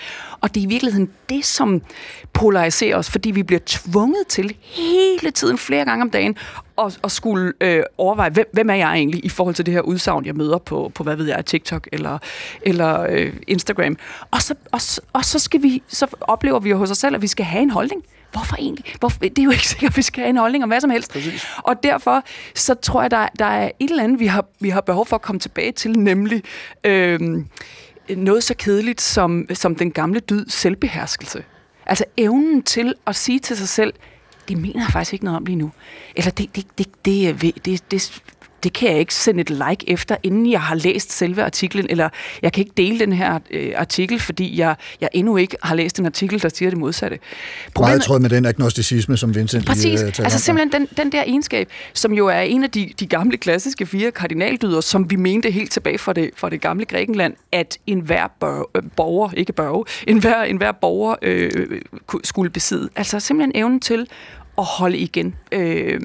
Og 0.41 0.55
det 0.55 0.61
er 0.61 0.65
i 0.65 0.69
virkeligheden 0.69 1.11
det, 1.29 1.45
som 1.45 1.83
polariserer 2.33 2.97
os, 2.97 3.11
fordi 3.11 3.31
vi 3.31 3.43
bliver 3.43 3.61
tvunget 3.67 4.27
til 4.29 4.57
hele 4.61 5.31
tiden, 5.31 5.59
flere 5.59 5.85
gange 5.85 6.03
om 6.03 6.11
dagen, 6.11 6.37
at, 6.79 6.99
at 7.05 7.13
skulle 7.13 7.53
øh, 7.61 7.83
overveje, 7.99 8.31
hvem, 8.31 8.47
hvem 8.53 8.71
er 8.71 8.75
jeg 8.75 8.95
egentlig 8.95 9.25
i 9.25 9.29
forhold 9.29 9.55
til 9.55 9.67
det 9.67 9.75
her 9.75 9.81
udsagn, 9.81 10.27
jeg 10.27 10.35
møder 10.35 10.59
på, 10.59 10.93
på 10.95 11.03
hvad 11.03 11.17
ved 11.17 11.27
jeg, 11.27 11.47
TikTok 11.47 11.89
eller, 11.93 12.19
eller 12.63 13.07
øh, 13.11 13.33
Instagram. 13.47 13.97
Og 14.31 14.43
så, 14.43 14.55
og, 14.73 14.81
og 15.13 15.25
så, 15.25 15.39
skal 15.39 15.63
vi, 15.63 15.83
så 15.89 16.07
oplever 16.21 16.61
vi 16.61 16.71
jo 16.71 16.77
hos 16.77 16.91
os 16.91 16.99
selv, 16.99 17.15
at 17.15 17.23
vi 17.23 17.27
skal 17.27 17.45
have 17.45 17.63
en 17.63 17.71
holdning. 17.71 18.05
Hvorfor 18.33 18.57
egentlig? 18.57 18.85
Hvorfor? 19.01 19.19
Det 19.19 19.39
er 19.39 19.43
jo 19.43 19.51
ikke 19.51 19.69
sikkert, 19.69 19.91
at 19.91 19.97
vi 19.97 20.03
skal 20.03 20.23
have 20.23 20.31
en 20.31 20.37
holdning 20.37 20.65
om 20.65 20.71
hvad 20.71 20.81
som 20.81 20.91
helst. 20.91 21.13
Præcis. 21.13 21.47
Og 21.59 21.83
derfor 21.83 22.23
så 22.55 22.75
tror 22.75 23.03
jeg, 23.03 23.11
der, 23.11 23.29
der 23.39 23.45
er 23.45 23.71
et 23.81 23.91
eller 23.91 24.05
andet, 24.05 24.21
vi 24.21 24.27
har, 24.27 24.45
vi 24.61 24.69
har 24.69 24.81
behov 24.81 25.07
for 25.07 25.17
at 25.17 25.23
komme 25.23 25.41
tilbage 25.41 25.73
til, 25.73 25.99
nemlig 25.99 26.43
øh, 26.85 27.21
noget 28.17 28.45
så 28.45 28.55
kedeligt 28.55 29.01
som, 29.01 29.47
som 29.55 29.75
den 29.77 29.91
gamle 29.91 30.21
dyd 30.21 30.47
selvbeherskelse. 30.49 31.45
Altså 31.87 32.05
evnen 32.17 32.63
til 32.63 32.95
at 33.07 33.17
sige 33.17 33.39
til 33.39 33.57
sig 33.57 33.69
selv, 33.69 33.95
det 34.49 34.57
mener 34.57 34.81
jeg 34.81 34.91
faktisk 34.93 35.13
ikke 35.13 35.25
noget 35.25 35.37
om 35.37 35.47
lige 35.47 35.57
nu. 35.57 35.71
Eller 36.17 36.31
det, 36.31 36.57
det, 36.57 36.67
det, 36.79 36.87
det, 37.05 37.41
det, 37.43 37.65
det, 37.65 37.91
det 37.91 38.23
det 38.63 38.73
kan 38.73 38.91
jeg 38.91 38.99
ikke 38.99 39.15
sende 39.15 39.41
et 39.41 39.51
like 39.51 39.91
efter, 39.91 40.17
inden 40.23 40.51
jeg 40.51 40.61
har 40.61 40.75
læst 40.75 41.13
selve 41.13 41.43
artiklen, 41.43 41.87
eller 41.91 42.09
jeg 42.43 42.53
kan 42.53 42.61
ikke 42.61 42.73
dele 42.77 42.99
den 42.99 43.13
her 43.13 43.39
øh, 43.51 43.73
artikel, 43.77 44.21
fordi 44.21 44.59
jeg, 44.59 44.77
jeg 45.01 45.09
endnu 45.13 45.37
ikke 45.37 45.57
har 45.63 45.75
læst 45.75 45.99
en 45.99 46.07
artikel, 46.07 46.43
der 46.43 46.49
siger 46.49 46.71
det 46.71 46.79
modsatte. 46.79 47.19
Problemet, 47.75 47.91
Meget 47.91 48.03
tråd 48.03 48.21
med 48.21 48.31
den 48.31 48.47
agnosticisme, 48.47 49.17
som 49.17 49.35
Vincent 49.35 49.67
Præcis, 49.67 49.85
lige, 49.85 50.07
uh, 50.07 50.25
altså 50.25 50.39
simpelthen 50.39 50.81
den, 50.81 50.89
den 50.97 51.13
der 51.13 51.23
egenskab, 51.27 51.69
som 51.95 52.13
jo 52.13 52.27
er 52.27 52.41
en 52.41 52.65
af 52.65 52.71
de, 52.71 52.91
de 53.01 53.07
gamle 53.07 53.37
klassiske 53.37 53.87
fire 53.87 54.11
kardinaldyder, 54.11 54.81
som 54.81 55.11
vi 55.11 55.17
mente 55.17 55.51
helt 55.51 55.73
tilbage 55.73 55.99
fra 55.99 56.13
det, 56.13 56.31
fra 56.37 56.51
det 56.51 56.61
gamle 56.61 56.85
Grækenland, 56.85 57.35
at 57.53 57.79
enhver 57.87 58.27
bør, 58.41 58.63
øh, 58.75 58.83
borger, 58.97 59.31
ikke 59.37 59.53
borger, 59.53 59.85
enhver, 60.07 60.43
enhver 60.43 60.73
borger 60.73 61.15
øh, 61.23 61.51
skulle 62.25 62.51
besidde. 62.51 62.89
Altså 62.97 63.21
simpelthen 63.21 63.53
evnen 63.55 63.81
til 63.81 64.07
at 64.59 64.65
holde 64.65 64.99
igen, 64.99 65.35
øh, 65.53 66.01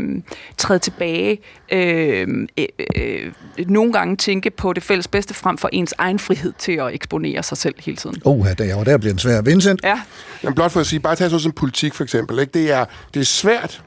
træde 0.57 0.79
tilbage, 0.79 1.39
øh, 1.71 2.27
øh, 2.57 2.65
øh, 2.95 3.31
nogle 3.67 3.93
gange 3.93 4.15
tænke 4.15 4.49
på 4.49 4.73
det 4.73 4.83
fælles 4.83 5.07
bedste 5.07 5.33
frem 5.33 5.57
for 5.57 5.69
ens 5.71 5.93
egen 5.97 6.19
frihed 6.19 6.53
til 6.59 6.71
at 6.71 6.93
eksponere 6.93 7.43
sig 7.43 7.57
selv 7.57 7.75
hele 7.79 7.97
tiden. 7.97 8.21
Oh, 8.25 8.45
ja, 8.47 8.53
der, 8.53 8.83
der 8.83 8.97
bliver 8.97 9.13
den 9.13 9.19
svær. 9.19 9.41
Vincent? 9.41 9.79
Ja. 9.83 10.01
Jamen, 10.43 10.55
blot 10.55 10.71
for 10.71 10.79
at 10.79 10.87
sige, 10.87 10.99
bare 10.99 11.15
tage 11.15 11.29
sådan 11.29 11.41
som 11.41 11.51
politik 11.51 11.93
for 11.93 12.03
eksempel. 12.03 12.39
Ikke? 12.39 12.51
Det, 12.53 12.71
er, 12.71 12.85
det 13.13 13.19
er 13.19 13.23
svært, 13.25 13.83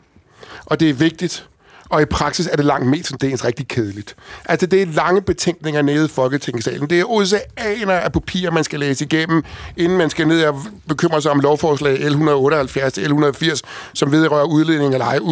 og 0.67 0.81
det 0.81 0.91
er 0.91 0.95
vigtigt, 0.95 1.49
og 1.89 2.03
i 2.03 2.05
praksis 2.05 2.47
er 2.47 2.57
det 2.57 2.65
langt 2.65 2.87
mest 2.87 3.13
det 3.21 3.45
rigtig 3.45 3.69
kedeligt. 3.69 4.17
Altså, 4.45 4.67
det 4.67 4.83
er 4.83 4.87
lange 4.87 5.23
betænkninger 5.23 5.83
nede 5.83 6.05
i 6.05 6.09
Folketingssalen. 6.09 6.91
Det 6.91 7.01
er 7.01 7.05
oceaner 7.05 7.95
af 7.95 8.13
papir, 8.13 8.51
man 8.51 8.65
skal 8.65 8.81
læse 8.81 9.05
igennem, 9.05 9.45
inden 9.77 9.99
man 9.99 10.11
skal 10.11 10.29
ned 10.29 10.45
og 10.45 10.63
bekymre 10.89 11.23
sig 11.23 11.31
om 11.31 11.41
lovforslag 11.41 11.97
L178 11.97 12.89
til 12.89 13.07
L180, 13.07 13.61
som 13.95 14.13
vedrører 14.13 14.45
udledning 14.45 14.95
af, 14.95 14.99
leje, 14.99 15.23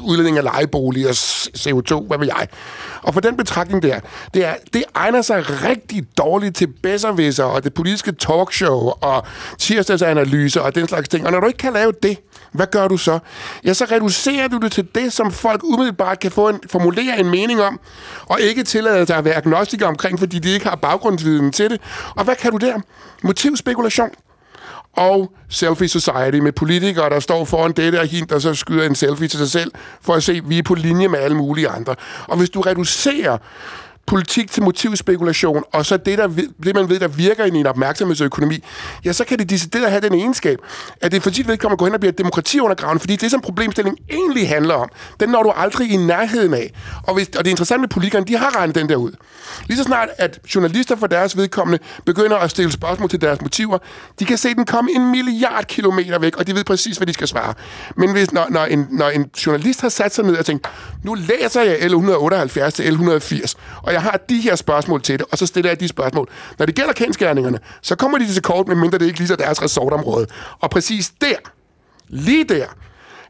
udledning 0.00 0.36
af 0.36 0.44
lejeboliger, 0.44 1.12
CO2, 1.56 2.06
hvad 2.06 2.18
ved 2.18 2.26
jeg. 2.26 2.48
Og 3.02 3.14
for 3.14 3.20
den 3.20 3.36
betragtning 3.36 3.82
der, 3.82 4.00
det, 4.34 4.44
er, 4.44 4.54
det 4.72 4.84
egner 4.94 5.22
sig 5.22 5.44
rigtig 5.64 6.06
dårligt 6.18 6.56
til 6.56 6.66
bedservisser 6.66 7.44
og 7.44 7.64
det 7.64 7.74
politiske 7.74 8.12
talkshow 8.12 8.92
og 9.00 9.26
tirsdagsanalyser 9.58 10.60
og 10.60 10.74
den 10.74 10.88
slags 10.88 11.08
ting. 11.08 11.26
Og 11.26 11.32
når 11.32 11.40
du 11.40 11.46
ikke 11.46 11.58
kan 11.58 11.72
lave 11.72 11.92
det, 12.02 12.18
hvad 12.52 12.66
gør 12.66 12.88
du 12.88 12.96
så? 12.96 13.18
Ja, 13.64 13.74
så 13.74 13.84
reducerer 13.84 14.48
du 14.48 14.58
det 14.58 14.72
til 14.72 14.88
det, 14.94 15.12
som 15.12 15.32
folk 15.32 15.64
umiddelbart 15.64 15.87
kan 16.20 16.30
få 16.30 16.48
en, 16.48 16.60
formulere 16.70 17.20
en 17.20 17.30
mening 17.30 17.62
om, 17.62 17.80
og 18.26 18.40
ikke 18.40 18.64
tillade 18.64 19.06
sig 19.06 19.16
at 19.16 19.24
være 19.24 19.34
agnostiker 19.34 19.86
omkring, 19.86 20.18
fordi 20.18 20.38
de 20.38 20.50
ikke 20.50 20.68
har 20.68 20.76
baggrundsviden 20.76 21.52
til 21.52 21.70
det. 21.70 21.80
Og 22.16 22.24
hvad 22.24 22.34
kan 22.36 22.52
du 22.52 22.56
der? 22.56 22.80
Motivspekulation 23.22 24.10
og 24.92 25.32
selfie 25.48 25.88
society 25.88 26.38
med 26.38 26.52
politikere, 26.52 27.10
der 27.10 27.20
står 27.20 27.44
foran 27.44 27.72
dette 27.72 28.00
og 28.00 28.06
hint, 28.06 28.32
og 28.32 28.42
så 28.42 28.54
skyder 28.54 28.86
en 28.86 28.94
selfie 28.94 29.28
til 29.28 29.38
sig 29.38 29.50
selv, 29.50 29.72
for 30.02 30.14
at 30.14 30.22
se, 30.22 30.32
at 30.32 30.50
vi 30.50 30.58
er 30.58 30.62
på 30.62 30.74
linje 30.74 31.08
med 31.08 31.18
alle 31.18 31.36
mulige 31.36 31.68
andre. 31.68 31.94
Og 32.28 32.36
hvis 32.36 32.50
du 32.50 32.60
reducerer 32.60 33.38
politik 34.08 34.50
til 34.50 34.62
motivspekulation, 34.62 35.64
og 35.72 35.86
så 35.86 35.96
det, 35.96 36.18
der, 36.18 36.28
det 36.64 36.74
man 36.74 36.88
ved, 36.88 37.00
der 37.00 37.08
virker 37.08 37.44
i 37.44 37.48
en 37.48 37.66
opmærksomhedsøkonomi, 37.66 38.64
ja, 39.04 39.12
så 39.12 39.24
kan 39.24 39.38
det 39.38 39.50
decideret 39.50 39.90
have 39.90 40.00
den 40.00 40.14
egenskab, 40.14 40.58
at 41.00 41.12
det 41.12 41.22
for 41.22 41.30
sit 41.30 41.48
vedkommende 41.48 41.78
går 41.78 41.86
hen 41.86 41.94
og 41.94 42.00
bliver 42.00 42.12
et 42.12 42.18
demokrati 42.18 42.60
undergraven, 42.60 43.00
fordi 43.00 43.16
det, 43.16 43.30
som 43.30 43.40
problemstillingen 43.40 44.04
egentlig 44.10 44.48
handler 44.48 44.74
om, 44.74 44.88
den 45.20 45.28
når 45.28 45.42
du 45.42 45.50
aldrig 45.50 45.90
i 45.90 45.96
nærheden 45.96 46.54
af. 46.54 46.72
Og, 47.02 47.14
hvis, 47.14 47.28
og 47.28 47.44
det 47.44 47.50
interessante 47.50 47.80
med 47.80 47.88
politikerne, 47.88 48.26
de 48.26 48.36
har 48.36 48.56
regnet 48.56 48.74
den 48.74 48.88
der 48.88 48.96
ud. 48.96 49.12
Lige 49.66 49.76
så 49.76 49.82
snart, 49.82 50.08
at 50.18 50.40
journalister 50.54 50.96
for 50.96 51.06
deres 51.06 51.36
vedkommende 51.36 51.78
begynder 52.04 52.36
at 52.36 52.50
stille 52.50 52.72
spørgsmål 52.72 53.10
til 53.10 53.20
deres 53.20 53.40
motiver, 53.40 53.78
de 54.18 54.24
kan 54.24 54.38
se 54.38 54.54
den 54.54 54.64
komme 54.64 54.90
en 54.94 55.10
milliard 55.10 55.64
kilometer 55.64 56.18
væk, 56.18 56.36
og 56.36 56.46
de 56.46 56.54
ved 56.54 56.64
præcis, 56.64 56.96
hvad 56.96 57.06
de 57.06 57.12
skal 57.12 57.28
svare. 57.28 57.54
Men 57.96 58.12
hvis, 58.12 58.32
når, 58.32 58.46
når, 58.50 58.64
en, 58.64 58.86
når 58.90 59.08
en 59.08 59.30
journalist 59.46 59.80
har 59.80 59.88
sat 59.88 60.14
sig 60.14 60.24
ned 60.24 60.36
og 60.36 60.46
tænkt, 60.46 60.68
nu 61.02 61.14
læser 61.14 61.62
jeg 61.62 61.76
L178 61.76 62.70
til 62.70 62.82
L180, 62.82 63.54
og 63.82 63.92
jeg 63.92 63.97
har 64.00 64.20
de 64.28 64.40
her 64.40 64.56
spørgsmål 64.56 65.02
til 65.02 65.18
det, 65.18 65.26
og 65.32 65.38
så 65.38 65.46
stiller 65.46 65.70
jeg 65.70 65.80
de 65.80 65.88
spørgsmål. 65.88 66.28
Når 66.58 66.66
det 66.66 66.74
gælder 66.74 66.92
kendskærningerne, 66.92 67.58
så 67.82 67.96
kommer 67.96 68.18
de 68.18 68.32
til 68.32 68.42
kort, 68.42 68.68
medmindre 68.68 68.98
det 68.98 69.06
ikke 69.06 69.18
lige 69.18 69.28
så 69.28 69.36
deres 69.36 69.62
resortområde. 69.62 70.26
Og 70.60 70.70
præcis 70.70 71.12
der 71.20 71.36
lige 72.08 72.44
der, 72.44 72.66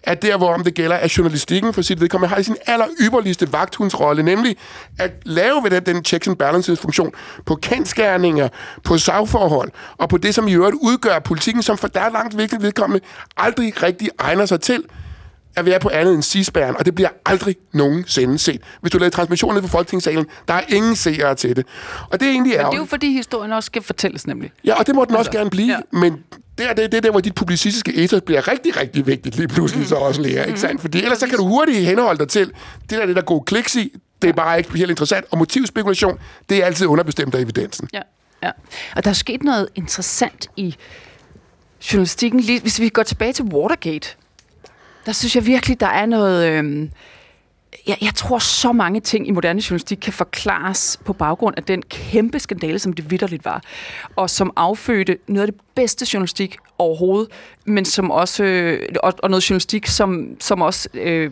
er 0.02 0.14
der, 0.14 0.36
hvor 0.36 0.54
om 0.54 0.64
det 0.64 0.74
gælder, 0.74 0.96
at 0.96 1.18
journalistikken 1.18 1.74
for 1.74 1.82
sit 1.82 2.00
vedkommende 2.00 2.34
har 2.34 2.42
sin 2.42 2.56
aller 2.66 2.86
ypperligste 3.00 3.52
vagthundsrolle, 3.52 4.22
nemlig 4.22 4.56
at 4.98 5.12
lave 5.24 5.62
ved 5.62 5.70
den, 5.70 5.86
den 5.86 6.04
checks 6.04 6.28
and 6.28 6.36
balances 6.36 6.80
funktion 6.80 7.12
på 7.46 7.54
kendskærninger, 7.54 8.48
på 8.84 8.98
sagforhold, 8.98 9.70
og 9.98 10.08
på 10.08 10.18
det, 10.18 10.34
som 10.34 10.48
i 10.48 10.54
øvrigt 10.54 10.76
udgør 10.80 11.18
politikken, 11.18 11.62
som 11.62 11.78
for 11.78 11.88
der 11.88 12.10
langt 12.10 12.38
vigtigt 12.38 12.62
vedkommende 12.62 13.04
aldrig 13.36 13.82
rigtig 13.82 14.08
egner 14.18 14.46
sig 14.46 14.60
til 14.60 14.84
at 15.58 15.64
være 15.66 15.80
på 15.80 15.88
andet 15.92 16.14
end 16.14 16.22
cisbæren, 16.22 16.76
og 16.76 16.86
det 16.86 16.94
bliver 16.94 17.08
aldrig 17.26 17.56
nogensinde 17.72 18.38
set. 18.38 18.60
Hvis 18.80 18.92
du 18.92 18.98
laver 18.98 19.10
transmission 19.10 19.54
ned 19.54 19.62
på 19.62 19.68
Folketingssalen, 19.68 20.26
der 20.48 20.54
er 20.54 20.62
ingen 20.68 20.96
seere 20.96 21.34
til 21.34 21.56
det. 21.56 21.66
Og 22.10 22.20
det 22.20 22.26
er 22.28 22.32
egentlig 22.32 22.50
Men 22.50 22.52
det 22.52 22.58
er 22.58 22.60
ærgerligt. 22.64 22.80
jo 22.80 22.84
fordi 22.84 23.12
historien 23.12 23.52
også 23.52 23.66
skal 23.66 23.82
fortælles 23.82 24.26
nemlig. 24.26 24.50
Ja, 24.64 24.74
og 24.74 24.86
det 24.86 24.94
må 24.94 25.04
den 25.04 25.16
også 25.16 25.28
Altså, 25.28 25.38
gerne 25.38 25.50
blive, 25.50 25.72
ja. 25.72 25.98
men 25.98 26.12
det 26.58 26.70
er 26.70 26.72
det, 26.74 26.92
det 26.92 26.98
er 26.98 27.00
der, 27.00 27.10
hvor 27.10 27.20
dit 27.20 27.34
publicistiske 27.34 27.96
ethos 27.96 28.20
bliver 28.26 28.48
rigtig, 28.48 28.76
rigtig 28.76 29.06
vigtigt 29.06 29.36
lige 29.36 29.48
pludselig 29.48 29.86
så 29.86 29.94
også 29.94 30.22
lærer, 30.22 30.44
ikke 30.44 30.60
sandt? 30.60 30.80
Fordi 30.80 31.02
ellers 31.02 31.18
så 31.18 31.26
kan 31.26 31.38
du 31.38 31.46
hurtigt 31.46 31.78
henholde 31.86 32.18
dig 32.18 32.28
til, 32.28 32.46
det 32.46 32.90
der 32.90 33.00
er 33.00 33.06
det, 33.06 33.16
der 33.16 33.22
er 33.22 33.26
gode 33.26 33.44
kliks 33.44 33.76
i, 33.76 33.92
det 34.22 34.28
er 34.28 34.32
bare 34.32 34.58
ikke 34.58 34.68
specielt 34.68 34.90
interessant, 34.90 35.24
og 35.30 35.38
motivspekulation, 35.38 36.18
det 36.48 36.62
er 36.62 36.66
altid 36.66 36.86
underbestemt 36.86 37.34
af 37.34 37.40
evidensen. 37.40 37.88
Ja, 37.92 38.00
ja. 38.42 38.50
Og 38.96 39.04
der 39.04 39.10
er 39.10 39.14
sket 39.14 39.42
noget 39.42 39.68
interessant 39.74 40.50
i 40.56 40.76
journalistikken. 41.92 42.40
Lige, 42.40 42.60
hvis 42.60 42.80
vi 42.80 42.88
går 42.88 43.02
tilbage 43.02 43.32
til 43.32 43.44
Watergate, 43.44 44.08
der 45.08 45.14
synes 45.14 45.36
jeg 45.36 45.46
virkelig, 45.46 45.80
der 45.80 45.86
er 45.86 46.06
noget... 46.06 46.48
Øhm, 46.48 46.90
jeg, 47.86 47.96
jeg 48.02 48.14
tror, 48.14 48.38
så 48.38 48.72
mange 48.72 49.00
ting 49.00 49.28
i 49.28 49.30
moderne 49.30 49.62
journalistik 49.70 49.98
kan 50.02 50.12
forklares 50.12 51.00
på 51.04 51.12
baggrund 51.12 51.54
af 51.56 51.64
den 51.64 51.82
kæmpe 51.82 52.38
skandale, 52.38 52.78
som 52.78 52.92
det 52.92 53.10
vidderligt 53.10 53.44
var, 53.44 53.62
og 54.16 54.30
som 54.30 54.52
affødte 54.56 55.18
noget 55.26 55.46
af 55.46 55.52
det 55.52 55.60
bedste 55.74 56.06
journalistik 56.12 56.56
overhovedet, 56.78 57.30
men 57.64 57.84
som 57.84 58.10
også, 58.10 58.44
øh, 58.44 58.88
og, 59.02 59.14
og 59.22 59.30
noget 59.30 59.50
journalistik, 59.50 59.86
som, 59.86 60.36
som 60.40 60.62
også 60.62 60.88
øh, 60.94 61.30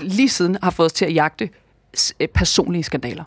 lige 0.00 0.28
siden 0.28 0.58
har 0.62 0.70
fået 0.70 0.86
os 0.86 0.92
til 0.92 1.04
at 1.04 1.14
jagte 1.14 1.50
øh, 2.20 2.28
personlige 2.28 2.82
skandaler. 2.82 3.24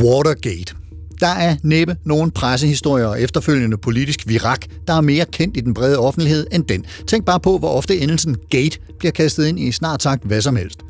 Watergate. 0.00 0.74
Der 1.20 1.26
er 1.26 1.56
næppe 1.62 1.96
nogen 2.04 2.30
pressehistorier 2.30 3.06
og 3.06 3.22
efterfølgende 3.22 3.76
politisk 3.76 4.28
virak, 4.28 4.64
der 4.86 4.94
er 4.94 5.00
mere 5.00 5.24
kendt 5.24 5.56
i 5.56 5.60
den 5.60 5.74
brede 5.74 5.98
offentlighed 5.98 6.46
end 6.52 6.64
den. 6.64 6.86
Tænk 7.06 7.24
bare 7.24 7.40
på, 7.40 7.58
hvor 7.58 7.68
ofte 7.68 7.98
endelsen 7.98 8.36
gate 8.50 8.78
bliver 8.98 9.12
kastet 9.12 9.46
ind 9.46 9.60
i 9.60 9.72
snart 9.72 10.02
sagt 10.02 10.24
hvad 10.24 10.40
som 10.40 10.56
helst. 10.56 10.80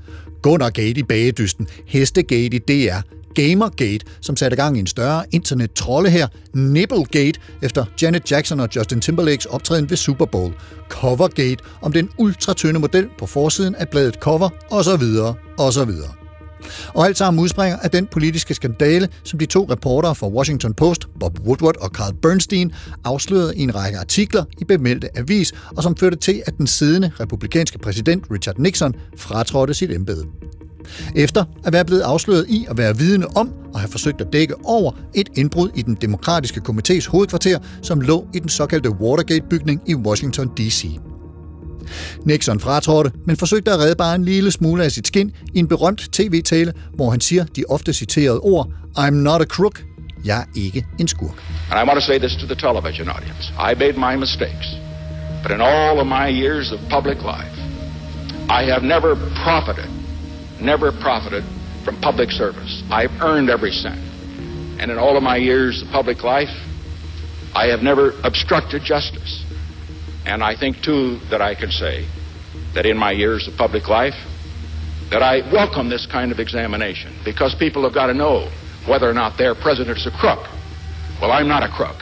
Gunnar-gate 0.43 1.01
i 1.01 1.03
bagedysten, 1.03 1.69
Hestegate 1.87 2.57
i 2.57 2.59
DR, 2.59 3.01
Gamergate, 3.35 4.07
som 4.21 4.37
satte 4.37 4.57
gang 4.57 4.77
i 4.77 4.81
en 4.81 4.87
større 4.87 5.25
internet-trolle 5.31 6.11
her, 6.11 6.27
Nipplegate 6.55 7.41
efter 7.63 7.85
Janet 8.03 8.31
Jackson 8.31 8.61
og 8.61 8.69
Justin 8.77 9.01
Timberlakes 9.01 9.47
optræden 9.47 9.91
ved 9.91 9.97
Super 9.97 10.27
Bowl, 10.27 10.53
Covergate 10.89 11.65
om 11.83 11.93
den 11.93 12.11
ultratynde 12.19 12.81
model 12.81 13.09
på 13.19 13.27
forsiden 13.27 13.75
af 13.75 13.89
bladet 13.89 14.15
Cover, 14.15 14.49
osv. 14.71 15.05
osv. 15.59 15.91
Og 16.95 17.07
alt 17.07 17.19
sammen 17.19 17.43
udspringer 17.43 17.79
af 17.79 17.91
den 17.91 18.07
politiske 18.07 18.55
skandale, 18.55 19.09
som 19.25 19.39
de 19.39 19.47
to 19.47 19.67
reportere 19.71 20.15
fra 20.15 20.29
Washington 20.29 20.75
Post, 20.75 21.07
Bob 21.21 21.39
Woodward 21.47 21.77
og 21.81 21.91
Carl 21.91 22.15
Bernstein, 22.23 22.73
afslørede 23.05 23.57
i 23.57 23.63
en 23.63 23.75
række 23.75 23.99
artikler 23.99 24.45
i 24.61 24.65
bemeldte 24.65 25.19
avis, 25.19 25.53
og 25.77 25.83
som 25.83 25.97
førte 25.97 26.17
til, 26.17 26.43
at 26.47 26.59
den 26.59 26.67
siddende 26.67 27.11
republikanske 27.21 27.79
præsident 27.79 28.25
Richard 28.31 28.59
Nixon 28.59 28.95
fratrådte 29.17 29.75
sit 29.75 29.91
embede. 29.91 30.25
Efter 31.17 31.45
at 31.65 31.73
være 31.73 31.85
blevet 31.85 32.01
afsløret 32.01 32.47
i 32.49 32.67
at 32.71 32.79
være 32.79 32.97
vidne 32.97 33.37
om 33.37 33.53
og 33.75 33.81
have 33.81 33.91
forsøgt 33.91 34.21
at 34.21 34.33
dække 34.33 34.55
over 34.65 34.93
et 35.15 35.29
indbrud 35.37 35.71
i 35.75 35.83
den 35.83 35.95
demokratiske 35.95 36.61
komités 36.69 37.11
hovedkvarter, 37.11 37.59
som 37.83 38.01
lå 38.01 38.27
i 38.35 38.39
den 38.39 38.49
såkaldte 38.49 38.91
Watergate-bygning 38.91 39.83
i 39.87 39.95
Washington 39.95 40.49
D.C. 40.49 41.08
Nixon 42.25 42.61
fratrådte, 42.61 43.11
men 43.27 43.37
forsøgte 43.37 43.71
at 43.71 43.79
redde 43.79 43.95
bare 43.97 44.15
en 44.15 44.25
lille 44.25 44.51
smule 44.51 44.85
af 44.85 44.93
sit 44.93 45.07
skin 45.07 45.33
i 45.55 45.59
en 45.59 45.69
berømt 45.69 46.09
tv-tale, 46.13 46.73
hvor 46.95 47.11
han 47.11 47.21
siger 47.21 47.45
de 47.57 47.65
ofte 47.69 47.93
citerede 47.93 48.41
ord 48.41 48.69
I'm 48.99 49.11
not 49.11 49.41
a 49.41 49.45
crook. 49.45 49.83
Jeg 50.25 50.41
er 50.41 50.45
ikke 50.55 50.87
en 50.99 51.09
skurk. 51.09 51.43
And 51.71 51.81
I 51.81 51.85
want 51.89 52.01
to 52.01 52.07
say 52.07 52.19
this 52.19 52.37
to 52.41 52.47
the 52.47 52.55
television 52.55 53.09
audience. 53.09 53.53
I 53.71 53.75
made 53.75 53.97
my 54.09 54.17
mistakes. 54.17 54.67
But 55.43 55.51
in 55.51 55.61
all 55.61 56.01
of 56.01 56.07
my 56.07 56.29
years 56.45 56.73
of 56.73 56.79
public 56.91 57.19
life, 57.23 57.57
I 58.51 58.63
have 58.73 58.83
never 58.83 59.15
profited, 59.45 59.89
never 60.61 60.91
profited 60.91 61.45
from 61.85 61.97
public 62.01 62.31
service. 62.31 62.83
I've 62.91 63.15
earned 63.21 63.49
every 63.51 63.73
cent. 63.73 64.01
And 64.81 64.91
in 64.91 64.99
all 64.99 65.17
of 65.17 65.23
my 65.23 65.37
years 65.37 65.83
of 65.83 65.89
public 65.91 66.23
life, 66.25 66.55
I 67.55 67.67
have 67.67 67.83
never 67.83 68.15
obstructed 68.25 68.83
justice. 68.83 69.45
And 70.29 70.43
I 70.43 70.55
think, 70.61 70.75
too, 70.83 71.05
that 71.31 71.41
I 71.51 71.55
can 71.55 71.71
say 71.71 71.97
that 72.75 72.85
in 72.87 72.97
my 72.99 73.13
years 73.13 73.49
of 73.49 73.57
public 73.57 73.89
life, 73.89 74.19
that 75.11 75.23
I 75.23 75.35
welcome 75.53 75.89
this 75.89 76.07
kind 76.07 76.33
of 76.33 76.39
examination 76.39 77.11
because 77.25 77.55
people 77.65 77.83
have 77.83 77.95
got 78.01 78.09
to 78.13 78.15
know 78.15 78.37
whether 78.91 79.09
or 79.09 79.15
not 79.15 79.31
their 79.39 79.55
president 79.55 79.97
is 79.99 80.07
a 80.07 80.11
crook. 80.11 80.43
Well, 81.21 81.33
I'm 81.33 81.49
not 81.49 81.63
a 81.63 81.69
crook. 81.69 81.99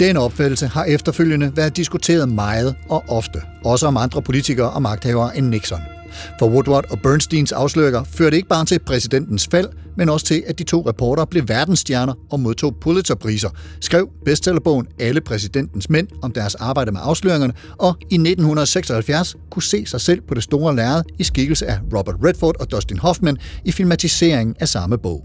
Den 0.00 0.16
opfattelse 0.16 0.66
har 0.66 0.84
efterfølgende 0.84 1.56
været 1.56 1.76
diskuteret 1.76 2.28
meget 2.28 2.74
og 2.88 3.04
ofte, 3.08 3.42
også 3.64 3.86
om 3.86 3.96
andre 3.96 4.22
politikere 4.22 4.70
og 4.70 4.82
magthavere 4.82 5.36
end 5.36 5.46
Nixon. 5.48 5.97
For 6.38 6.48
Woodward 6.48 6.84
og 6.90 6.98
Bernsteins 7.02 7.52
afsløringer 7.52 8.04
førte 8.04 8.36
ikke 8.36 8.48
bare 8.48 8.64
til 8.64 8.78
præsidentens 8.78 9.48
fald, 9.50 9.68
men 9.96 10.08
også 10.08 10.26
til, 10.26 10.42
at 10.46 10.58
de 10.58 10.64
to 10.64 10.88
reportere 10.88 11.26
blev 11.26 11.48
verdensstjerner 11.48 12.14
og 12.30 12.40
modtog 12.40 12.76
Pulitzerpriser, 12.80 13.50
skrev 13.80 14.08
bestsellerbogen 14.24 14.86
Alle 15.00 15.20
præsidentens 15.20 15.90
mænd 15.90 16.08
om 16.22 16.32
deres 16.32 16.54
arbejde 16.54 16.92
med 16.92 17.00
afsløringerne, 17.04 17.52
og 17.78 17.96
i 18.00 18.14
1976 18.14 19.36
kunne 19.50 19.62
se 19.62 19.86
sig 19.86 20.00
selv 20.00 20.20
på 20.20 20.34
det 20.34 20.42
store 20.42 20.76
lærred 20.76 21.02
i 21.18 21.24
skikkelse 21.24 21.66
af 21.66 21.78
Robert 21.96 22.16
Redford 22.24 22.60
og 22.60 22.70
Dustin 22.70 22.98
Hoffman 22.98 23.36
i 23.64 23.72
filmatiseringen 23.72 24.56
af 24.60 24.68
samme 24.68 24.98
bog. 24.98 25.24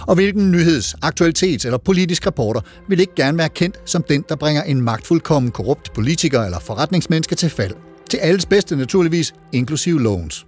Og 0.00 0.14
hvilken 0.14 0.50
nyheds-, 0.50 0.94
aktualitets- 1.04 1.64
eller 1.64 1.78
politisk 1.78 2.26
reporter 2.26 2.60
vil 2.88 3.00
ikke 3.00 3.14
gerne 3.14 3.38
være 3.38 3.48
kendt 3.48 3.80
som 3.84 4.04
den, 4.08 4.24
der 4.28 4.36
bringer 4.36 4.62
en 4.62 4.80
magtfuldkommen 4.80 5.50
korrupt 5.50 5.92
politiker 5.94 6.42
eller 6.42 6.58
forretningsmenneske 6.58 7.34
til 7.34 7.50
fald? 7.50 7.85
Til 8.10 8.16
alles 8.18 8.46
bedste 8.46 8.76
naturligvis, 8.76 9.34
inklusive 9.52 10.02
lovens. 10.02 10.46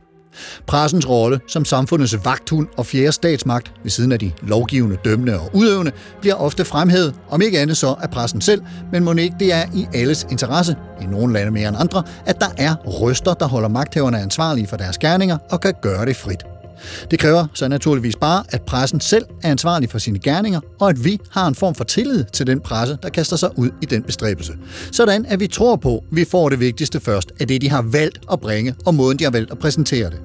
Pressens 0.67 1.09
rolle 1.09 1.41
som 1.49 1.65
samfundets 1.65 2.25
vagthund 2.25 2.67
og 2.77 2.87
fjerde 2.87 3.13
statsmagt 3.13 3.73
ved 3.83 3.91
siden 3.91 4.13
af 4.13 4.19
de 4.19 4.33
lovgivende, 4.43 4.97
dømmende 5.05 5.41
og 5.41 5.51
udøvende 5.55 5.93
bliver 6.21 6.35
ofte 6.35 6.65
fremhævet, 6.65 7.15
om 7.29 7.43
ikke 7.43 7.61
andet 7.61 7.77
så 7.77 7.95
af 8.03 8.11
pressen 8.11 8.41
selv, 8.41 8.63
men 8.93 9.05
må 9.05 9.13
ikke 9.13 9.37
det 9.41 9.53
er 9.53 9.65
i 9.75 9.87
alles 9.95 10.27
interesse, 10.31 10.77
i 11.03 11.05
nogle 11.05 11.33
lande 11.33 11.51
mere 11.51 11.69
end 11.69 11.77
andre, 11.81 12.03
at 12.27 12.41
der 12.41 12.49
er 12.57 12.75
røster, 12.75 13.35
der 13.35 13.49
holder 13.49 13.69
magthaverne 13.69 14.19
ansvarlige 14.21 14.67
for 14.67 14.77
deres 14.77 14.99
gerninger 14.99 15.39
og 15.51 15.61
kan 15.61 15.75
gøre 15.83 16.07
det 16.07 16.17
frit. 16.17 16.58
Det 17.11 17.19
kræver 17.19 17.47
så 17.55 17.69
naturligvis 17.69 18.17
bare, 18.17 18.45
at 18.49 18.63
pressen 18.63 19.01
selv 19.01 19.25
er 19.43 19.51
ansvarlig 19.51 19.91
for 19.91 19.99
sine 19.99 20.19
gerninger, 20.19 20.61
og 20.81 20.89
at 20.89 21.05
vi 21.05 21.21
har 21.31 21.49
en 21.49 21.55
form 21.55 21.75
for 21.75 21.85
tillid 21.85 22.25
til 22.33 22.47
den 22.47 22.61
presse, 22.61 22.99
der 23.03 23.09
kaster 23.09 23.37
sig 23.37 23.59
ud 23.59 23.71
i 23.83 23.87
den 23.87 24.03
bestræbelse. 24.03 24.53
Sådan 24.93 25.27
at 25.27 25.41
vi 25.41 25.47
tror 25.47 25.77
på, 25.77 25.97
at 25.97 26.17
vi 26.17 26.25
får 26.25 26.49
det 26.49 26.61
vigtigste 26.61 27.01
først 27.01 27.33
af 27.41 27.49
det, 27.49 27.63
de 27.63 27.71
har 27.71 27.83
valgt 27.83 28.21
at 28.33 28.41
bringe, 28.41 28.75
og 28.87 28.95
måden, 28.95 29.19
de 29.19 29.25
har 29.25 29.31
valgt 29.31 29.51
at 29.51 29.59
præsentere 29.59 30.11
det. 30.11 30.21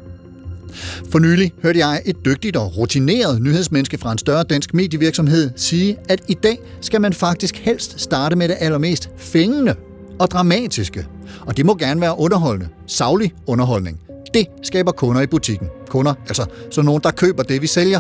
For 1.12 1.20
nylig 1.20 1.54
hørte 1.64 1.80
jeg 1.80 2.02
et 2.06 2.26
dygtigt 2.26 2.58
og 2.58 2.78
rutineret 2.78 3.42
nyhedsmenneske 3.42 3.98
fra 3.98 4.12
en 4.12 4.18
større 4.18 4.44
dansk 4.44 4.74
medievirksomhed 4.74 5.52
sige, 5.56 5.98
at 6.10 6.22
i 6.28 6.34
dag 6.34 6.60
skal 6.82 7.02
man 7.02 7.14
faktisk 7.14 7.58
helst 7.58 8.00
starte 8.02 8.36
med 8.36 8.48
det 8.48 8.58
allermest 8.60 9.10
fængende 9.18 9.76
og 10.20 10.32
dramatiske. 10.32 11.08
Og 11.42 11.58
det 11.58 11.66
må 11.66 11.76
gerne 11.76 12.02
være 12.02 12.20
underholdende, 12.20 12.70
savlig 12.88 13.34
underholdning. 13.48 14.00
Det 14.34 14.48
skaber 14.64 14.92
kunder 14.92 15.22
i 15.22 15.28
butikken. 15.28 15.68
Kunder, 15.90 16.14
altså 16.28 16.46
så 16.72 16.82
nogen, 16.82 17.02
der 17.04 17.12
køber 17.12 17.44
det, 17.44 17.62
vi 17.62 17.68
sælger. 17.68 18.00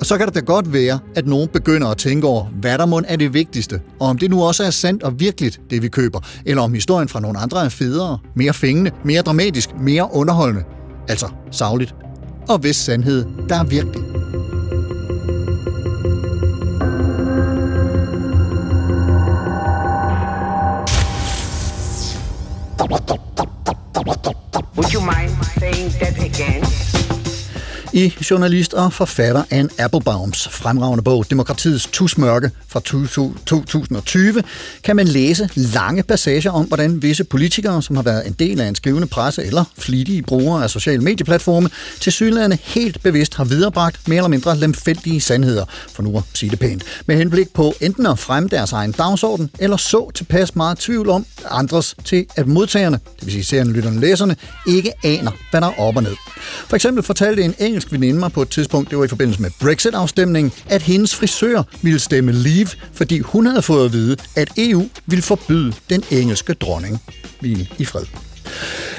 Og 0.00 0.06
så 0.06 0.18
kan 0.18 0.26
det 0.26 0.34
da 0.34 0.40
godt 0.40 0.72
være, 0.72 0.98
at 1.14 1.26
nogen 1.26 1.48
begynder 1.48 1.88
at 1.88 1.96
tænke 1.96 2.26
over, 2.26 2.44
hvad 2.44 2.78
der 2.78 2.86
må 2.86 3.02
er 3.08 3.16
det 3.16 3.34
vigtigste, 3.34 3.80
og 4.00 4.08
om 4.08 4.18
det 4.18 4.30
nu 4.30 4.42
også 4.42 4.64
er 4.64 4.70
sandt 4.70 5.02
og 5.02 5.20
virkeligt, 5.20 5.60
det 5.70 5.82
vi 5.82 5.88
køber, 5.88 6.20
eller 6.46 6.62
om 6.62 6.74
historien 6.74 7.08
fra 7.08 7.20
nogle 7.20 7.38
andre 7.38 7.64
er 7.64 7.68
federe, 7.68 8.18
mere 8.34 8.54
fængende, 8.54 8.90
mere 9.04 9.22
dramatisk, 9.22 9.70
mere 9.80 10.08
underholdende. 10.12 10.64
Altså 11.08 11.26
savligt. 11.50 11.94
Og 12.48 12.58
hvis 12.58 12.76
sandhed, 12.76 13.24
der 13.48 13.54
er 13.54 13.64
virkelig. 13.64 14.02
Stop, 22.76 22.98
stop. 23.04 23.29
I 27.92 28.12
journalist 28.30 28.74
og 28.74 28.92
forfatter 28.92 29.42
Anne 29.50 29.70
Applebaums 29.78 30.48
fremragende 30.48 31.02
bog 31.02 31.30
Demokratiets 31.30 31.88
tusmørke 31.92 32.50
fra 32.68 32.80
2020 33.46 34.42
kan 34.84 34.96
man 34.96 35.08
læse 35.08 35.48
lange 35.54 36.02
passager 36.02 36.50
om, 36.50 36.64
hvordan 36.66 37.02
visse 37.02 37.24
politikere, 37.24 37.82
som 37.82 37.96
har 37.96 38.02
været 38.02 38.26
en 38.26 38.32
del 38.32 38.60
af 38.60 38.68
en 38.68 38.74
skrivende 38.74 39.06
presse 39.06 39.44
eller 39.44 39.64
flittige 39.78 40.22
brugere 40.22 40.62
af 40.62 40.70
sociale 40.70 41.02
medieplatforme, 41.02 41.70
til 42.00 42.12
synligheden 42.12 42.58
helt 42.62 43.02
bevidst 43.02 43.34
har 43.34 43.44
viderebragt 43.44 44.08
mere 44.08 44.16
eller 44.16 44.28
mindre 44.28 44.56
lemfældige 44.56 45.20
sandheder, 45.20 45.64
for 45.88 46.02
nu 46.02 46.16
at 46.16 46.22
sige 46.34 46.50
det 46.50 46.58
pænt, 46.58 46.82
med 47.06 47.16
henblik 47.16 47.52
på 47.54 47.74
enten 47.80 48.06
at 48.06 48.18
fremme 48.18 48.48
deres 48.48 48.72
egen 48.72 48.92
dagsorden, 48.92 49.50
eller 49.58 49.76
så 49.76 50.10
tilpas 50.14 50.56
meget 50.56 50.78
tvivl 50.78 51.08
om 51.08 51.26
andres 51.50 51.96
til, 52.04 52.26
at 52.36 52.46
modtagerne, 52.46 52.98
det 53.16 53.24
vil 53.26 53.32
sige 53.32 53.44
serien, 53.44 53.72
lytterne, 53.72 54.00
læserne, 54.00 54.36
ikke 54.68 54.92
aner, 55.04 55.30
hvad 55.50 55.60
der 55.60 55.66
er 55.66 55.80
op 55.80 55.96
og 55.96 56.02
ned. 56.02 56.14
For 56.68 56.76
eksempel 56.76 57.02
fortalte 57.02 57.42
en 57.42 57.54
engelsk 57.58 57.79
veninde 57.90 58.18
mig 58.18 58.32
på 58.32 58.42
et 58.42 58.48
tidspunkt, 58.48 58.90
det 58.90 58.98
var 58.98 59.04
i 59.04 59.08
forbindelse 59.08 59.42
med 59.42 59.50
Brexit-afstemningen, 59.60 60.52
at 60.68 60.82
hendes 60.82 61.14
frisør 61.14 61.62
ville 61.82 61.98
stemme 61.98 62.32
Leave, 62.32 62.68
fordi 62.92 63.18
hun 63.18 63.46
havde 63.46 63.62
fået 63.62 63.84
at 63.84 63.92
vide, 63.92 64.16
at 64.36 64.48
EU 64.56 64.88
ville 65.06 65.22
forbyde 65.22 65.72
den 65.90 66.02
engelske 66.10 66.54
dronning. 66.54 67.02
Hvil 67.40 67.72
i 67.78 67.84
fred. 67.84 68.04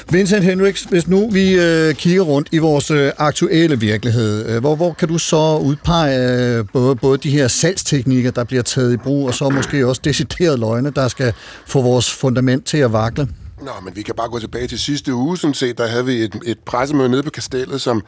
Vincent 0.10 0.44
Hendricks, 0.44 0.84
hvis 0.84 1.08
nu 1.08 1.30
vi 1.30 1.54
øh, 1.54 1.94
kigger 1.96 2.22
rundt 2.22 2.50
i 2.52 2.58
vores 2.58 2.92
øh, 2.92 3.12
aktuelle 3.18 3.80
virkelighed, 3.80 4.46
øh, 4.46 4.60
hvor, 4.60 4.76
hvor 4.76 4.94
kan 4.94 5.08
du 5.08 5.18
så 5.18 5.58
udpege 5.58 6.58
øh, 6.58 6.66
både, 6.74 6.96
både 6.96 7.18
de 7.18 7.30
her 7.30 7.48
salgsteknikker, 7.48 8.32
der 8.32 8.44
bliver 8.44 8.64
taget 8.64 8.94
i 8.94 8.98
brug, 8.98 9.28
og 9.28 9.34
så 9.34 9.50
måske 9.50 9.88
også 9.88 10.02
deciderede 10.04 10.58
løgne, 10.58 10.92
der 10.96 11.08
skal 11.08 11.34
få 11.68 11.82
vores 11.82 12.12
fundament 12.12 12.66
til 12.66 12.78
at 12.78 12.94
vakle? 12.94 13.28
Nå, 13.62 13.72
men 13.84 13.96
vi 13.96 14.02
kan 14.02 14.16
bare 14.16 14.30
gå 14.30 14.40
tilbage 14.40 14.68
til 14.68 14.80
sidste 14.80 15.14
uge, 15.14 15.38
sådan 15.38 15.54
set. 15.54 15.78
Der 15.78 15.88
havde 15.88 16.06
vi 16.06 16.14
et, 16.24 16.36
et 16.46 16.60
pressemøde 16.60 17.10
nede 17.10 17.24
på 17.24 17.30
kastellet, 17.30 17.82
som 17.82 18.04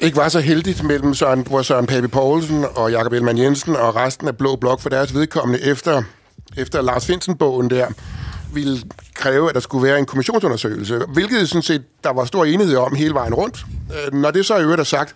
ikke 0.00 0.16
var 0.16 0.28
så 0.28 0.40
heldigt 0.40 0.84
mellem 0.84 1.14
Søren, 1.14 1.46
hvor 1.46 1.62
Søren 1.62 1.86
Pape 1.86 2.08
Poulsen 2.08 2.64
og 2.74 2.90
Jakob 2.90 3.12
Ellemann 3.12 3.38
Jensen 3.38 3.76
og 3.76 3.96
resten 3.96 4.28
af 4.28 4.36
Blå 4.36 4.56
Blok 4.56 4.80
for 4.80 4.88
deres 4.88 5.14
vedkommende 5.14 5.62
efter, 5.62 6.02
efter 6.56 6.82
Lars 6.82 7.06
Finsen-bogen 7.06 7.70
der 7.70 7.86
ville 8.54 8.82
kræve, 9.14 9.48
at 9.48 9.54
der 9.54 9.60
skulle 9.60 9.88
være 9.88 9.98
en 9.98 10.06
kommissionsundersøgelse, 10.06 11.00
hvilket 11.12 11.48
sådan 11.48 11.62
set, 11.62 11.82
der 12.04 12.10
var 12.10 12.24
stor 12.24 12.44
enighed 12.44 12.76
om 12.76 12.94
hele 12.94 13.14
vejen 13.14 13.34
rundt. 13.34 13.64
Øh, 13.90 14.14
når 14.14 14.30
det 14.30 14.46
så 14.46 14.56
i 14.56 14.62
øvrigt 14.62 14.80
er 14.80 14.84
sagt, 14.84 15.14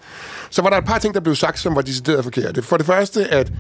så 0.51 0.63
var 0.63 0.71
der 0.71 0.77
et 0.77 0.85
par 0.85 0.99
ting, 0.99 1.15
der 1.15 1.21
blev 1.21 1.35
sagt, 1.35 1.59
som 1.59 1.77
var 1.77 1.83
decideret 1.83 2.25
forkerte. 2.25 2.63
For 2.63 2.77
det 2.77 2.87
første, 2.87 3.29
at 3.29 3.53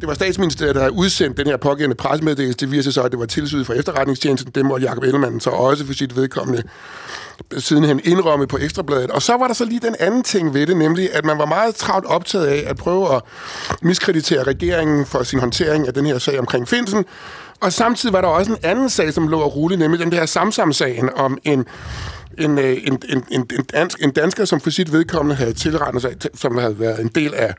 det 0.00 0.08
var 0.08 0.14
statsministeriet, 0.14 0.74
der 0.74 0.80
havde 0.80 0.92
udsendt 0.92 1.36
den 1.36 1.46
her 1.46 1.56
pågældende 1.56 1.96
pressemeddelelse. 1.96 2.58
Det 2.58 2.70
viser 2.70 2.82
sig 2.82 2.92
så, 2.92 3.02
at 3.02 3.10
det 3.10 3.20
var 3.20 3.26
tilsynet 3.26 3.66
fra 3.66 3.74
efterretningstjenesten. 3.74 4.52
Det 4.54 4.64
måtte 4.64 4.86
Jacob 4.86 5.02
Ellemann 5.02 5.40
så 5.40 5.50
også 5.50 5.86
for 5.86 5.92
sit 5.92 6.16
vedkommende 6.16 6.62
sidenhen 7.58 8.00
indrømme 8.04 8.46
på 8.46 8.58
Ekstrabladet. 8.60 9.10
Og 9.10 9.22
så 9.22 9.36
var 9.36 9.46
der 9.46 9.54
så 9.54 9.64
lige 9.64 9.80
den 9.80 9.96
anden 10.00 10.22
ting 10.22 10.54
ved 10.54 10.66
det, 10.66 10.76
nemlig 10.76 11.14
at 11.14 11.24
man 11.24 11.38
var 11.38 11.46
meget 11.46 11.74
travlt 11.74 12.06
optaget 12.06 12.46
af 12.46 12.64
at 12.66 12.76
prøve 12.76 13.14
at 13.14 13.22
miskreditere 13.82 14.42
regeringen 14.42 15.06
for 15.06 15.22
sin 15.22 15.38
håndtering 15.38 15.86
af 15.86 15.94
den 15.94 16.06
her 16.06 16.18
sag 16.18 16.38
omkring 16.38 16.68
Finsen. 16.68 17.04
Og 17.60 17.72
samtidig 17.72 18.12
var 18.12 18.20
der 18.20 18.28
også 18.28 18.52
en 18.52 18.58
anden 18.62 18.90
sag, 18.90 19.12
som 19.12 19.28
lå 19.28 19.40
og 19.40 19.56
rulle, 19.56 19.76
nemlig 19.76 20.00
den 20.00 20.12
der 20.12 20.26
Samsam-sagen 20.26 21.10
om 21.16 21.38
en 21.44 21.66
en, 22.38 22.58
øh, 22.58 22.76
en, 22.84 22.98
en, 23.08 23.24
en, 23.30 23.46
en, 23.58 23.64
dansk, 23.64 24.02
en 24.02 24.10
dansker, 24.10 24.44
som 24.44 24.60
for 24.60 24.70
sit 24.70 24.92
vedkommende 24.92 25.36
havde 25.36 25.52
tilrettet 25.52 26.02
sig, 26.02 26.14
som 26.34 26.58
havde 26.58 26.80
været 26.80 27.00
en 27.00 27.08
del 27.08 27.34
af 27.34 27.54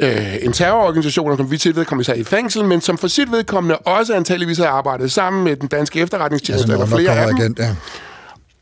øh, 0.00 0.36
en 0.42 0.52
terrororganisation, 0.52 1.36
som 1.36 1.50
vi 1.50 1.58
til 1.58 1.76
vedkommende 1.76 2.04
sig 2.04 2.18
i 2.18 2.24
fængsel, 2.24 2.64
men 2.64 2.80
som 2.80 2.98
for 2.98 3.08
sit 3.08 3.32
vedkommende 3.32 3.76
også 3.76 4.14
antageligvis 4.14 4.56
havde 4.58 4.70
arbejdet 4.70 5.12
sammen 5.12 5.44
med 5.44 5.56
den 5.56 5.68
danske 5.68 6.00
efterretningstjeneste, 6.00 6.72
Altså, 6.72 6.84
eller 6.84 6.96
flere 6.96 7.18
af 7.18 7.26
dem. 7.26 7.36
agent, 7.36 7.58
ja. 7.58 7.74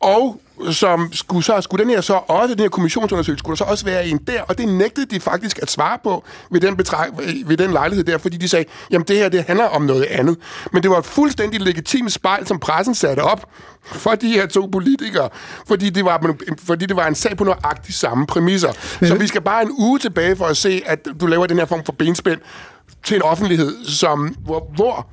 Og 0.00 0.40
som 0.70 1.12
skulle, 1.12 1.44
så, 1.44 1.60
skulle 1.60 1.84
den 1.84 1.90
her 1.90 2.00
så 2.00 2.20
også, 2.28 2.54
den 2.54 2.62
her 2.62 2.68
kommissionsundersøgelse, 2.68 3.38
skulle 3.38 3.56
der 3.58 3.64
så 3.64 3.70
også 3.70 3.84
være 3.84 4.06
en 4.06 4.18
der, 4.18 4.42
og 4.42 4.58
det 4.58 4.68
nægtede 4.68 5.06
de 5.06 5.20
faktisk 5.20 5.58
at 5.62 5.70
svare 5.70 5.98
på 6.04 6.24
ved 6.50 6.60
den, 6.60 6.76
betræk, 6.76 7.08
ved 7.46 7.56
den 7.56 7.70
lejlighed 7.70 8.04
der, 8.04 8.18
fordi 8.18 8.36
de 8.36 8.48
sagde, 8.48 8.64
jamen 8.90 9.04
det 9.08 9.16
her, 9.16 9.28
det 9.28 9.44
handler 9.44 9.64
om 9.64 9.82
noget 9.82 10.04
andet. 10.04 10.36
Men 10.72 10.82
det 10.82 10.90
var 10.90 10.98
et 10.98 11.04
fuldstændig 11.04 11.60
legitimt 11.60 12.12
spejl, 12.12 12.46
som 12.46 12.58
pressen 12.58 12.94
satte 12.94 13.20
op 13.20 13.46
for 13.82 14.14
de 14.14 14.28
her 14.28 14.46
to 14.46 14.68
politikere, 14.72 15.28
fordi 15.66 15.90
det 15.90 16.04
var, 16.04 16.34
fordi 16.58 16.86
det 16.86 16.96
var 16.96 17.06
en 17.06 17.14
sag 17.14 17.36
på 17.36 17.44
nøjagtigt 17.44 17.98
samme 17.98 18.26
præmisser. 18.26 18.72
Så 19.02 19.14
vi 19.14 19.26
skal 19.26 19.40
bare 19.40 19.62
en 19.62 19.70
uge 19.78 19.98
tilbage 19.98 20.36
for 20.36 20.44
at 20.44 20.56
se, 20.56 20.82
at 20.86 21.08
du 21.20 21.26
laver 21.26 21.46
den 21.46 21.58
her 21.58 21.64
form 21.64 21.84
for 21.84 21.92
benspænd 21.92 22.40
til 23.04 23.16
en 23.16 23.22
offentlighed, 23.22 23.84
som, 23.84 24.36
hvor, 24.44 24.70
hvor 24.74 25.06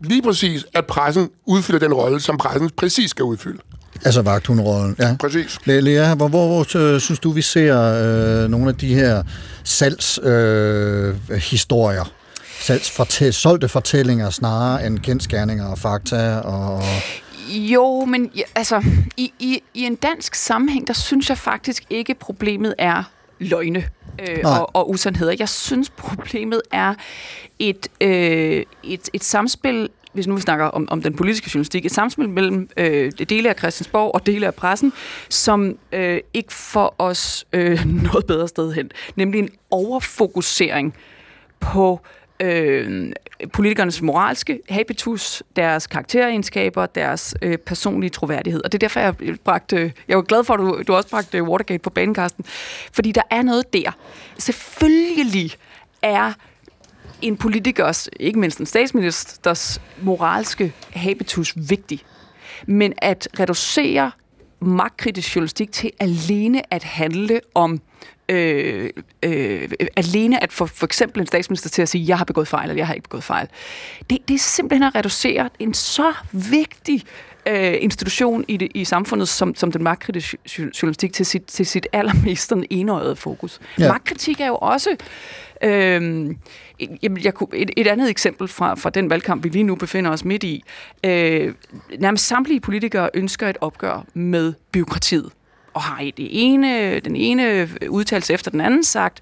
lige 0.00 0.22
præcis, 0.22 0.66
at 0.74 0.86
pressen 0.86 1.30
udfylder 1.46 1.80
den 1.80 1.94
rolle, 1.94 2.20
som 2.20 2.38
pressen 2.38 2.70
præcis 2.76 3.10
skal 3.10 3.24
udfylde. 3.24 3.58
Altså 4.04 4.22
vagthunderollen, 4.22 4.96
ja. 4.98 5.16
Præcis. 5.20 5.58
Lea, 5.66 6.14
hvor, 6.14 6.28
hvor, 6.28 6.46
hvor 6.46 6.76
øh, 6.76 7.00
synes 7.00 7.18
du, 7.20 7.30
vi 7.30 7.42
ser 7.42 7.78
øh, 8.44 8.50
nogle 8.50 8.68
af 8.68 8.74
de 8.74 8.94
her 8.94 9.22
salgshistorier, 9.64 11.14
øh, 11.30 11.36
historier? 11.36 12.12
salgsfortæl, 12.64 13.32
solgte 13.32 13.68
fortællinger 13.68 14.30
snarere 14.30 14.86
end 14.86 14.98
kendskærninger 14.98 15.66
og 15.66 15.78
fakta 15.78 16.36
og... 16.36 16.82
Jo, 17.48 18.04
men 18.04 18.30
altså, 18.54 18.84
i, 19.16 19.32
i, 19.38 19.62
i 19.74 19.82
en 19.82 19.94
dansk 19.94 20.34
sammenhæng, 20.34 20.86
der 20.86 20.92
synes 20.92 21.28
jeg 21.28 21.38
faktisk 21.38 21.82
ikke, 21.90 22.14
problemet 22.14 22.74
er 22.78 23.02
løgne 23.38 23.84
øh, 24.28 24.42
Nej. 24.42 24.58
og, 24.58 24.76
og 24.76 24.90
usandheder. 24.90 25.34
Jeg 25.38 25.48
synes, 25.48 25.90
problemet 25.90 26.62
er 26.72 26.94
et, 27.58 27.88
øh, 28.00 28.62
et, 28.84 29.08
et 29.12 29.24
samspil, 29.24 29.88
hvis 30.14 30.26
nu 30.26 30.34
vi 30.34 30.40
snakker 30.40 30.66
om, 30.66 30.88
om 30.90 31.02
den 31.02 31.16
politiske 31.16 31.50
journalistik, 31.54 31.86
et 31.86 31.92
samspil 31.92 32.28
mellem 32.28 32.68
øh, 32.76 33.12
dele 33.28 33.48
af 33.48 33.56
Christiansborg 33.58 34.14
og 34.14 34.26
dele 34.26 34.46
af 34.46 34.54
pressen, 34.54 34.92
som 35.28 35.78
øh, 35.92 36.20
ikke 36.34 36.52
får 36.52 36.94
os 36.98 37.46
øh, 37.52 37.86
noget 38.12 38.26
bedre 38.26 38.48
sted 38.48 38.72
hen. 38.72 38.90
Nemlig 39.16 39.38
en 39.38 39.50
overfokusering 39.70 40.94
på 41.60 42.00
øh, 42.40 43.12
politikernes 43.52 44.02
moralske 44.02 44.60
habitus, 44.68 45.42
deres 45.56 45.86
karakteregenskaber, 45.86 46.86
deres 46.86 47.34
øh, 47.42 47.58
personlige 47.58 48.10
troværdighed. 48.10 48.60
Og 48.64 48.72
det 48.72 48.78
er 48.78 48.88
derfor, 48.88 49.00
jeg 49.00 49.14
bragte, 49.44 49.76
øh, 49.76 49.90
jeg 50.08 50.16
var 50.16 50.22
glad 50.22 50.44
for, 50.44 50.54
at 50.54 50.60
du, 50.60 50.82
du 50.86 50.94
også 50.94 51.10
bragte 51.10 51.38
øh, 51.38 51.44
Watergate 51.44 51.82
på 51.82 51.90
banekarsten, 51.90 52.44
Fordi 52.92 53.12
der 53.12 53.22
er 53.30 53.42
noget 53.42 53.72
der. 53.72 53.90
Selvfølgelig 54.38 55.50
er 56.02 56.32
en 57.22 57.36
politikers, 57.36 58.08
ikke 58.20 58.38
mindst 58.38 58.58
en 58.58 58.66
statsministers, 58.66 59.80
moralske 60.02 60.72
habitus 60.90 61.54
vigtig. 61.56 62.04
Men 62.66 62.92
at 62.98 63.28
reducere 63.40 64.10
magtkritisk 64.60 65.36
journalistik 65.36 65.72
til 65.72 65.90
alene 66.00 66.74
at 66.74 66.84
handle 66.84 67.40
om 67.54 67.80
øh, 68.28 68.90
øh, 69.22 69.68
alene 69.96 70.42
at 70.42 70.52
få 70.52 70.66
for 70.66 70.86
eksempel 70.86 71.20
en 71.20 71.26
statsminister 71.26 71.70
til 71.70 71.82
at 71.82 71.88
sige, 71.88 72.04
jeg 72.08 72.18
har 72.18 72.24
begået 72.24 72.48
fejl, 72.48 72.70
eller 72.70 72.80
jeg 72.80 72.86
har 72.86 72.94
ikke 72.94 73.08
begået 73.08 73.24
fejl. 73.24 73.48
Det, 74.10 74.18
det 74.28 74.34
er 74.34 74.38
simpelthen 74.38 74.82
at 74.82 74.94
reducere 74.94 75.50
en 75.58 75.74
så 75.74 76.12
vigtig 76.32 77.04
øh, 77.46 77.74
institution 77.80 78.44
i, 78.48 78.56
det, 78.56 78.68
i 78.74 78.84
samfundet, 78.84 79.28
som, 79.28 79.54
som 79.54 79.72
den 79.72 79.82
magtkritiske 79.82 80.38
journalistik, 80.82 81.12
til 81.12 81.26
sit, 81.26 81.42
til 81.42 81.66
sit 81.66 81.86
allermest 81.92 82.48
sådan 82.48 82.64
enøjede 82.70 83.16
fokus. 83.16 83.60
Ja. 83.78 83.88
Magtkritik 83.88 84.40
er 84.40 84.46
jo 84.46 84.56
også... 84.56 84.96
Øh, 85.64 86.34
jamen, 87.02 87.24
jeg 87.24 87.34
kunne, 87.34 87.48
et, 87.52 87.70
et 87.76 87.86
andet 87.86 88.10
eksempel 88.10 88.48
fra, 88.48 88.74
fra 88.74 88.90
den 88.90 89.10
valgkamp, 89.10 89.44
vi 89.44 89.48
lige 89.48 89.62
nu 89.62 89.74
befinder 89.74 90.10
os 90.10 90.24
midt 90.24 90.44
i. 90.44 90.64
Øh, 91.04 91.54
nærmest 91.98 92.26
samtlige 92.26 92.60
politikere 92.60 93.10
ønsker 93.14 93.48
et 93.48 93.56
opgør 93.60 94.04
med 94.14 94.52
byråkratiet 94.72 95.30
og 95.74 95.82
har 95.82 96.00
i 96.00 96.10
det 96.10 96.28
ene, 96.30 97.00
den 97.00 97.16
ene 97.16 97.68
udtalelse 97.88 98.34
efter 98.34 98.50
den 98.50 98.60
anden 98.60 98.84
sagt, 98.84 99.20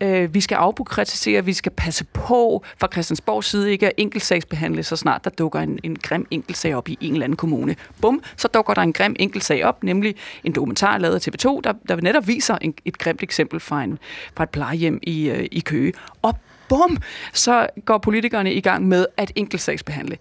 øh, 0.00 0.34
vi 0.34 0.40
skal 0.40 0.56
afbureaukratisere, 0.56 1.44
vi 1.44 1.52
skal 1.52 1.72
passe 1.72 2.04
på 2.04 2.64
fra 2.78 2.88
Christiansborgs 2.92 3.46
side 3.46 3.72
ikke 3.72 3.86
at 3.86 3.92
enkeltsagsbehandle, 3.96 4.82
så 4.82 4.96
snart 4.96 5.24
der 5.24 5.30
dukker 5.30 5.60
en, 5.60 5.78
en 5.82 5.96
grim 6.02 6.26
enkeltsag 6.30 6.74
op 6.74 6.88
i 6.88 6.98
en 7.00 7.12
eller 7.12 7.24
anden 7.24 7.36
kommune. 7.36 7.76
Bum, 8.00 8.22
så 8.36 8.48
dukker 8.48 8.74
der 8.74 8.82
en 8.82 8.92
grim 8.92 9.16
enkeltsag 9.18 9.64
op, 9.64 9.82
nemlig 9.82 10.14
en 10.44 10.52
dokumentar 10.52 10.98
lavet 10.98 11.14
af 11.14 11.28
TV2, 11.28 11.60
der, 11.64 11.72
der 11.88 11.96
netop 11.96 12.28
viser 12.28 12.58
en, 12.60 12.74
et 12.84 12.98
grimt 12.98 13.22
eksempel 13.22 13.60
fra, 13.60 13.82
en, 13.82 13.98
fra 14.36 14.44
et 14.44 14.50
plejehjem 14.50 14.98
i, 15.02 15.30
øh, 15.30 15.48
i 15.52 15.60
Køge. 15.60 15.92
Og 16.22 16.34
bum, 16.68 16.98
så 17.32 17.66
går 17.84 17.98
politikerne 17.98 18.52
i 18.52 18.60
gang 18.60 18.88
med 18.88 19.06
at 19.16 19.32
enkeltsagsbehandle. 19.34 20.16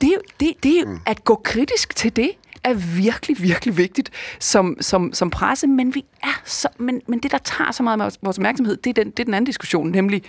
Det, 0.00 0.14
det, 0.40 0.52
det 0.62 0.78
er 0.78 0.98
at 1.06 1.24
gå 1.24 1.40
kritisk 1.44 1.96
til 1.96 2.16
det, 2.16 2.30
er 2.64 2.74
virkelig, 2.74 3.42
virkelig 3.42 3.76
vigtigt 3.76 4.10
som, 4.38 4.76
som, 4.80 5.12
som 5.12 5.30
presse, 5.30 5.66
men, 5.66 5.94
vi 5.94 6.04
er 6.22 6.42
så, 6.44 6.68
men, 6.78 7.00
men 7.08 7.18
det, 7.18 7.30
der 7.30 7.38
tager 7.38 7.70
så 7.70 7.82
meget 7.82 8.00
af 8.00 8.12
vores 8.22 8.38
opmærksomhed, 8.38 8.76
det 8.76 8.90
er 8.90 9.04
den, 9.04 9.10
det 9.10 9.20
er 9.20 9.24
den 9.24 9.34
anden 9.34 9.46
diskussion, 9.46 9.90
nemlig 9.90 10.22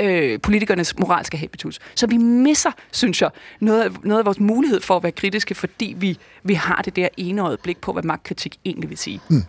øh, 0.00 0.40
politikernes 0.40 0.98
moralske 0.98 1.38
habitus. 1.38 1.78
Så 1.94 2.06
vi 2.06 2.16
misser, 2.16 2.70
synes 2.92 3.22
jeg, 3.22 3.30
noget 3.60 3.82
af, 3.82 3.90
noget 4.04 4.18
af 4.18 4.24
vores 4.24 4.40
mulighed 4.40 4.80
for 4.80 4.96
at 4.96 5.02
være 5.02 5.12
kritiske, 5.12 5.54
fordi 5.54 5.94
vi, 5.98 6.18
vi 6.42 6.54
har 6.54 6.82
det 6.82 6.96
der 6.96 7.08
enøjet 7.16 7.60
blik 7.60 7.78
på, 7.78 7.92
hvad 7.92 8.02
magtkritik 8.02 8.56
egentlig 8.64 8.90
vil 8.90 8.98
sige. 8.98 9.20
Mm. 9.28 9.44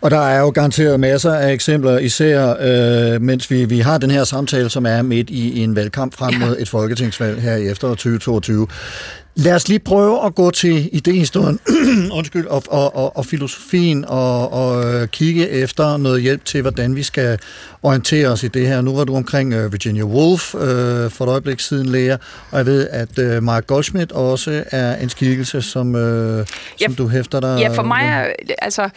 Og 0.00 0.10
der 0.10 0.20
er 0.20 0.40
jo 0.40 0.50
garanteret 0.50 1.00
masser 1.00 1.32
af 1.32 1.52
eksempler, 1.52 1.98
især 1.98 2.56
øh, 2.60 3.22
mens 3.22 3.50
vi, 3.50 3.64
vi 3.64 3.78
har 3.78 3.98
den 3.98 4.10
her 4.10 4.24
samtale, 4.24 4.70
som 4.70 4.86
er 4.86 5.02
midt 5.02 5.30
i 5.30 5.62
en 5.62 5.76
valgkamp 5.76 6.16
frem 6.16 6.34
mod 6.34 6.56
et 6.58 6.68
folketingsvalg 6.68 7.42
her 7.42 7.56
i 7.56 7.68
efteråret 7.68 7.98
2022. 7.98 8.66
Lad 9.36 9.54
os 9.54 9.68
lige 9.68 9.78
prøve 9.78 10.26
at 10.26 10.34
gå 10.34 10.50
til 10.50 10.88
idehistorien 10.92 11.60
undskyld, 12.18 12.46
og, 12.46 12.62
og, 12.68 12.96
og, 12.96 13.16
og 13.16 13.26
filosofien 13.26 14.04
og, 14.04 14.52
og 14.52 14.94
øh, 14.94 15.08
kigge 15.08 15.48
efter 15.48 15.96
noget 15.96 16.22
hjælp 16.22 16.44
til, 16.44 16.62
hvordan 16.62 16.96
vi 16.96 17.02
skal 17.02 17.38
orientere 17.82 18.28
os 18.28 18.42
i 18.42 18.48
det 18.48 18.66
her. 18.66 18.80
Nu 18.80 18.96
var 18.96 19.04
du 19.04 19.16
omkring 19.16 19.54
uh, 19.54 19.72
Virginia 19.72 20.02
Woolf 20.02 20.54
uh, 20.54 20.60
for 21.10 21.24
et 21.24 21.28
øjeblik 21.28 21.60
siden, 21.60 21.86
lærer, 21.86 22.16
og 22.50 22.58
jeg 22.58 22.66
ved, 22.66 22.88
at 22.90 23.18
uh, 23.18 23.42
Mark 23.42 23.66
Goldschmidt 23.66 24.12
også 24.12 24.64
er 24.70 24.96
en 24.96 25.08
skikkelse, 25.08 25.62
som, 25.62 25.94
uh, 25.94 26.00
som 26.00 26.46
Ja, 26.80 26.86
du 26.98 27.08
hæfter 27.08 27.40
dig 27.40 27.58
Ja, 27.60 27.68
for 27.68 27.82
mig 27.82 28.02
er, 28.02 28.26
altså, 28.58 28.88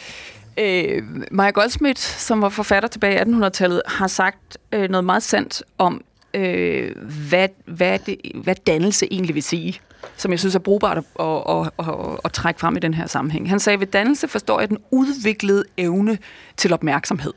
øh, 0.57 1.03
Maja 1.31 1.49
Goldsmith, 1.49 2.01
som 2.01 2.41
var 2.41 2.49
forfatter 2.49 2.89
tilbage 2.89 3.15
i 3.15 3.21
1800-tallet, 3.21 3.81
har 3.85 4.07
sagt 4.07 4.57
øh, 4.71 4.89
noget 4.89 5.03
meget 5.03 5.23
sandt 5.23 5.63
om, 5.77 6.01
øh, 6.33 6.95
hvad, 7.29 7.47
hvad, 7.65 7.99
det, 7.99 8.17
hvad 8.43 8.55
dannelse 8.55 9.07
egentlig 9.11 9.35
vil 9.35 9.43
sige 9.43 9.79
som 10.17 10.31
jeg 10.31 10.39
synes 10.39 10.55
er 10.55 10.59
brugbart 10.59 10.97
at, 10.97 11.03
at, 11.19 11.41
at, 11.49 11.71
at, 11.79 12.19
at 12.25 12.33
trække 12.33 12.59
frem 12.59 12.75
i 12.75 12.79
den 12.79 12.93
her 12.93 13.07
sammenhæng. 13.07 13.49
Han 13.49 13.59
sagde, 13.59 13.79
ved 13.79 13.87
dannelse 13.87 14.27
forstår 14.27 14.59
jeg 14.59 14.69
den 14.69 14.77
udviklede 14.91 15.63
evne 15.77 16.17
til 16.57 16.73
opmærksomhed. 16.73 17.33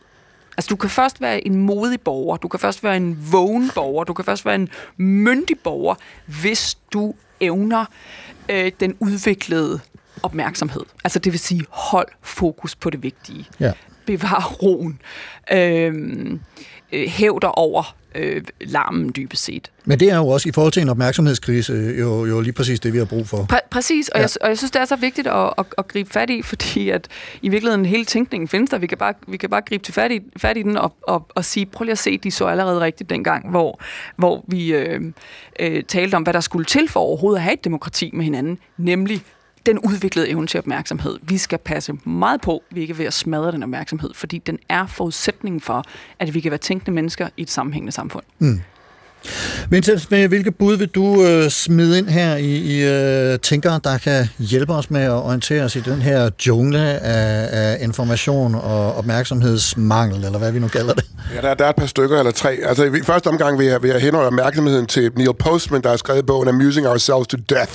Altså, 0.56 0.68
du 0.68 0.76
kan 0.76 0.90
først 0.90 1.20
være 1.20 1.46
en 1.46 1.56
modig 1.56 2.00
borger, 2.00 2.36
du 2.36 2.48
kan 2.48 2.60
først 2.60 2.84
være 2.84 2.96
en 2.96 3.32
vågen 3.32 3.70
borger, 3.74 4.04
du 4.04 4.12
kan 4.12 4.24
først 4.24 4.46
være 4.46 4.54
en 4.54 4.68
myndig 4.96 5.58
borger, 5.58 5.94
hvis 6.26 6.78
du 6.92 7.14
evner 7.40 7.84
øh, 8.48 8.72
den 8.80 8.96
udviklede 9.00 9.80
opmærksomhed. 10.22 10.82
Altså, 11.04 11.18
det 11.18 11.32
vil 11.32 11.40
sige, 11.40 11.64
hold 11.68 12.08
fokus 12.22 12.76
på 12.76 12.90
det 12.90 13.02
vigtige. 13.02 13.46
Ja. 13.60 13.72
Bevar 14.06 14.56
roen. 14.62 15.00
Øh, 15.52 15.94
øh, 16.92 17.08
hæv 17.08 17.38
dig 17.42 17.58
over 17.58 17.96
øh, 18.14 18.42
larmen 18.60 19.12
dybest 19.16 19.44
set. 19.44 19.70
Men 19.84 20.00
det 20.00 20.10
er 20.10 20.16
jo 20.16 20.28
også 20.28 20.48
i 20.48 20.52
forhold 20.52 20.72
til 20.72 20.82
en 20.82 20.88
opmærksomhedskrise 20.88 21.94
jo, 21.98 22.24
jo 22.26 22.40
lige 22.40 22.52
præcis 22.52 22.80
det, 22.80 22.92
vi 22.92 22.98
har 22.98 23.04
brug 23.04 23.28
for. 23.28 23.46
Præ- 23.52 23.68
præcis, 23.70 24.08
og, 24.08 24.18
ja. 24.18 24.22
jeg, 24.22 24.30
og 24.40 24.48
jeg 24.48 24.58
synes, 24.58 24.70
det 24.70 24.80
er 24.80 24.84
så 24.84 24.96
vigtigt 24.96 25.26
at, 25.26 25.52
at, 25.58 25.66
at 25.78 25.88
gribe 25.88 26.10
fat 26.10 26.30
i, 26.30 26.42
fordi 26.42 26.90
at 26.90 27.08
i 27.42 27.48
virkeligheden 27.48 27.86
hele 27.86 28.04
tænkningen 28.04 28.48
findes 28.48 28.70
der. 28.70 28.78
Vi 28.78 28.86
kan 28.86 28.98
bare, 28.98 29.14
vi 29.28 29.36
kan 29.36 29.50
bare 29.50 29.62
gribe 29.62 29.84
til 29.84 29.94
fat 29.94 30.12
i, 30.12 30.20
fat 30.36 30.56
i 30.56 30.62
den 30.62 30.76
og, 30.76 30.92
og, 31.02 31.26
og 31.34 31.44
sige, 31.44 31.66
prøv 31.66 31.84
lige 31.84 31.92
at 31.92 31.98
se, 31.98 32.18
de 32.18 32.30
så 32.30 32.46
allerede 32.46 32.80
rigtigt 32.80 33.10
dengang, 33.10 33.50
hvor, 33.50 33.80
hvor 34.16 34.44
vi 34.48 34.72
øh, 34.72 35.00
øh, 35.60 35.82
talte 35.84 36.14
om, 36.14 36.22
hvad 36.22 36.32
der 36.32 36.40
skulle 36.40 36.64
til 36.64 36.88
for 36.88 37.00
overhovedet 37.00 37.38
at 37.38 37.42
have 37.42 37.54
et 37.54 37.64
demokrati 37.64 38.10
med 38.12 38.24
hinanden, 38.24 38.58
nemlig 38.76 39.22
den 39.66 39.78
udviklede 39.78 40.28
evne 40.28 40.46
til 40.46 40.58
opmærksomhed. 40.58 41.18
Vi 41.22 41.38
skal 41.38 41.58
passe 41.58 41.92
meget 41.92 42.40
på, 42.40 42.62
at 42.70 42.76
vi 42.76 42.80
ikke 42.80 42.92
er 42.92 42.96
ved 42.96 43.06
at 43.06 43.12
smadre 43.14 43.52
den 43.52 43.62
opmærksomhed, 43.62 44.10
fordi 44.14 44.38
den 44.38 44.58
er 44.68 44.86
forudsætningen 44.86 45.60
for, 45.60 45.84
at 46.18 46.34
vi 46.34 46.40
kan 46.40 46.50
være 46.50 46.58
tænkende 46.58 46.90
mennesker 46.90 47.28
i 47.36 47.42
et 47.42 47.50
sammenhængende 47.50 47.92
samfund. 47.92 48.24
Mm. 48.38 48.60
Vincent, 49.70 50.10
med 50.10 50.28
hvilke 50.28 50.50
bud 50.50 50.76
vil 50.76 50.88
du 50.88 51.24
øh, 51.24 51.50
smide 51.50 51.98
ind 51.98 52.08
her 52.08 52.36
i, 52.36 52.56
i 52.56 52.84
øh, 52.84 53.38
tænkere, 53.38 53.80
der 53.84 53.98
kan 53.98 54.28
hjælpe 54.38 54.72
os 54.72 54.90
med 54.90 55.00
at 55.00 55.10
orientere 55.10 55.62
os 55.62 55.76
i 55.76 55.80
den 55.80 56.02
her 56.02 56.30
jungle 56.46 56.78
af, 57.00 57.48
af 57.52 57.84
information 57.84 58.54
og 58.54 58.94
opmærksomhedsmangel, 58.94 60.24
eller 60.24 60.38
hvad 60.38 60.52
vi 60.52 60.58
nu 60.58 60.68
kalder 60.68 60.94
det? 60.94 61.04
Ja, 61.34 61.40
der, 61.40 61.54
der 61.54 61.64
er 61.64 61.70
et 61.70 61.76
par 61.76 61.86
stykker 61.86 62.18
eller 62.18 62.32
tre. 62.32 62.58
Altså, 62.64 62.84
i 62.84 63.02
første 63.04 63.28
omgang 63.28 63.58
vil 63.58 63.66
jeg, 63.66 63.82
vil 63.82 63.90
jeg 63.90 64.00
henholde 64.00 64.26
opmærksomheden 64.26 64.86
til 64.86 65.10
Neil 65.16 65.34
Postman, 65.38 65.82
der 65.82 65.88
har 65.88 65.96
skrevet 65.96 66.26
bogen 66.26 66.48
Amusing 66.48 66.88
Ourselves 66.88 67.26
to 67.26 67.36
Death. 67.48 67.72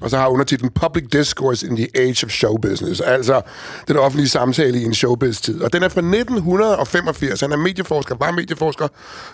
Og 0.00 0.10
så 0.10 0.18
har 0.18 0.28
undertitlen 0.28 0.70
Public 0.70 1.04
Discourse 1.12 1.66
in 1.66 1.76
the 1.76 1.88
Age 1.94 2.26
of 2.26 2.30
Show 2.30 2.56
Business. 2.56 3.00
Altså 3.00 3.40
den 3.88 3.96
offentlige 3.96 4.28
samtale 4.28 4.78
i 4.78 4.84
en 4.84 4.94
showbiz-tid. 4.94 5.62
Og 5.62 5.72
den 5.72 5.82
er 5.82 5.88
fra 5.88 6.00
1985. 6.00 7.40
Han 7.40 7.52
er 7.52 7.56
medieforsker, 7.56 8.14
var 8.14 8.30
medieforsker, 8.30 8.88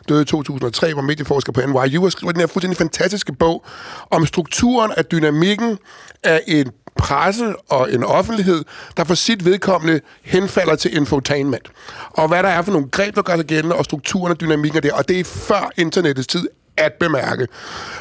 døde 0.08 0.22
i 0.22 0.24
2003, 0.24 0.96
var 0.96 1.02
medieforsker 1.02 1.52
på 1.52 1.60
NYU 1.60 2.04
og 2.04 2.12
skriver 2.12 2.32
den 2.32 2.40
her 2.40 2.46
fuldstændig 2.46 2.76
fantastiske 2.76 3.32
bog 3.32 3.64
om 4.10 4.26
strukturen 4.26 4.92
af 4.96 5.04
dynamikken 5.04 5.78
af 6.22 6.40
en 6.46 6.70
presse 6.96 7.54
og 7.68 7.92
en 7.92 8.04
offentlighed, 8.04 8.64
der 8.96 9.04
for 9.04 9.14
sit 9.14 9.44
vedkommende 9.44 10.00
henfalder 10.22 10.76
til 10.76 10.96
infotainment. 10.96 11.68
Og 12.10 12.28
hvad 12.28 12.42
der 12.42 12.48
er 12.48 12.62
for 12.62 12.72
nogle 12.72 12.88
greb, 12.88 13.14
der 13.14 13.22
gør 13.22 13.36
sig 13.36 13.46
gældende, 13.46 13.76
og 13.76 13.84
strukturen 13.84 14.30
og 14.30 14.40
dynamikken 14.40 14.76
af 14.76 14.82
det. 14.82 14.92
Og 14.92 15.08
det 15.08 15.20
er 15.20 15.24
før 15.24 15.70
internettets 15.76 16.26
tid 16.26 16.48
at 16.76 16.92
bemærke. 17.00 17.48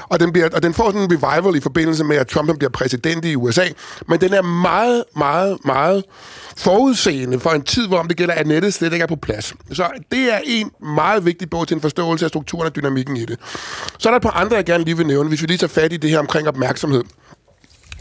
Og 0.10 0.20
den, 0.20 0.34
bliver, 0.34 0.50
og 0.54 0.64
den 0.64 0.74
får 0.74 0.86
sådan 0.92 1.02
en 1.02 1.12
revival 1.12 1.56
i 1.56 1.60
forbindelse 1.60 2.04
med, 2.04 2.18
at 2.18 2.28
Trump 2.28 2.58
bliver 2.58 2.72
præsident 2.72 3.26
i 3.26 3.36
USA. 3.36 3.66
Men 4.08 4.22
den 4.22 4.34
er 4.34 4.42
meget, 4.42 5.04
meget, 5.16 5.58
meget 5.66 6.04
forudseende 6.58 7.40
for 7.40 7.50
en 7.50 7.62
tid, 7.62 7.88
hvor 7.88 8.00
om 8.00 8.08
det 8.08 8.18
gælder, 8.18 8.34
at 8.34 8.48
nettet 8.48 8.74
slet 8.74 8.94
ikke 8.94 9.04
er 9.04 9.08
på 9.08 9.16
plads. 9.16 9.54
Så 9.74 9.88
det 10.12 10.34
er 10.34 10.40
en 10.46 10.72
meget 10.96 11.26
vigtig 11.26 11.50
bog 11.50 11.68
til 11.68 11.76
en 11.76 11.82
forståelse 11.82 12.26
af 12.26 12.30
strukturen 12.30 12.66
og 12.66 12.76
dynamikken 12.76 13.18
i 13.18 13.26
det. 13.26 13.40
Så 13.98 14.10
er 14.10 14.12
der 14.12 14.16
et 14.18 14.24
par 14.24 14.30
andre, 14.30 14.56
jeg 14.56 14.66
gerne 14.66 14.84
lige 14.84 14.98
vil 14.98 15.08
nævne, 15.08 15.30
hvis 15.30 15.42
vi 15.42 15.48
lige 15.48 15.58
tager 15.58 15.70
fat 15.70 15.94
i 15.94 15.98
det 15.98 16.10
her 16.10 16.20
omkring 16.20 16.48
opmærksomhed. 16.48 17.04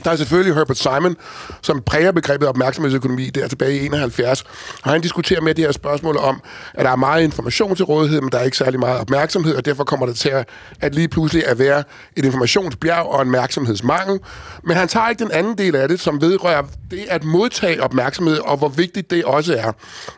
Der 0.05 0.11
er 0.11 0.17
selvfølgelig 0.17 0.55
Herbert 0.55 0.79
Simon, 0.79 1.17
som 1.63 1.83
præger 1.83 2.13
begrebet 2.13 2.49
opmærksomhedsøkonomi 2.49 3.31
der 3.31 3.49
tilbage 3.49 3.79
i 3.79 3.87
71. 3.87 4.45
Og 4.83 4.91
han 4.91 5.01
diskuterer 5.01 5.41
med 5.41 5.55
det 5.55 5.65
her 5.65 5.73
spørgsmål 5.73 6.17
om, 6.17 6.43
at 6.75 6.85
der 6.85 6.91
er 6.91 6.97
meget 6.97 7.23
information 7.23 7.77
til 7.77 7.85
rådighed, 7.85 8.21
men 8.21 8.33
der 8.33 8.39
er 8.39 8.43
ikke 8.43 8.57
særlig 8.57 8.81
meget 8.81 9.01
opmærksomhed, 9.01 9.55
og 9.55 9.65
derfor 9.65 9.85
kommer 9.85 10.07
det 10.07 10.17
til 10.17 10.29
at, 10.29 10.49
at 10.81 10.95
lige 10.95 11.09
pludselig 11.09 11.47
at 11.47 11.59
være 11.59 11.85
et 12.17 12.25
informationsbjerg 12.25 13.07
og 13.07 13.23
en 13.23 13.29
opmærksomhedsmangel. 13.29 14.21
Men 14.65 14.77
han 14.77 14.89
tager 14.89 15.09
ikke 15.09 15.25
den 15.25 15.33
anden 15.33 15.59
del 15.59 15.77
af 15.77 15.89
det, 15.89 16.01
som 16.01 16.21
vedrører 16.21 16.63
det 16.91 17.07
at 17.09 17.25
modtage 17.25 17.83
opmærksomhed, 17.83 18.39
og 18.39 18.57
hvor 18.57 18.69
vigtigt 18.69 19.11
det 19.11 19.25
også 19.25 19.55
er. 19.55 19.73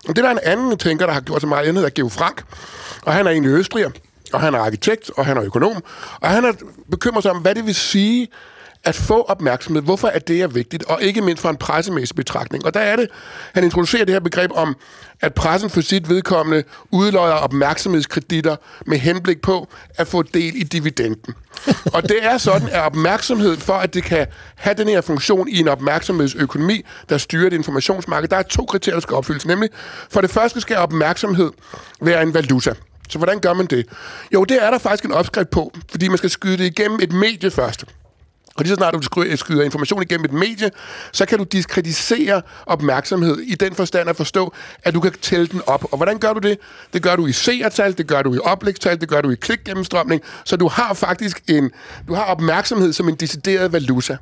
Og 0.09 0.17
det 0.17 0.17
der 0.17 0.27
er 0.27 0.33
en 0.33 0.39
anden 0.43 0.79
tænker, 0.79 1.07
der 1.07 1.13
har 1.13 1.21
gjort 1.21 1.41
så 1.41 1.47
meget 1.47 1.69
andet, 1.69 1.85
er 1.85 1.91
Geo 1.95 2.09
Frank. 2.09 2.43
Og 3.03 3.13
han 3.13 3.27
er 3.27 3.31
egentlig 3.31 3.51
østriger, 3.51 3.91
og 4.33 4.41
han 4.41 4.55
er 4.55 4.59
arkitekt, 4.59 5.11
og 5.17 5.27
han 5.27 5.37
er 5.37 5.43
økonom. 5.43 5.85
Og 6.21 6.29
han 6.29 6.45
er 6.45 6.53
bekymret 6.91 7.23
sig 7.23 7.33
om, 7.33 7.39
hvad 7.39 7.55
det 7.55 7.67
vil 7.67 7.75
sige, 7.75 8.29
at 8.85 8.95
få 8.95 9.23
opmærksomhed. 9.23 9.83
Hvorfor 9.83 10.09
er 10.09 10.19
det 10.19 10.41
er 10.41 10.47
vigtigt? 10.47 10.85
Og 10.85 11.03
ikke 11.03 11.21
mindst 11.21 11.43
fra 11.43 11.51
en 11.51 11.57
pressemæssig 11.57 12.17
betragtning. 12.17 12.65
Og 12.65 12.75
der 12.75 12.81
er 12.81 12.97
det, 12.97 13.09
han 13.55 13.65
introducerer 13.65 14.05
det 14.05 14.15
her 14.15 14.21
begreb 14.21 14.51
om, 14.55 14.77
at 15.21 15.35
pressen 15.35 15.71
for 15.71 15.81
sit 15.81 16.09
vedkommende 16.09 16.65
udløjer 16.91 17.33
opmærksomhedskreditter 17.33 18.57
med 18.87 18.99
henblik 18.99 19.43
på 19.43 19.69
at 19.95 20.09
få 20.09 20.23
del 20.23 20.57
i 20.57 20.63
dividenden. 20.63 21.35
og 21.95 22.03
det 22.03 22.25
er 22.25 22.39
sådan, 22.39 22.69
at 22.69 22.81
opmærksomhed 22.81 23.57
for, 23.57 23.73
at 23.73 23.95
det 23.95 24.05
kan 24.05 24.27
have 24.55 24.75
den 24.75 24.89
her 24.89 25.01
funktion 25.01 25.49
i 25.49 25.59
en 25.59 25.69
opmærksomhedsøkonomi, 25.69 26.83
der 27.09 27.19
styrer 27.19 27.47
et 27.47 27.53
informationsmarked, 27.53 28.29
der 28.29 28.37
er 28.37 28.43
to 28.43 28.65
kriterier, 28.65 28.97
der 28.97 29.01
skal 29.01 29.15
opfyldes. 29.15 29.47
Nemlig, 29.47 29.71
for 30.11 30.21
det 30.21 30.31
første 30.31 30.61
skal 30.61 30.77
opmærksomhed 30.77 31.51
være 32.01 32.23
en 32.23 32.35
valuta. 32.35 32.75
Så 33.09 33.19
hvordan 33.19 33.41
gør 33.41 33.53
man 33.53 33.67
det? 33.67 33.87
Jo, 34.35 34.45
det 34.45 34.63
er 34.63 34.71
der 34.71 34.79
faktisk 34.79 35.05
en 35.05 35.13
opskrift 35.13 35.51
på, 35.51 35.73
fordi 35.91 36.09
man 36.09 36.19
skal 36.19 36.31
skyde 36.31 36.59
det 36.59 36.65
igennem 36.65 36.99
et 37.03 37.13
medie 37.13 37.51
først. 37.51 37.85
Og 38.55 38.65
lige 38.65 38.69
så 38.69 38.75
snart 38.75 38.95
du 38.95 39.37
skyder 39.37 39.63
information 39.63 40.03
igennem 40.03 40.25
et 40.25 40.33
medie, 40.33 40.71
så 41.13 41.27
kan 41.27 41.39
du 41.39 41.45
diskreditere 41.45 42.43
opmærksomhed 42.67 43.39
i 43.39 43.55
den 43.55 43.75
forstand 43.75 44.09
at 44.11 44.17
forstå, 44.17 44.55
at 44.83 44.95
du 44.95 45.01
kan 45.01 45.13
tælle 45.13 45.47
den 45.47 45.63
op. 45.67 45.85
Og 45.93 45.97
hvordan 45.97 46.19
gør 46.19 46.33
du 46.33 46.39
det? 46.39 46.59
Det 46.93 47.03
gør 47.03 47.17
du 47.17 47.27
i 47.27 47.33
seertal, 47.33 47.99
det 47.99 48.07
gør 48.07 48.23
du 48.23 48.35
i 48.35 48.39
oplægstal, 48.39 49.01
det 49.01 49.09
gør 49.09 49.21
du 49.21 49.31
i 49.31 49.35
klikgennemstrømning, 49.35 50.23
så 50.45 50.57
du 50.57 50.69
har 50.69 50.95
faktisk 50.95 51.43
en, 51.49 51.71
du 52.09 52.15
har 52.15 52.25
opmærksomhed 52.25 52.93
som 52.93 53.09
en 53.09 53.15
decideret 53.15 53.73
valuta. 53.73 54.17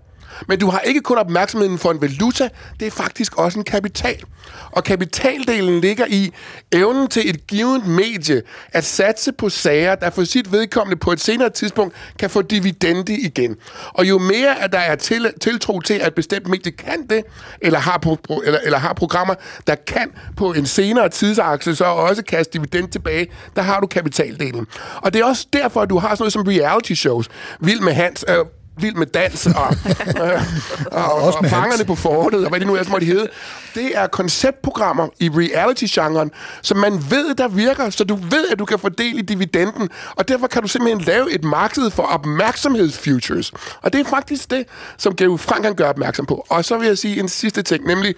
Men 0.48 0.58
du 0.58 0.66
har 0.66 0.80
ikke 0.80 1.00
kun 1.00 1.18
opmærksomheden 1.18 1.78
for 1.78 1.90
en 1.90 2.00
valuta, 2.00 2.48
det 2.80 2.86
er 2.86 2.90
faktisk 2.90 3.36
også 3.36 3.58
en 3.58 3.64
kapital. 3.64 4.24
Og 4.70 4.84
kapitaldelen 4.84 5.80
ligger 5.80 6.06
i 6.08 6.30
evnen 6.72 7.08
til 7.08 7.30
et 7.30 7.46
givet 7.46 7.86
medie 7.86 8.42
at 8.72 8.84
satse 8.84 9.32
på 9.32 9.48
sager, 9.48 9.94
der 9.94 10.10
for 10.10 10.24
sit 10.24 10.52
vedkommende 10.52 10.96
på 10.96 11.12
et 11.12 11.20
senere 11.20 11.50
tidspunkt 11.50 11.94
kan 12.18 12.30
få 12.30 12.42
dividende 12.42 13.14
igen. 13.14 13.56
Og 13.92 14.08
jo 14.08 14.18
mere 14.18 14.62
at 14.62 14.72
der 14.72 14.78
er 14.78 14.94
til, 14.94 15.32
tiltro 15.40 15.80
til, 15.80 15.94
at 15.94 16.14
bestemt 16.14 16.46
medie 16.46 16.72
kan 16.72 17.06
det, 17.10 17.24
eller 17.60 17.78
har, 17.78 17.98
pro, 17.98 18.16
pro- 18.30 18.46
eller, 18.46 18.58
eller 18.64 18.78
har 18.78 18.92
programmer, 18.92 19.34
der 19.66 19.74
kan 19.74 20.12
på 20.36 20.52
en 20.52 20.66
senere 20.66 21.08
tidsakse 21.08 21.76
så 21.76 21.84
også 21.84 22.22
kaste 22.24 22.52
dividend 22.52 22.88
tilbage, 22.88 23.26
der 23.56 23.62
har 23.62 23.80
du 23.80 23.86
kapitaldelen. 23.86 24.66
Og 24.96 25.12
det 25.12 25.20
er 25.20 25.24
også 25.24 25.46
derfor, 25.52 25.82
at 25.82 25.90
du 25.90 25.98
har 25.98 26.08
sådan 26.08 26.22
noget 26.22 26.32
som 26.32 26.42
reality 26.42 26.92
shows. 26.92 27.28
Vild 27.60 27.80
med 27.80 27.92
Hans... 27.92 28.24
Øh, 28.28 28.36
Vild 28.82 28.94
med 28.94 29.06
dans 29.06 29.46
og, 29.46 29.76
øh, 29.86 30.42
og, 30.92 31.14
og, 31.14 31.34
og 31.38 31.46
fangerne 31.46 31.84
på 31.84 31.94
fortet, 31.94 32.44
og 32.44 32.48
hvad 32.48 32.60
det 32.60 32.66
nu 32.66 32.74
ellers 32.74 32.88
måtte 32.88 33.06
hedde. 33.06 33.28
Det 33.74 33.90
er 33.94 34.06
konceptprogrammer 34.06 35.08
i 35.18 35.28
reality-genren, 35.28 36.30
som 36.62 36.76
man 36.78 36.92
ved, 37.10 37.34
der 37.34 37.48
virker, 37.48 37.90
så 37.90 38.04
du 38.04 38.14
ved, 38.14 38.48
at 38.52 38.58
du 38.58 38.64
kan 38.64 38.78
få 38.78 38.88
del 38.88 39.18
i 39.18 39.22
dividenden, 39.22 39.88
og 40.16 40.28
derfor 40.28 40.46
kan 40.46 40.62
du 40.62 40.68
simpelthen 40.68 41.00
lave 41.00 41.32
et 41.32 41.44
marked 41.44 41.90
for 41.90 42.02
opmærksomhedsfutures. 42.02 43.52
Og 43.82 43.92
det 43.92 44.00
er 44.00 44.04
faktisk 44.04 44.50
det, 44.50 44.66
som 44.98 45.16
Geo 45.16 45.36
Frank 45.36 45.62
kan 45.62 45.74
gøre 45.74 45.88
opmærksom 45.88 46.26
på. 46.26 46.46
Og 46.48 46.64
så 46.64 46.78
vil 46.78 46.86
jeg 46.86 46.98
sige 46.98 47.20
en 47.20 47.28
sidste 47.28 47.62
ting, 47.62 47.86
nemlig, 47.86 48.14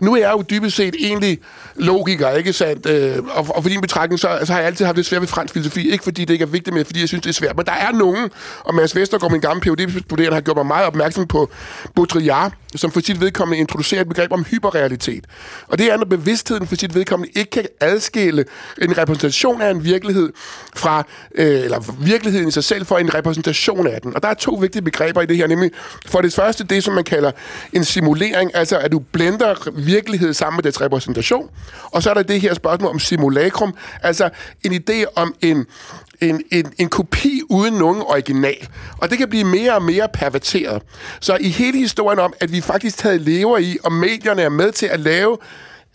nu 0.00 0.14
er 0.14 0.18
jeg 0.18 0.32
jo 0.32 0.44
dybest 0.50 0.76
set 0.76 0.94
egentlig 0.98 1.38
logiker, 1.76 2.30
ikke 2.30 2.52
sandt? 2.52 2.86
Øh, 2.86 3.18
og, 3.30 3.46
og 3.54 3.62
for 3.62 3.70
din 3.70 3.80
betragtning, 3.80 4.20
så, 4.20 4.38
så 4.44 4.52
har 4.52 4.60
jeg 4.60 4.66
altid 4.66 4.84
haft 4.84 4.96
det 4.96 5.06
svært 5.06 5.20
ved 5.20 5.28
fransk 5.28 5.54
filosofi. 5.54 5.90
Ikke 5.90 6.04
fordi 6.04 6.24
det 6.24 6.34
ikke 6.34 6.42
er 6.42 6.46
vigtigt, 6.46 6.74
men 6.74 6.84
fordi 6.84 7.00
jeg 7.00 7.08
synes, 7.08 7.22
det 7.22 7.30
er 7.30 7.34
svært. 7.34 7.56
Men 7.56 7.66
der 7.66 7.72
er 7.72 7.92
nogen, 7.92 8.30
og 8.64 8.74
Mads 8.74 8.96
Vestergaard, 8.96 9.32
min 9.32 9.40
gamle 9.40 9.60
phd 9.60 10.00
studerende 10.00 10.34
har 10.34 10.40
gjort 10.40 10.56
mig 10.56 10.66
meget 10.66 10.86
opmærksom 10.86 11.26
på 11.26 11.50
Baudrillard, 11.94 12.52
som 12.76 12.90
for 12.90 13.00
sit 13.00 13.20
vedkommende 13.20 13.60
introducerer 13.60 14.00
et 14.00 14.08
begreb 14.08 14.32
om 14.32 14.44
hyperrealitet. 14.44 15.24
Og 15.68 15.78
det 15.78 15.92
er, 15.92 15.96
når 15.96 16.04
bevidstheden 16.04 16.66
for 16.66 16.76
sit 16.76 16.94
vedkommende 16.94 17.32
ikke 17.36 17.50
kan 17.50 17.66
adskille 17.80 18.44
en 18.82 18.98
repræsentation 18.98 19.62
af 19.62 19.70
en 19.70 19.84
virkelighed 19.84 20.32
fra, 20.76 21.04
øh, 21.34 21.46
eller 21.46 21.94
virkeligheden 21.98 22.48
i 22.48 22.50
sig 22.50 22.64
selv 22.64 22.86
for 22.86 22.98
en 22.98 23.14
repræsentation 23.14 23.86
af 23.86 24.00
den. 24.00 24.14
Og 24.14 24.22
der 24.22 24.28
er 24.28 24.34
to 24.34 24.54
vigtige 24.54 24.82
begreber 24.82 25.22
i 25.22 25.26
det 25.26 25.36
her, 25.36 25.46
nemlig 25.46 25.70
for 26.06 26.20
det 26.20 26.34
første 26.34 26.64
det, 26.64 26.84
som 26.84 26.94
man 26.94 27.04
kalder 27.04 27.30
en 27.72 27.84
simulering, 27.84 28.50
altså 28.54 28.78
at 28.78 28.92
du 28.92 28.98
blender 28.98 29.70
virkelighed 29.86 30.32
sammen 30.32 30.56
med 30.56 30.62
dets 30.62 30.80
repræsentation. 30.80 31.50
Og 31.84 32.02
så 32.02 32.10
er 32.10 32.14
der 32.14 32.22
det 32.22 32.40
her 32.40 32.54
spørgsmål 32.54 32.90
om 32.90 32.98
simulacrum, 32.98 33.74
altså 34.02 34.30
en 34.64 34.72
idé 34.72 35.04
om 35.16 35.34
en 35.40 35.66
en, 36.20 36.42
en, 36.52 36.72
en 36.78 36.88
kopi 36.88 37.40
uden 37.50 37.74
nogen 37.74 38.02
original. 38.02 38.68
Og 38.98 39.10
det 39.10 39.18
kan 39.18 39.28
blive 39.28 39.44
mere 39.44 39.74
og 39.74 39.82
mere 39.82 40.08
perverteret. 40.14 40.82
Så 41.20 41.36
i 41.40 41.48
hele 41.48 41.78
historien 41.78 42.18
om, 42.18 42.34
at 42.40 42.52
vi 42.52 42.60
faktisk 42.60 42.96
taget 42.96 43.20
lever 43.20 43.58
i, 43.58 43.78
og 43.84 43.92
medierne 43.92 44.42
er 44.42 44.48
med 44.48 44.72
til 44.72 44.86
at 44.86 45.00
lave 45.00 45.38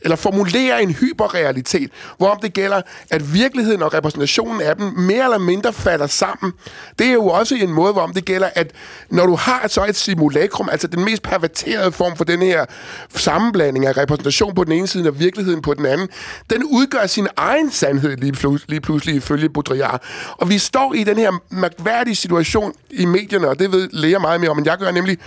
eller 0.01 0.15
formulere 0.15 0.83
en 0.83 0.91
hyperrealitet, 0.91 1.91
hvorom 2.17 2.37
det 2.41 2.53
gælder, 2.53 2.81
at 3.09 3.33
virkeligheden 3.33 3.81
og 3.81 3.93
repræsentationen 3.93 4.61
af 4.61 4.75
dem 4.75 4.85
mere 4.85 5.23
eller 5.23 5.37
mindre 5.37 5.73
falder 5.73 6.07
sammen. 6.07 6.53
Det 6.99 7.07
er 7.07 7.13
jo 7.13 7.25
også 7.25 7.55
en 7.55 7.73
måde, 7.73 7.93
hvorom 7.93 8.13
det 8.13 8.25
gælder, 8.25 8.49
at 8.55 8.71
når 9.09 9.25
du 9.25 9.35
har 9.35 9.67
så 9.67 9.85
et 9.85 9.95
simulacrum, 9.95 10.69
altså 10.71 10.87
den 10.87 11.05
mest 11.05 11.23
perverterede 11.23 11.91
form 11.91 12.17
for 12.17 12.23
den 12.23 12.41
her 12.41 12.65
sammenblanding 13.15 13.85
af 13.85 13.97
repræsentation 13.97 14.55
på 14.55 14.63
den 14.63 14.71
ene 14.71 14.87
side 14.87 15.09
og 15.09 15.19
virkeligheden 15.19 15.61
på 15.61 15.73
den 15.73 15.85
anden, 15.85 16.07
den 16.49 16.63
udgør 16.63 17.05
sin 17.05 17.27
egen 17.37 17.71
sandhed 17.71 18.17
lige, 18.17 18.33
plu- 18.33 18.65
lige 18.67 18.81
pludselig 18.81 19.15
ifølge 19.15 19.49
Baudrillard. 19.49 20.03
Og 20.37 20.49
vi 20.49 20.57
står 20.57 20.93
i 20.93 21.03
den 21.03 21.17
her 21.17 21.31
mærkværdige 21.49 22.15
situation 22.15 22.73
i 22.89 23.05
medierne, 23.05 23.47
og 23.49 23.59
det 23.59 23.71
ved 23.71 23.89
læger 23.91 24.19
meget 24.19 24.41
mere 24.41 24.49
om, 24.49 24.57
men 24.57 24.65
jeg 24.65 24.77
gør 24.77 24.91
nemlig, 24.91 25.17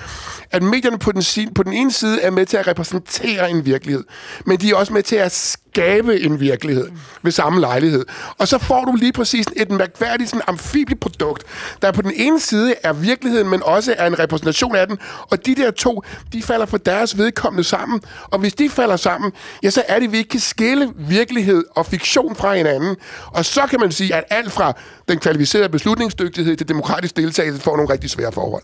at 0.51 0.63
medierne 0.63 0.99
på 0.99 1.13
den, 1.13 1.23
på 1.55 1.63
den 1.63 1.73
ene 1.73 1.93
side 1.93 2.21
er 2.21 2.31
med 2.31 2.47
til 2.47 2.57
at 2.57 2.67
repræsentere 2.67 3.51
en 3.51 3.67
virkelighed, 3.67 4.05
men 4.47 4.59
de 4.63 4.71
er 4.71 4.75
også 4.75 4.93
med 4.93 5.03
til 5.03 5.17
at 5.17 5.33
skabe 5.33 6.21
en 6.21 6.41
virkelighed 6.41 6.89
ved 7.23 7.33
samme 7.33 7.61
lejlighed. 7.61 8.05
Og 8.39 8.49
så 8.49 8.59
får 8.59 8.85
du 8.85 8.95
lige 8.95 9.13
præcis 9.13 9.47
et 9.57 9.71
mærkværdigt 9.71 10.31
sådan 10.31 10.43
amfibieprodukt, 10.47 11.45
der 11.83 11.93
på 11.93 12.03
den 12.03 12.13
ene 12.17 12.41
side 12.41 12.75
er 12.83 12.93
virkeligheden, 12.93 13.49
men 13.49 13.63
også 13.63 13.95
er 13.99 14.07
en 14.07 14.19
repræsentation 14.19 14.77
af 14.77 14.87
den. 14.87 14.99
Og 15.31 15.47
de 15.47 15.55
der 15.55 15.71
to, 15.71 16.03
de 16.33 16.43
falder 16.43 16.67
for 16.67 16.77
deres 16.77 17.19
vedkommende 17.19 17.65
sammen. 17.65 18.01
Og 18.25 18.39
hvis 18.39 18.55
de 18.55 18.71
falder 18.71 18.97
sammen, 18.97 19.33
ja, 19.63 19.71
så 19.71 19.83
er 19.89 19.99
det, 19.99 20.07
at 20.07 20.13
vi 20.13 20.19
ikke 20.19 20.31
kan 20.31 20.41
skille 20.41 20.93
virkelighed 20.97 21.65
og 21.71 21.87
fiktion 21.87 22.37
fra 22.37 22.55
hinanden. 22.55 22.97
Og 23.27 23.45
så 23.45 23.67
kan 23.71 23.81
man 23.81 23.93
sige, 23.93 24.15
at 24.15 24.25
alt 24.31 24.53
fra 24.53 24.73
den 25.09 25.19
kvalificerede 25.19 25.69
beslutningsdygtighed 25.69 26.57
til 26.57 26.69
demokratisk 26.69 27.17
deltagelse 27.17 27.63
får 27.63 27.77
nogle 27.77 27.93
rigtig 27.93 28.11
svære 28.11 28.33
forhold. 28.33 28.63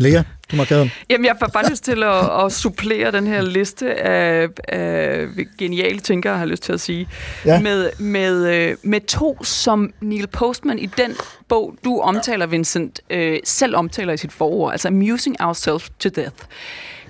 Lea, 0.00 0.22
du 0.50 0.56
må. 0.56 0.64
Jamen, 1.10 1.24
jeg 1.24 1.36
får 1.40 1.46
bare 1.46 1.70
lyst 1.70 1.84
til 1.84 2.02
at, 2.04 2.44
at 2.44 2.52
supplere 2.52 3.12
den 3.12 3.26
her 3.26 3.42
liste 3.42 3.94
af, 3.94 4.48
af 4.68 5.26
geniale 5.58 6.00
tænkere, 6.00 6.32
har 6.32 6.40
jeg 6.40 6.48
lyst 6.48 6.62
til 6.62 6.72
at 6.72 6.80
sige, 6.80 7.08
Ja. 7.44 7.60
med, 7.60 7.90
med, 7.98 8.54
øh, 8.54 8.76
med 8.82 9.00
to, 9.00 9.44
som 9.44 9.92
Neil 10.00 10.26
Postman 10.26 10.78
i 10.78 10.86
den 10.86 11.16
bog, 11.48 11.74
du 11.84 12.00
omtaler, 12.00 12.46
Vincent, 12.46 13.00
øh, 13.10 13.38
selv 13.44 13.76
omtaler 13.76 14.12
i 14.12 14.16
sit 14.16 14.32
forord, 14.32 14.72
altså 14.72 14.88
Amusing 14.88 15.36
Ourselves 15.40 15.90
to 15.98 16.08
Death. 16.08 16.36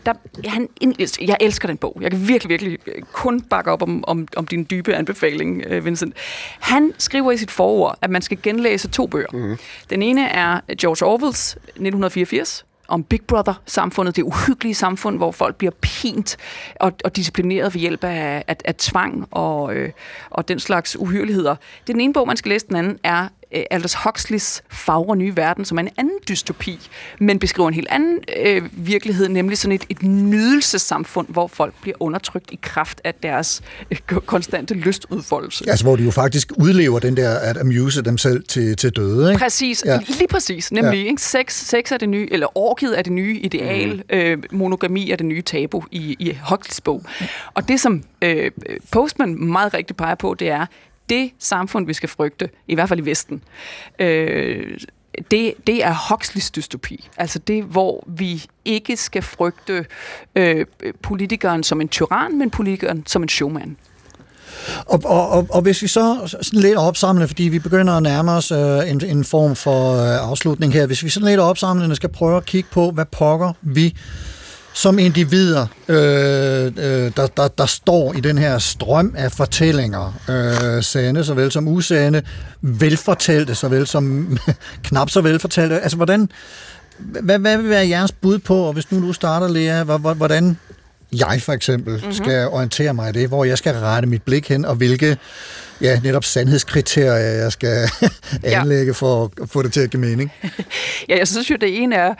Der, 0.06 0.12
han, 0.48 0.68
jeg 1.20 1.36
elsker 1.40 1.68
den 1.68 1.76
bog. 1.76 1.98
Jeg 2.00 2.10
kan 2.10 2.28
virkelig, 2.28 2.48
virkelig 2.48 2.78
kun 3.12 3.40
bakke 3.40 3.70
op 3.70 3.82
om, 3.82 4.04
om, 4.06 4.28
om 4.36 4.46
din 4.46 4.66
dybe 4.70 4.94
anbefaling, 4.94 5.62
øh, 5.66 5.84
Vincent. 5.84 6.14
Han 6.60 6.92
skriver 6.98 7.32
i 7.32 7.36
sit 7.36 7.50
forord, 7.50 7.98
at 8.02 8.10
man 8.10 8.22
skal 8.22 8.38
genlæse 8.42 8.88
to 8.88 9.06
bøger. 9.06 9.26
Mm. 9.32 9.56
Den 9.90 10.02
ene 10.02 10.28
er 10.28 10.60
George 10.80 11.06
Orwells 11.06 11.50
1984, 11.50 12.64
om 12.90 13.04
Big 13.04 13.20
Brother-samfundet, 13.26 14.16
det 14.16 14.22
uhyggelige 14.22 14.74
samfund, 14.74 15.16
hvor 15.16 15.32
folk 15.32 15.56
bliver 15.56 15.72
pint 15.80 16.36
og, 16.80 16.92
og 17.04 17.16
disciplineret 17.16 17.74
ved 17.74 17.80
hjælp 17.80 18.04
af, 18.04 18.44
af, 18.48 18.56
af 18.64 18.74
tvang 18.74 19.28
og, 19.30 19.74
øh, 19.74 19.90
og 20.30 20.48
den 20.48 20.60
slags 20.60 20.96
uhyrligheder. 20.96 21.54
Det 21.54 21.88
er 21.88 21.94
den 21.94 22.00
ene 22.00 22.12
bog, 22.12 22.26
man 22.26 22.36
skal 22.36 22.48
læse. 22.48 22.66
Den 22.66 22.76
anden 22.76 22.98
er 23.04 23.28
øh, 23.54 23.62
Aldous 23.70 23.94
Huxleys 24.04 24.62
Fagre 24.70 25.16
Nye 25.16 25.36
Verden, 25.36 25.64
som 25.64 25.78
er 25.78 25.82
en 25.82 25.88
anden 25.96 26.18
dystopi, 26.28 26.78
men 27.18 27.38
beskriver 27.38 27.68
en 27.68 27.74
helt 27.74 27.88
anden 27.90 28.18
øh, 28.46 28.62
virkelighed, 28.72 29.28
nemlig 29.28 29.58
sådan 29.58 29.72
et, 29.74 29.84
et 29.88 30.02
nydelsessamfund, 30.02 31.26
hvor 31.28 31.46
folk 31.46 31.74
bliver 31.82 31.96
undertrykt 32.00 32.50
i 32.50 32.58
kraft 32.62 33.00
af 33.04 33.14
deres 33.14 33.62
øh, 33.90 33.98
konstante 34.06 34.74
lystudfoldelse. 34.74 35.64
Altså, 35.70 35.84
hvor 35.84 35.96
de 35.96 36.02
jo 36.04 36.10
faktisk 36.10 36.52
udlever 36.58 36.98
den 36.98 37.16
der 37.16 37.38
at 37.38 37.56
amuse 37.58 38.02
dem 38.02 38.18
selv 38.18 38.44
til, 38.48 38.76
til 38.76 38.90
døde, 38.96 39.30
ikke? 39.30 39.38
Præcis, 39.42 39.82
Ja. 39.86 39.98
lige 40.08 40.28
præcis. 40.28 40.72
Nemlig, 40.72 41.02
Ja. 41.02 41.08
ikke? 41.08 41.22
Sex, 41.22 41.52
sex 41.54 41.92
er 41.92 41.96
det 41.96 42.08
nye, 42.08 42.28
eller 42.30 42.58
orkiet 42.58 42.98
er 42.98 43.02
det 43.02 43.12
nye 43.12 43.38
ideal, 43.42 43.94
mm. 43.96 44.16
øh, 44.16 44.38
monogami 44.52 45.10
er 45.10 45.16
det 45.16 45.26
nye 45.26 45.42
tabu 45.42 45.82
i, 45.90 46.16
i 46.18 46.38
Huxleys 46.50 46.80
bog. 46.80 47.02
Og 47.54 47.68
det, 47.68 47.80
som 47.80 48.02
øh, 48.22 48.50
Postman 48.92 49.44
meget 49.44 49.74
rigtigt 49.74 49.96
peger 49.96 50.14
på, 50.14 50.34
det 50.38 50.48
er, 50.48 50.66
det 51.10 51.30
samfund, 51.38 51.86
vi 51.86 51.92
skal 51.92 52.08
frygte, 52.08 52.48
i 52.68 52.74
hvert 52.74 52.88
fald 52.88 53.00
i 53.00 53.04
Vesten, 53.04 53.42
øh, 53.98 54.78
det, 55.30 55.54
det 55.66 55.84
er 55.84 56.08
Huxleys 56.10 56.50
dystopi. 56.50 57.08
Altså 57.16 57.38
det, 57.38 57.64
hvor 57.64 58.04
vi 58.06 58.44
ikke 58.64 58.96
skal 58.96 59.22
frygte 59.22 59.86
øh, 60.34 60.66
politikeren 61.02 61.62
som 61.62 61.80
en 61.80 61.88
tyran, 61.88 62.38
men 62.38 62.50
politikeren 62.50 63.06
som 63.06 63.22
en 63.22 63.28
showman. 63.28 63.76
Og, 64.86 65.00
og, 65.04 65.28
og, 65.28 65.46
og 65.50 65.62
hvis 65.62 65.82
vi 65.82 65.88
så 65.88 66.36
sådan 66.42 66.60
lidt 66.60 66.76
opsamlende, 66.76 67.28
fordi 67.28 67.42
vi 67.42 67.58
begynder 67.58 67.92
at 67.92 68.02
nærme 68.02 68.32
os 68.32 68.50
øh, 68.50 68.90
en, 68.90 69.04
en 69.04 69.24
form 69.24 69.56
for 69.56 69.92
øh, 69.92 70.30
afslutning 70.30 70.72
her, 70.72 70.86
hvis 70.86 71.04
vi 71.04 71.08
sådan 71.08 71.28
lidt 71.28 71.40
opsamlende 71.40 71.96
skal 71.96 72.08
prøve 72.08 72.36
at 72.36 72.46
kigge 72.46 72.68
på, 72.72 72.90
hvad 72.90 73.04
pokker 73.04 73.52
vi 73.62 73.96
som 74.72 74.98
individer, 74.98 75.66
øh, 75.88 75.96
øh, 76.66 77.12
der, 77.16 77.26
der, 77.36 77.48
der 77.48 77.66
står 77.66 78.14
i 78.14 78.20
den 78.20 78.38
her 78.38 78.58
strøm 78.58 79.14
af 79.16 79.32
fortællinger, 79.32 80.12
øh, 80.28 80.82
sande 80.82 81.24
såvel 81.24 81.52
som 81.52 81.68
usande, 81.68 82.22
velfortalte 82.60 83.54
såvel 83.54 83.86
som 83.86 84.38
knap 84.84 85.10
så 85.10 85.20
velfortalte. 85.20 85.80
Altså, 85.80 85.96
hvordan, 85.96 86.28
hvad, 86.98 87.38
hvad 87.38 87.56
vil 87.56 87.70
være 87.70 87.88
jeres 87.88 88.12
bud 88.12 88.38
på, 88.38 88.56
og 88.56 88.72
hvis 88.72 88.92
nu 88.92 89.06
du 89.06 89.12
starter, 89.12 89.48
Lea, 89.48 89.82
hvordan 90.14 90.56
jeg 91.12 91.42
for 91.42 91.52
eksempel 91.52 91.94
mm-hmm. 91.94 92.12
skal 92.12 92.48
orientere 92.48 92.94
mig 92.94 93.08
i 93.08 93.12
det, 93.12 93.28
hvor 93.28 93.44
jeg 93.44 93.58
skal 93.58 93.74
rette 93.74 94.08
mit 94.08 94.22
blik 94.22 94.48
hen, 94.48 94.64
og 94.64 94.74
hvilke 94.74 95.16
ja, 95.80 96.00
netop 96.00 96.24
sandhedskriterier 96.24 97.42
jeg 97.42 97.52
skal 97.52 97.88
anlægge 98.42 98.94
for 98.94 99.32
at 99.42 99.48
få 99.48 99.62
det 99.62 99.72
til 99.72 99.80
at 99.80 99.90
give 99.90 100.00
mening. 100.00 100.32
Ja, 101.08 101.18
jeg 101.18 101.28
synes 101.28 101.50
jo, 101.50 101.56
det 101.60 101.82
ene 101.82 101.94
er 101.94 102.14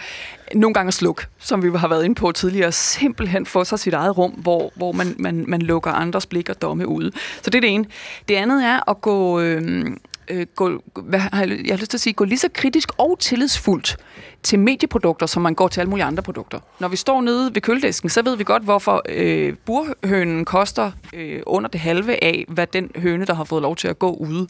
nogle 0.55 0.75
gange 0.75 0.89
at 0.89 0.95
slukke, 0.95 1.27
som 1.39 1.63
vi 1.63 1.79
har 1.79 1.89
været 1.89 2.05
inde 2.05 2.15
på 2.15 2.33
tidligere, 2.33 2.73
simpelthen 2.73 3.47
få 3.47 3.65
sig 3.65 3.79
sit 3.79 3.95
eget 3.95 4.19
rum, 4.19 4.31
hvor, 4.31 4.73
hvor 4.75 4.93
man, 4.93 5.15
man, 5.19 5.45
man 5.49 5.63
lukker 5.63 5.91
andres 5.91 6.27
blik 6.27 6.49
og 6.49 6.63
domme 6.63 6.87
ude. 6.87 7.11
Så 7.43 7.51
det 7.51 7.55
er 7.55 7.61
det 7.61 7.71
ene. 7.71 7.85
Det 8.29 8.35
andet 8.35 8.65
er 8.65 8.91
at 8.91 9.01
gå, 9.01 9.41
øh, 9.41 9.87
øh, 10.31 10.47
gå 10.55 10.83
hvad 10.95 11.21
jeg, 11.21 11.49
jeg 11.67 11.75
har 11.75 11.77
lyst 11.77 11.91
til 11.91 11.97
at 11.97 12.01
sige, 12.01 12.13
gå 12.13 12.25
lige 12.25 12.39
så 12.39 12.49
kritisk 12.55 12.91
og 12.99 13.17
tillidsfuldt 13.19 13.97
til 14.43 14.59
medieprodukter, 14.59 15.27
som 15.27 15.43
man 15.43 15.55
går 15.55 15.69
til 15.69 15.81
alle 15.81 15.91
mulige 15.91 16.05
andre 16.05 16.23
produkter. 16.23 16.59
Når 16.81 16.89
vi 16.89 16.97
står 16.97 17.21
nede 17.21 17.55
ved 17.55 17.63
køledisken, 17.63 18.11
så 18.11 18.23
ved 18.23 18.37
vi 18.37 18.45
godt, 18.45 18.63
hvorfor 18.63 19.03
øh, 19.09 19.57
burhønen 19.65 20.45
koster 20.45 20.91
øh, 21.15 21.43
under 21.47 21.71
det 21.71 21.81
halve 21.81 22.25
af, 22.25 22.45
hvad 22.49 22.67
den 22.67 22.91
høne, 22.97 23.25
der 23.25 23.35
har 23.35 23.45
fået 23.45 23.63
lov 23.63 23.77
til 23.77 23.89
at 23.89 23.99
gå 23.99 24.11
ude 24.13 24.47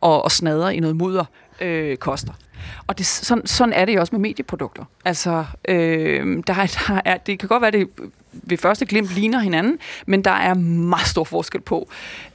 og, 0.00 0.24
og 0.24 0.32
snadre 0.32 0.76
i 0.76 0.80
noget 0.80 0.96
mudder, 0.96 1.24
øh, 1.60 1.96
koster. 1.96 2.32
Og 2.86 2.98
det, 2.98 3.06
sådan, 3.06 3.46
sådan 3.46 3.72
er 3.72 3.84
det 3.84 3.94
jo 3.94 4.00
også 4.00 4.14
med 4.14 4.20
medieprodukter. 4.20 4.84
Altså, 5.04 5.44
øh, 5.68 6.42
der 6.46 6.54
der 6.88 7.00
er, 7.04 7.16
det 7.16 7.38
kan 7.38 7.48
godt 7.48 7.62
være, 7.62 7.70
det 7.70 7.88
ved 8.42 8.58
første 8.58 8.86
glimt 8.86 9.14
ligner 9.14 9.40
hinanden, 9.40 9.78
men 10.06 10.24
der 10.24 10.30
er 10.30 10.54
meget 10.54 11.06
stor 11.06 11.24
forskel 11.24 11.60
på, 11.60 11.88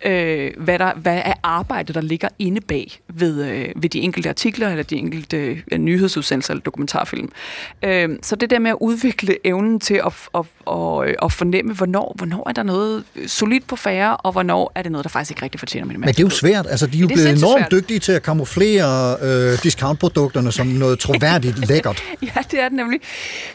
øh, 0.05 0.51
hvad, 0.57 0.79
der, 0.79 0.93
hvad 0.95 1.21
er 1.25 1.33
arbejdet, 1.43 1.95
der 1.95 2.01
ligger 2.01 2.27
inde 2.39 2.61
bag 2.61 2.99
ved, 3.07 3.45
øh, 3.45 3.69
ved 3.75 3.89
de 3.89 3.99
enkelte 3.99 4.29
artikler, 4.29 4.69
eller 4.69 4.83
de 4.83 4.95
enkelte 4.95 5.63
øh, 5.71 5.77
nyhedsudsendelser 5.77 6.53
eller 6.53 6.63
dokumentarfilm. 6.63 7.31
Øh, 7.83 8.09
så 8.21 8.35
det 8.35 8.49
der 8.49 8.59
med 8.59 8.71
at 8.71 8.77
udvikle 8.81 9.47
evnen 9.47 9.79
til 9.79 10.01
at, 10.05 10.13
at, 10.35 10.45
at, 10.67 10.75
at, 11.07 11.15
at 11.23 11.31
fornemme, 11.31 11.73
hvornår, 11.73 12.13
hvornår 12.15 12.49
er 12.49 12.53
der 12.53 12.63
noget 12.63 13.03
solidt 13.27 13.67
på 13.67 13.75
færre, 13.75 14.17
og 14.17 14.31
hvornår 14.31 14.71
er 14.75 14.81
det 14.81 14.91
noget, 14.91 15.03
der 15.03 15.09
faktisk 15.09 15.31
ikke 15.31 15.43
rigtig 15.43 15.59
fortjener 15.59 15.87
min 15.87 15.99
Men 15.99 16.07
det 16.07 16.19
er 16.19 16.23
jo 16.23 16.29
svært. 16.29 16.67
Altså, 16.69 16.87
de 16.87 16.97
er 16.97 17.01
jo 17.01 17.05
er 17.05 17.13
blevet 17.13 17.29
enormt 17.29 17.59
svært. 17.59 17.71
dygtige 17.71 17.99
til 17.99 18.11
at 18.11 18.23
kamuflere 18.23 19.17
øh, 19.21 19.63
discountprodukter 19.63 20.19
superprodukterne 20.19 20.51
som 20.51 20.67
noget 20.67 20.99
troværdigt 20.99 21.59
lækkert. 21.69 22.03
Ja, 22.21 22.41
det 22.51 22.59
er 22.59 22.69
det 22.69 22.77
nemlig. 22.77 22.99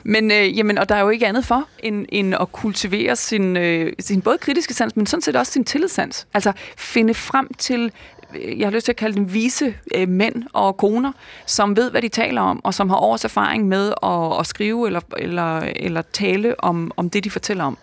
Men 0.04 0.30
øh, 0.30 0.58
jamen, 0.58 0.78
og 0.78 0.88
der 0.88 0.94
er 0.94 1.00
jo 1.00 1.08
ikke 1.08 1.26
andet 1.26 1.44
for, 1.44 1.68
end, 1.82 2.06
end 2.08 2.33
at 2.40 2.52
kultivere 2.52 3.16
sin, 3.16 3.56
øh, 3.56 3.92
sin 4.00 4.22
både 4.22 4.38
kritiske 4.38 4.74
sans, 4.74 4.96
men 4.96 5.06
sådan 5.06 5.22
set 5.22 5.36
også 5.36 5.52
sin 5.52 5.64
tillidssans. 5.64 6.26
Altså 6.34 6.52
finde 6.76 7.14
frem 7.14 7.54
til 7.58 7.92
øh, 8.34 8.58
jeg 8.58 8.66
har 8.66 8.72
lyst 8.72 8.84
til 8.84 8.92
at 8.92 8.96
kalde 8.96 9.16
dem 9.16 9.32
vise 9.32 9.74
øh, 9.94 10.08
mænd 10.08 10.42
og 10.52 10.76
koner, 10.76 11.12
som 11.46 11.76
ved, 11.76 11.90
hvad 11.90 12.02
de 12.02 12.08
taler 12.08 12.40
om, 12.40 12.64
og 12.64 12.74
som 12.74 12.90
har 12.90 12.96
års 12.96 13.24
erfaring 13.24 13.68
med 13.68 13.92
at, 14.02 14.40
at 14.40 14.46
skrive 14.46 14.86
eller, 14.86 15.00
eller, 15.18 15.58
eller 15.58 16.02
tale 16.12 16.64
om, 16.64 16.90
om 16.96 17.10
det, 17.10 17.24
de 17.24 17.30
fortæller 17.30 17.64
om. 17.64 17.78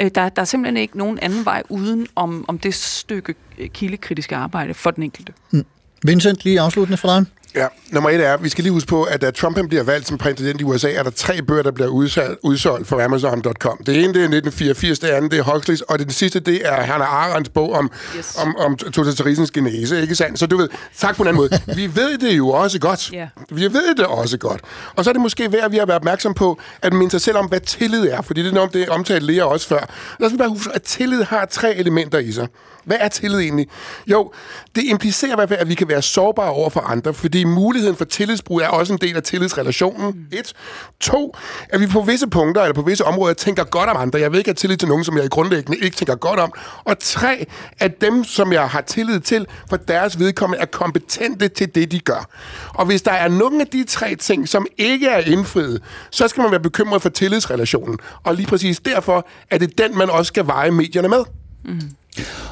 Øh, 0.00 0.10
der, 0.14 0.28
der 0.28 0.42
er 0.42 0.46
simpelthen 0.46 0.76
ikke 0.76 0.98
nogen 0.98 1.18
anden 1.22 1.44
vej 1.44 1.62
uden 1.68 2.06
om, 2.14 2.44
om 2.48 2.58
det 2.58 2.74
stykke 2.74 3.34
øh, 3.58 3.68
kildekritiske 3.68 4.36
arbejde 4.36 4.74
for 4.74 4.90
den 4.90 5.02
enkelte. 5.02 5.32
Hm. 5.50 5.64
Vincent, 6.02 6.44
lige 6.44 6.60
afsluttende 6.60 6.96
for 6.96 7.08
dig. 7.08 7.26
Ja, 7.54 7.66
nummer 7.90 8.10
et 8.10 8.26
er, 8.26 8.36
vi 8.36 8.48
skal 8.48 8.64
lige 8.64 8.72
huske 8.72 8.88
på, 8.88 9.02
at 9.02 9.20
da 9.20 9.30
Trump 9.30 9.56
han 9.56 9.68
bliver 9.68 9.82
valgt 9.82 10.08
som 10.08 10.18
præsident 10.18 10.60
i 10.60 10.64
USA, 10.64 10.92
er 10.92 11.02
der 11.02 11.10
tre 11.10 11.42
bøger, 11.42 11.62
der 11.62 11.70
bliver 11.70 11.88
udsolgt, 11.88 12.38
udsolgt 12.42 12.88
for 12.88 13.04
Amazon.com. 13.04 13.78
Det 13.86 13.94
ene, 13.94 14.08
det 14.14 14.20
er 14.20 14.24
1984, 14.24 14.98
det 14.98 15.08
andet, 15.08 15.30
det 15.30 15.38
er 15.38 15.42
Huxley's, 15.42 15.80
og 15.88 15.98
det 15.98 16.12
sidste, 16.12 16.40
det 16.40 16.60
er 16.64 16.80
Hannah 16.80 17.14
Arendts 17.14 17.50
bog 17.50 17.72
om, 17.72 17.90
yes. 18.16 18.36
om, 18.38 18.56
om 18.56 18.76
totalitarismens 18.76 19.50
genese, 19.50 20.02
ikke 20.02 20.14
sandt? 20.14 20.38
Så 20.38 20.46
du 20.46 20.56
ved, 20.56 20.68
sagt 20.92 21.16
på 21.16 21.22
en 21.22 21.28
anden 21.28 21.36
måde, 21.42 21.60
vi 21.76 21.96
ved 21.96 22.18
det 22.18 22.36
jo 22.36 22.48
også 22.48 22.78
godt. 22.78 23.12
Ja. 23.12 23.28
Vi 23.50 23.62
ved 23.62 23.94
det 23.94 24.06
også 24.06 24.38
godt. 24.38 24.60
Og 24.96 25.04
så 25.04 25.10
er 25.10 25.12
det 25.12 25.22
måske 25.22 25.52
værd, 25.52 25.64
at 25.64 25.72
vi 25.72 25.76
har 25.76 25.86
været 25.86 25.98
opmærksom 25.98 26.34
på, 26.34 26.60
at 26.82 26.92
minde 26.92 27.10
sig 27.10 27.20
selv 27.20 27.36
om, 27.36 27.46
hvad 27.46 27.60
tillid 27.60 28.08
er, 28.08 28.22
fordi 28.22 28.42
det 28.42 28.48
er 28.48 28.54
noget, 28.54 28.74
det 28.74 28.88
omtalte 28.88 29.26
Lea 29.26 29.44
også 29.44 29.68
før. 29.68 29.90
Lad 30.20 30.32
os 30.32 30.38
bare 30.38 30.48
huske, 30.48 30.70
at 30.74 30.82
tillid 30.82 31.22
har 31.22 31.46
tre 31.46 31.76
elementer 31.76 32.18
i 32.18 32.32
sig. 32.32 32.48
Hvad 32.84 32.96
er 33.00 33.08
tillid 33.08 33.38
egentlig? 33.38 33.66
Jo, 34.06 34.32
det 34.74 34.84
implicerer 34.84 35.32
i 35.32 35.34
hvert 35.34 35.48
fald, 35.48 35.60
at 35.60 35.68
vi 35.68 35.74
kan 35.74 35.88
være 35.88 36.02
sårbare 36.02 36.50
over 36.50 36.70
for 36.70 36.80
andre, 36.80 37.14
fordi 37.14 37.39
muligheden 37.44 37.96
for 37.96 38.04
tillidsbrug 38.04 38.60
er 38.60 38.68
også 38.68 38.92
en 38.92 38.98
del 38.98 39.16
af 39.16 39.22
tillidsrelationen. 39.22 40.26
Et. 40.32 40.52
To, 41.00 41.36
at 41.68 41.80
vi 41.80 41.86
på 41.86 42.00
visse 42.00 42.26
punkter 42.26 42.62
eller 42.62 42.74
på 42.74 42.82
visse 42.82 43.04
områder 43.04 43.34
tænker 43.34 43.64
godt 43.64 43.90
om 43.90 43.96
andre. 43.96 44.20
Jeg 44.20 44.32
vil 44.32 44.38
ikke 44.38 44.48
have 44.48 44.54
tillid 44.54 44.76
til 44.76 44.88
nogen, 44.88 45.04
som 45.04 45.16
jeg 45.16 45.24
i 45.24 45.28
grundlæggende 45.28 45.78
ikke 45.78 45.96
tænker 45.96 46.14
godt 46.14 46.40
om. 46.40 46.52
Og 46.84 46.98
tre, 46.98 47.46
at 47.78 48.00
dem, 48.00 48.24
som 48.24 48.52
jeg 48.52 48.68
har 48.68 48.80
tillid 48.80 49.20
til, 49.20 49.46
for 49.68 49.76
deres 49.76 50.18
vedkommende 50.18 50.62
er 50.62 50.66
kompetente 50.66 51.48
til 51.48 51.74
det, 51.74 51.92
de 51.92 52.00
gør. 52.00 52.28
Og 52.74 52.86
hvis 52.86 53.02
der 53.02 53.12
er 53.12 53.28
nogen 53.28 53.60
af 53.60 53.66
de 53.66 53.84
tre 53.84 54.14
ting, 54.14 54.48
som 54.48 54.66
ikke 54.78 55.08
er 55.08 55.18
indfriet, 55.18 55.82
så 56.10 56.28
skal 56.28 56.42
man 56.42 56.50
være 56.50 56.60
bekymret 56.60 57.02
for 57.02 57.08
tillidsrelationen. 57.08 57.98
Og 58.22 58.34
lige 58.34 58.46
præcis 58.46 58.80
derfor 58.80 59.28
er 59.50 59.58
det 59.58 59.78
den, 59.78 59.98
man 59.98 60.10
også 60.10 60.28
skal 60.28 60.46
veje 60.46 60.70
medierne 60.70 61.08
med. 61.08 61.24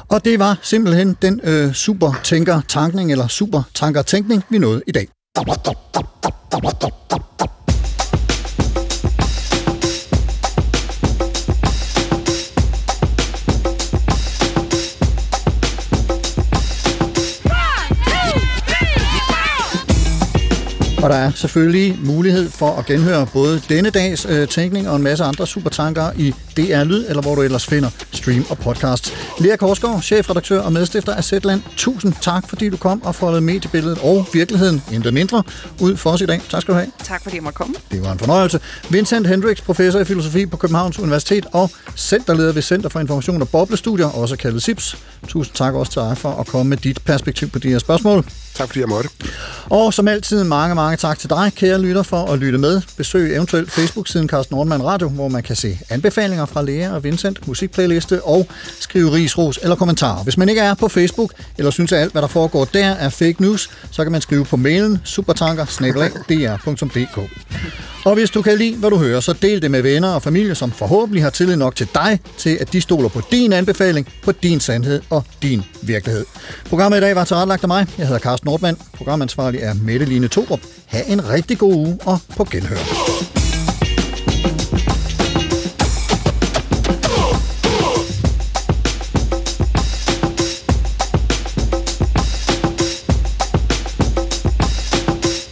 Og 0.07 0.25
det 0.25 0.39
var 0.39 0.59
simpelthen 0.61 1.17
den 1.21 1.41
øh, 1.43 1.73
super 1.73 2.13
tænker 2.23 2.61
tankning 2.67 3.11
eller 3.11 3.27
super 3.27 3.61
tanker 3.75 4.01
tænkning, 4.01 4.43
vi 4.49 4.57
nåede 4.57 4.81
i 4.87 4.91
dag. 4.91 5.07
Og 21.03 21.09
der 21.09 21.15
er 21.15 21.31
selvfølgelig 21.35 21.99
mulighed 22.03 22.49
for 22.49 22.75
at 22.75 22.85
genhøre 22.85 23.27
både 23.33 23.61
denne 23.69 23.89
dags 23.89 24.25
øh, 24.29 24.47
tænkning 24.47 24.89
og 24.89 24.95
en 24.95 25.03
masse 25.03 25.23
andre 25.23 25.47
supertanker 25.47 26.11
i 26.17 26.33
DR 26.57 26.83
Lyd, 26.83 27.05
eller 27.09 27.21
hvor 27.21 27.35
du 27.35 27.41
ellers 27.41 27.65
finder 27.65 27.89
stream 28.11 28.45
og 28.49 28.57
podcast. 28.57 29.13
Lea 29.39 29.55
Korsgaard, 29.55 30.01
chefredaktør 30.01 30.61
og 30.61 30.73
medstifter 30.73 31.13
af 31.13 31.23
Zetland. 31.23 31.61
Tusind 31.77 32.13
tak, 32.21 32.49
fordi 32.49 32.69
du 32.69 32.77
kom 32.77 33.03
og 33.03 33.15
foldede 33.15 33.41
mediebilledet 33.41 33.99
og 34.03 34.27
virkeligheden, 34.33 34.83
intet 34.91 35.13
mindre, 35.13 35.43
ud 35.81 35.97
for 35.97 36.09
os 36.09 36.21
i 36.21 36.25
dag. 36.25 36.41
Tak 36.49 36.61
skal 36.61 36.73
du 36.73 36.79
have. 36.79 36.91
Tak 37.03 37.23
fordi 37.23 37.35
jeg 37.35 37.43
måtte 37.43 37.57
komme. 37.57 37.75
Det 37.91 38.01
var 38.03 38.11
en 38.11 38.19
fornøjelse. 38.19 38.59
Vincent 38.89 39.27
Hendricks, 39.27 39.61
professor 39.61 39.99
i 39.99 40.05
filosofi 40.05 40.45
på 40.45 40.57
Københavns 40.57 40.99
Universitet 40.99 41.45
og 41.51 41.71
centerleder 41.95 42.53
ved 42.53 42.61
Center 42.61 42.89
for 42.89 42.99
Information 42.99 43.41
og 43.41 43.49
Boblestudier, 43.49 44.07
også 44.07 44.35
kaldet 44.35 44.63
SIPS. 44.63 44.97
Tusind 45.27 45.55
tak 45.55 45.73
også 45.73 45.91
til 45.91 46.01
dig 46.01 46.17
for 46.17 46.31
at 46.31 46.47
komme 46.47 46.69
med 46.69 46.77
dit 46.77 47.01
perspektiv 47.05 47.49
på 47.49 47.59
de 47.59 47.69
her 47.69 47.79
spørgsmål. 47.79 48.25
Tak 48.55 48.67
fordi 48.67 48.79
jeg 48.79 48.87
måtte. 48.87 49.09
Og 49.69 49.93
som 49.93 50.07
altid, 50.07 50.43
mange, 50.43 50.75
mange 50.75 50.97
tak 50.97 51.19
til 51.19 51.29
dig, 51.29 51.51
kære 51.55 51.81
lytter, 51.81 52.03
for 52.03 52.25
at 52.25 52.39
lytte 52.39 52.57
med. 52.57 52.81
Besøg 52.97 53.35
eventuelt 53.35 53.71
Facebook-siden 53.71 54.29
Carsten 54.29 54.55
Nordmann 54.55 54.83
Radio, 54.83 55.09
hvor 55.09 55.27
man 55.27 55.43
kan 55.43 55.55
se 55.55 55.79
anbefalinger 55.89 56.45
fra 56.45 56.61
Lea 56.61 56.95
og 56.95 57.03
Vincent, 57.03 57.47
musikplayliste 57.47 58.23
og 58.23 58.47
skrive 58.79 59.11
risros 59.11 59.59
eller 59.61 59.75
kommentarer. 59.75 60.23
Hvis 60.23 60.37
man 60.37 60.49
ikke 60.49 60.61
er 60.61 60.73
på 60.73 60.87
Facebook, 60.87 61.33
eller 61.57 61.71
synes, 61.71 61.91
at 61.91 61.99
alt, 61.99 62.11
hvad 62.11 62.21
der 62.21 62.27
foregår 62.27 62.65
der, 62.65 62.85
er 62.85 63.09
fake 63.09 63.35
news, 63.41 63.69
så 63.91 64.03
kan 64.03 64.11
man 64.11 64.21
skrive 64.21 64.45
på 64.45 64.57
mailen 64.57 65.01
supertanker 65.03 65.65
og 68.05 68.13
hvis 68.13 68.29
du 68.29 68.41
kan 68.41 68.57
lide, 68.57 68.77
hvad 68.77 68.89
du 68.89 68.97
hører, 68.97 69.19
så 69.19 69.33
del 69.33 69.61
det 69.61 69.71
med 69.71 69.81
venner 69.81 70.09
og 70.09 70.21
familie, 70.21 70.55
som 70.55 70.71
forhåbentlig 70.71 71.23
har 71.23 71.29
tillid 71.29 71.55
nok 71.55 71.75
til 71.75 71.87
dig, 71.93 72.19
til 72.37 72.57
at 72.61 72.73
de 72.73 72.81
stoler 72.81 73.09
på 73.09 73.21
din 73.31 73.53
anbefaling, 73.53 74.07
på 74.23 74.31
din 74.31 74.59
sandhed 74.59 75.01
og 75.09 75.23
din 75.41 75.63
virkelighed. 75.81 76.25
Programmet 76.69 76.97
i 76.97 77.01
dag 77.01 77.15
var 77.15 77.23
tilrettelagt 77.23 77.63
af 77.63 77.67
mig. 77.67 77.87
Jeg 77.97 78.07
hedder 78.07 78.19
Carsten 78.19 78.47
Nordmann. 78.47 78.77
Programansvarlig 78.97 79.61
er 79.61 79.73
Mette 79.73 80.05
Line 80.05 80.27
Torup. 80.27 80.59
Ha' 80.85 81.01
en 81.07 81.29
rigtig 81.29 81.57
god 81.57 81.73
uge 81.73 81.99
og 82.05 82.19
på 82.37 82.43
genhør. 82.43 82.77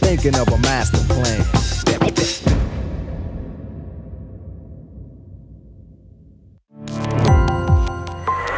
Thinking 0.02 0.40
of 0.40 0.48
a 0.48 0.56
master 0.56 1.14
plan. 1.14 1.47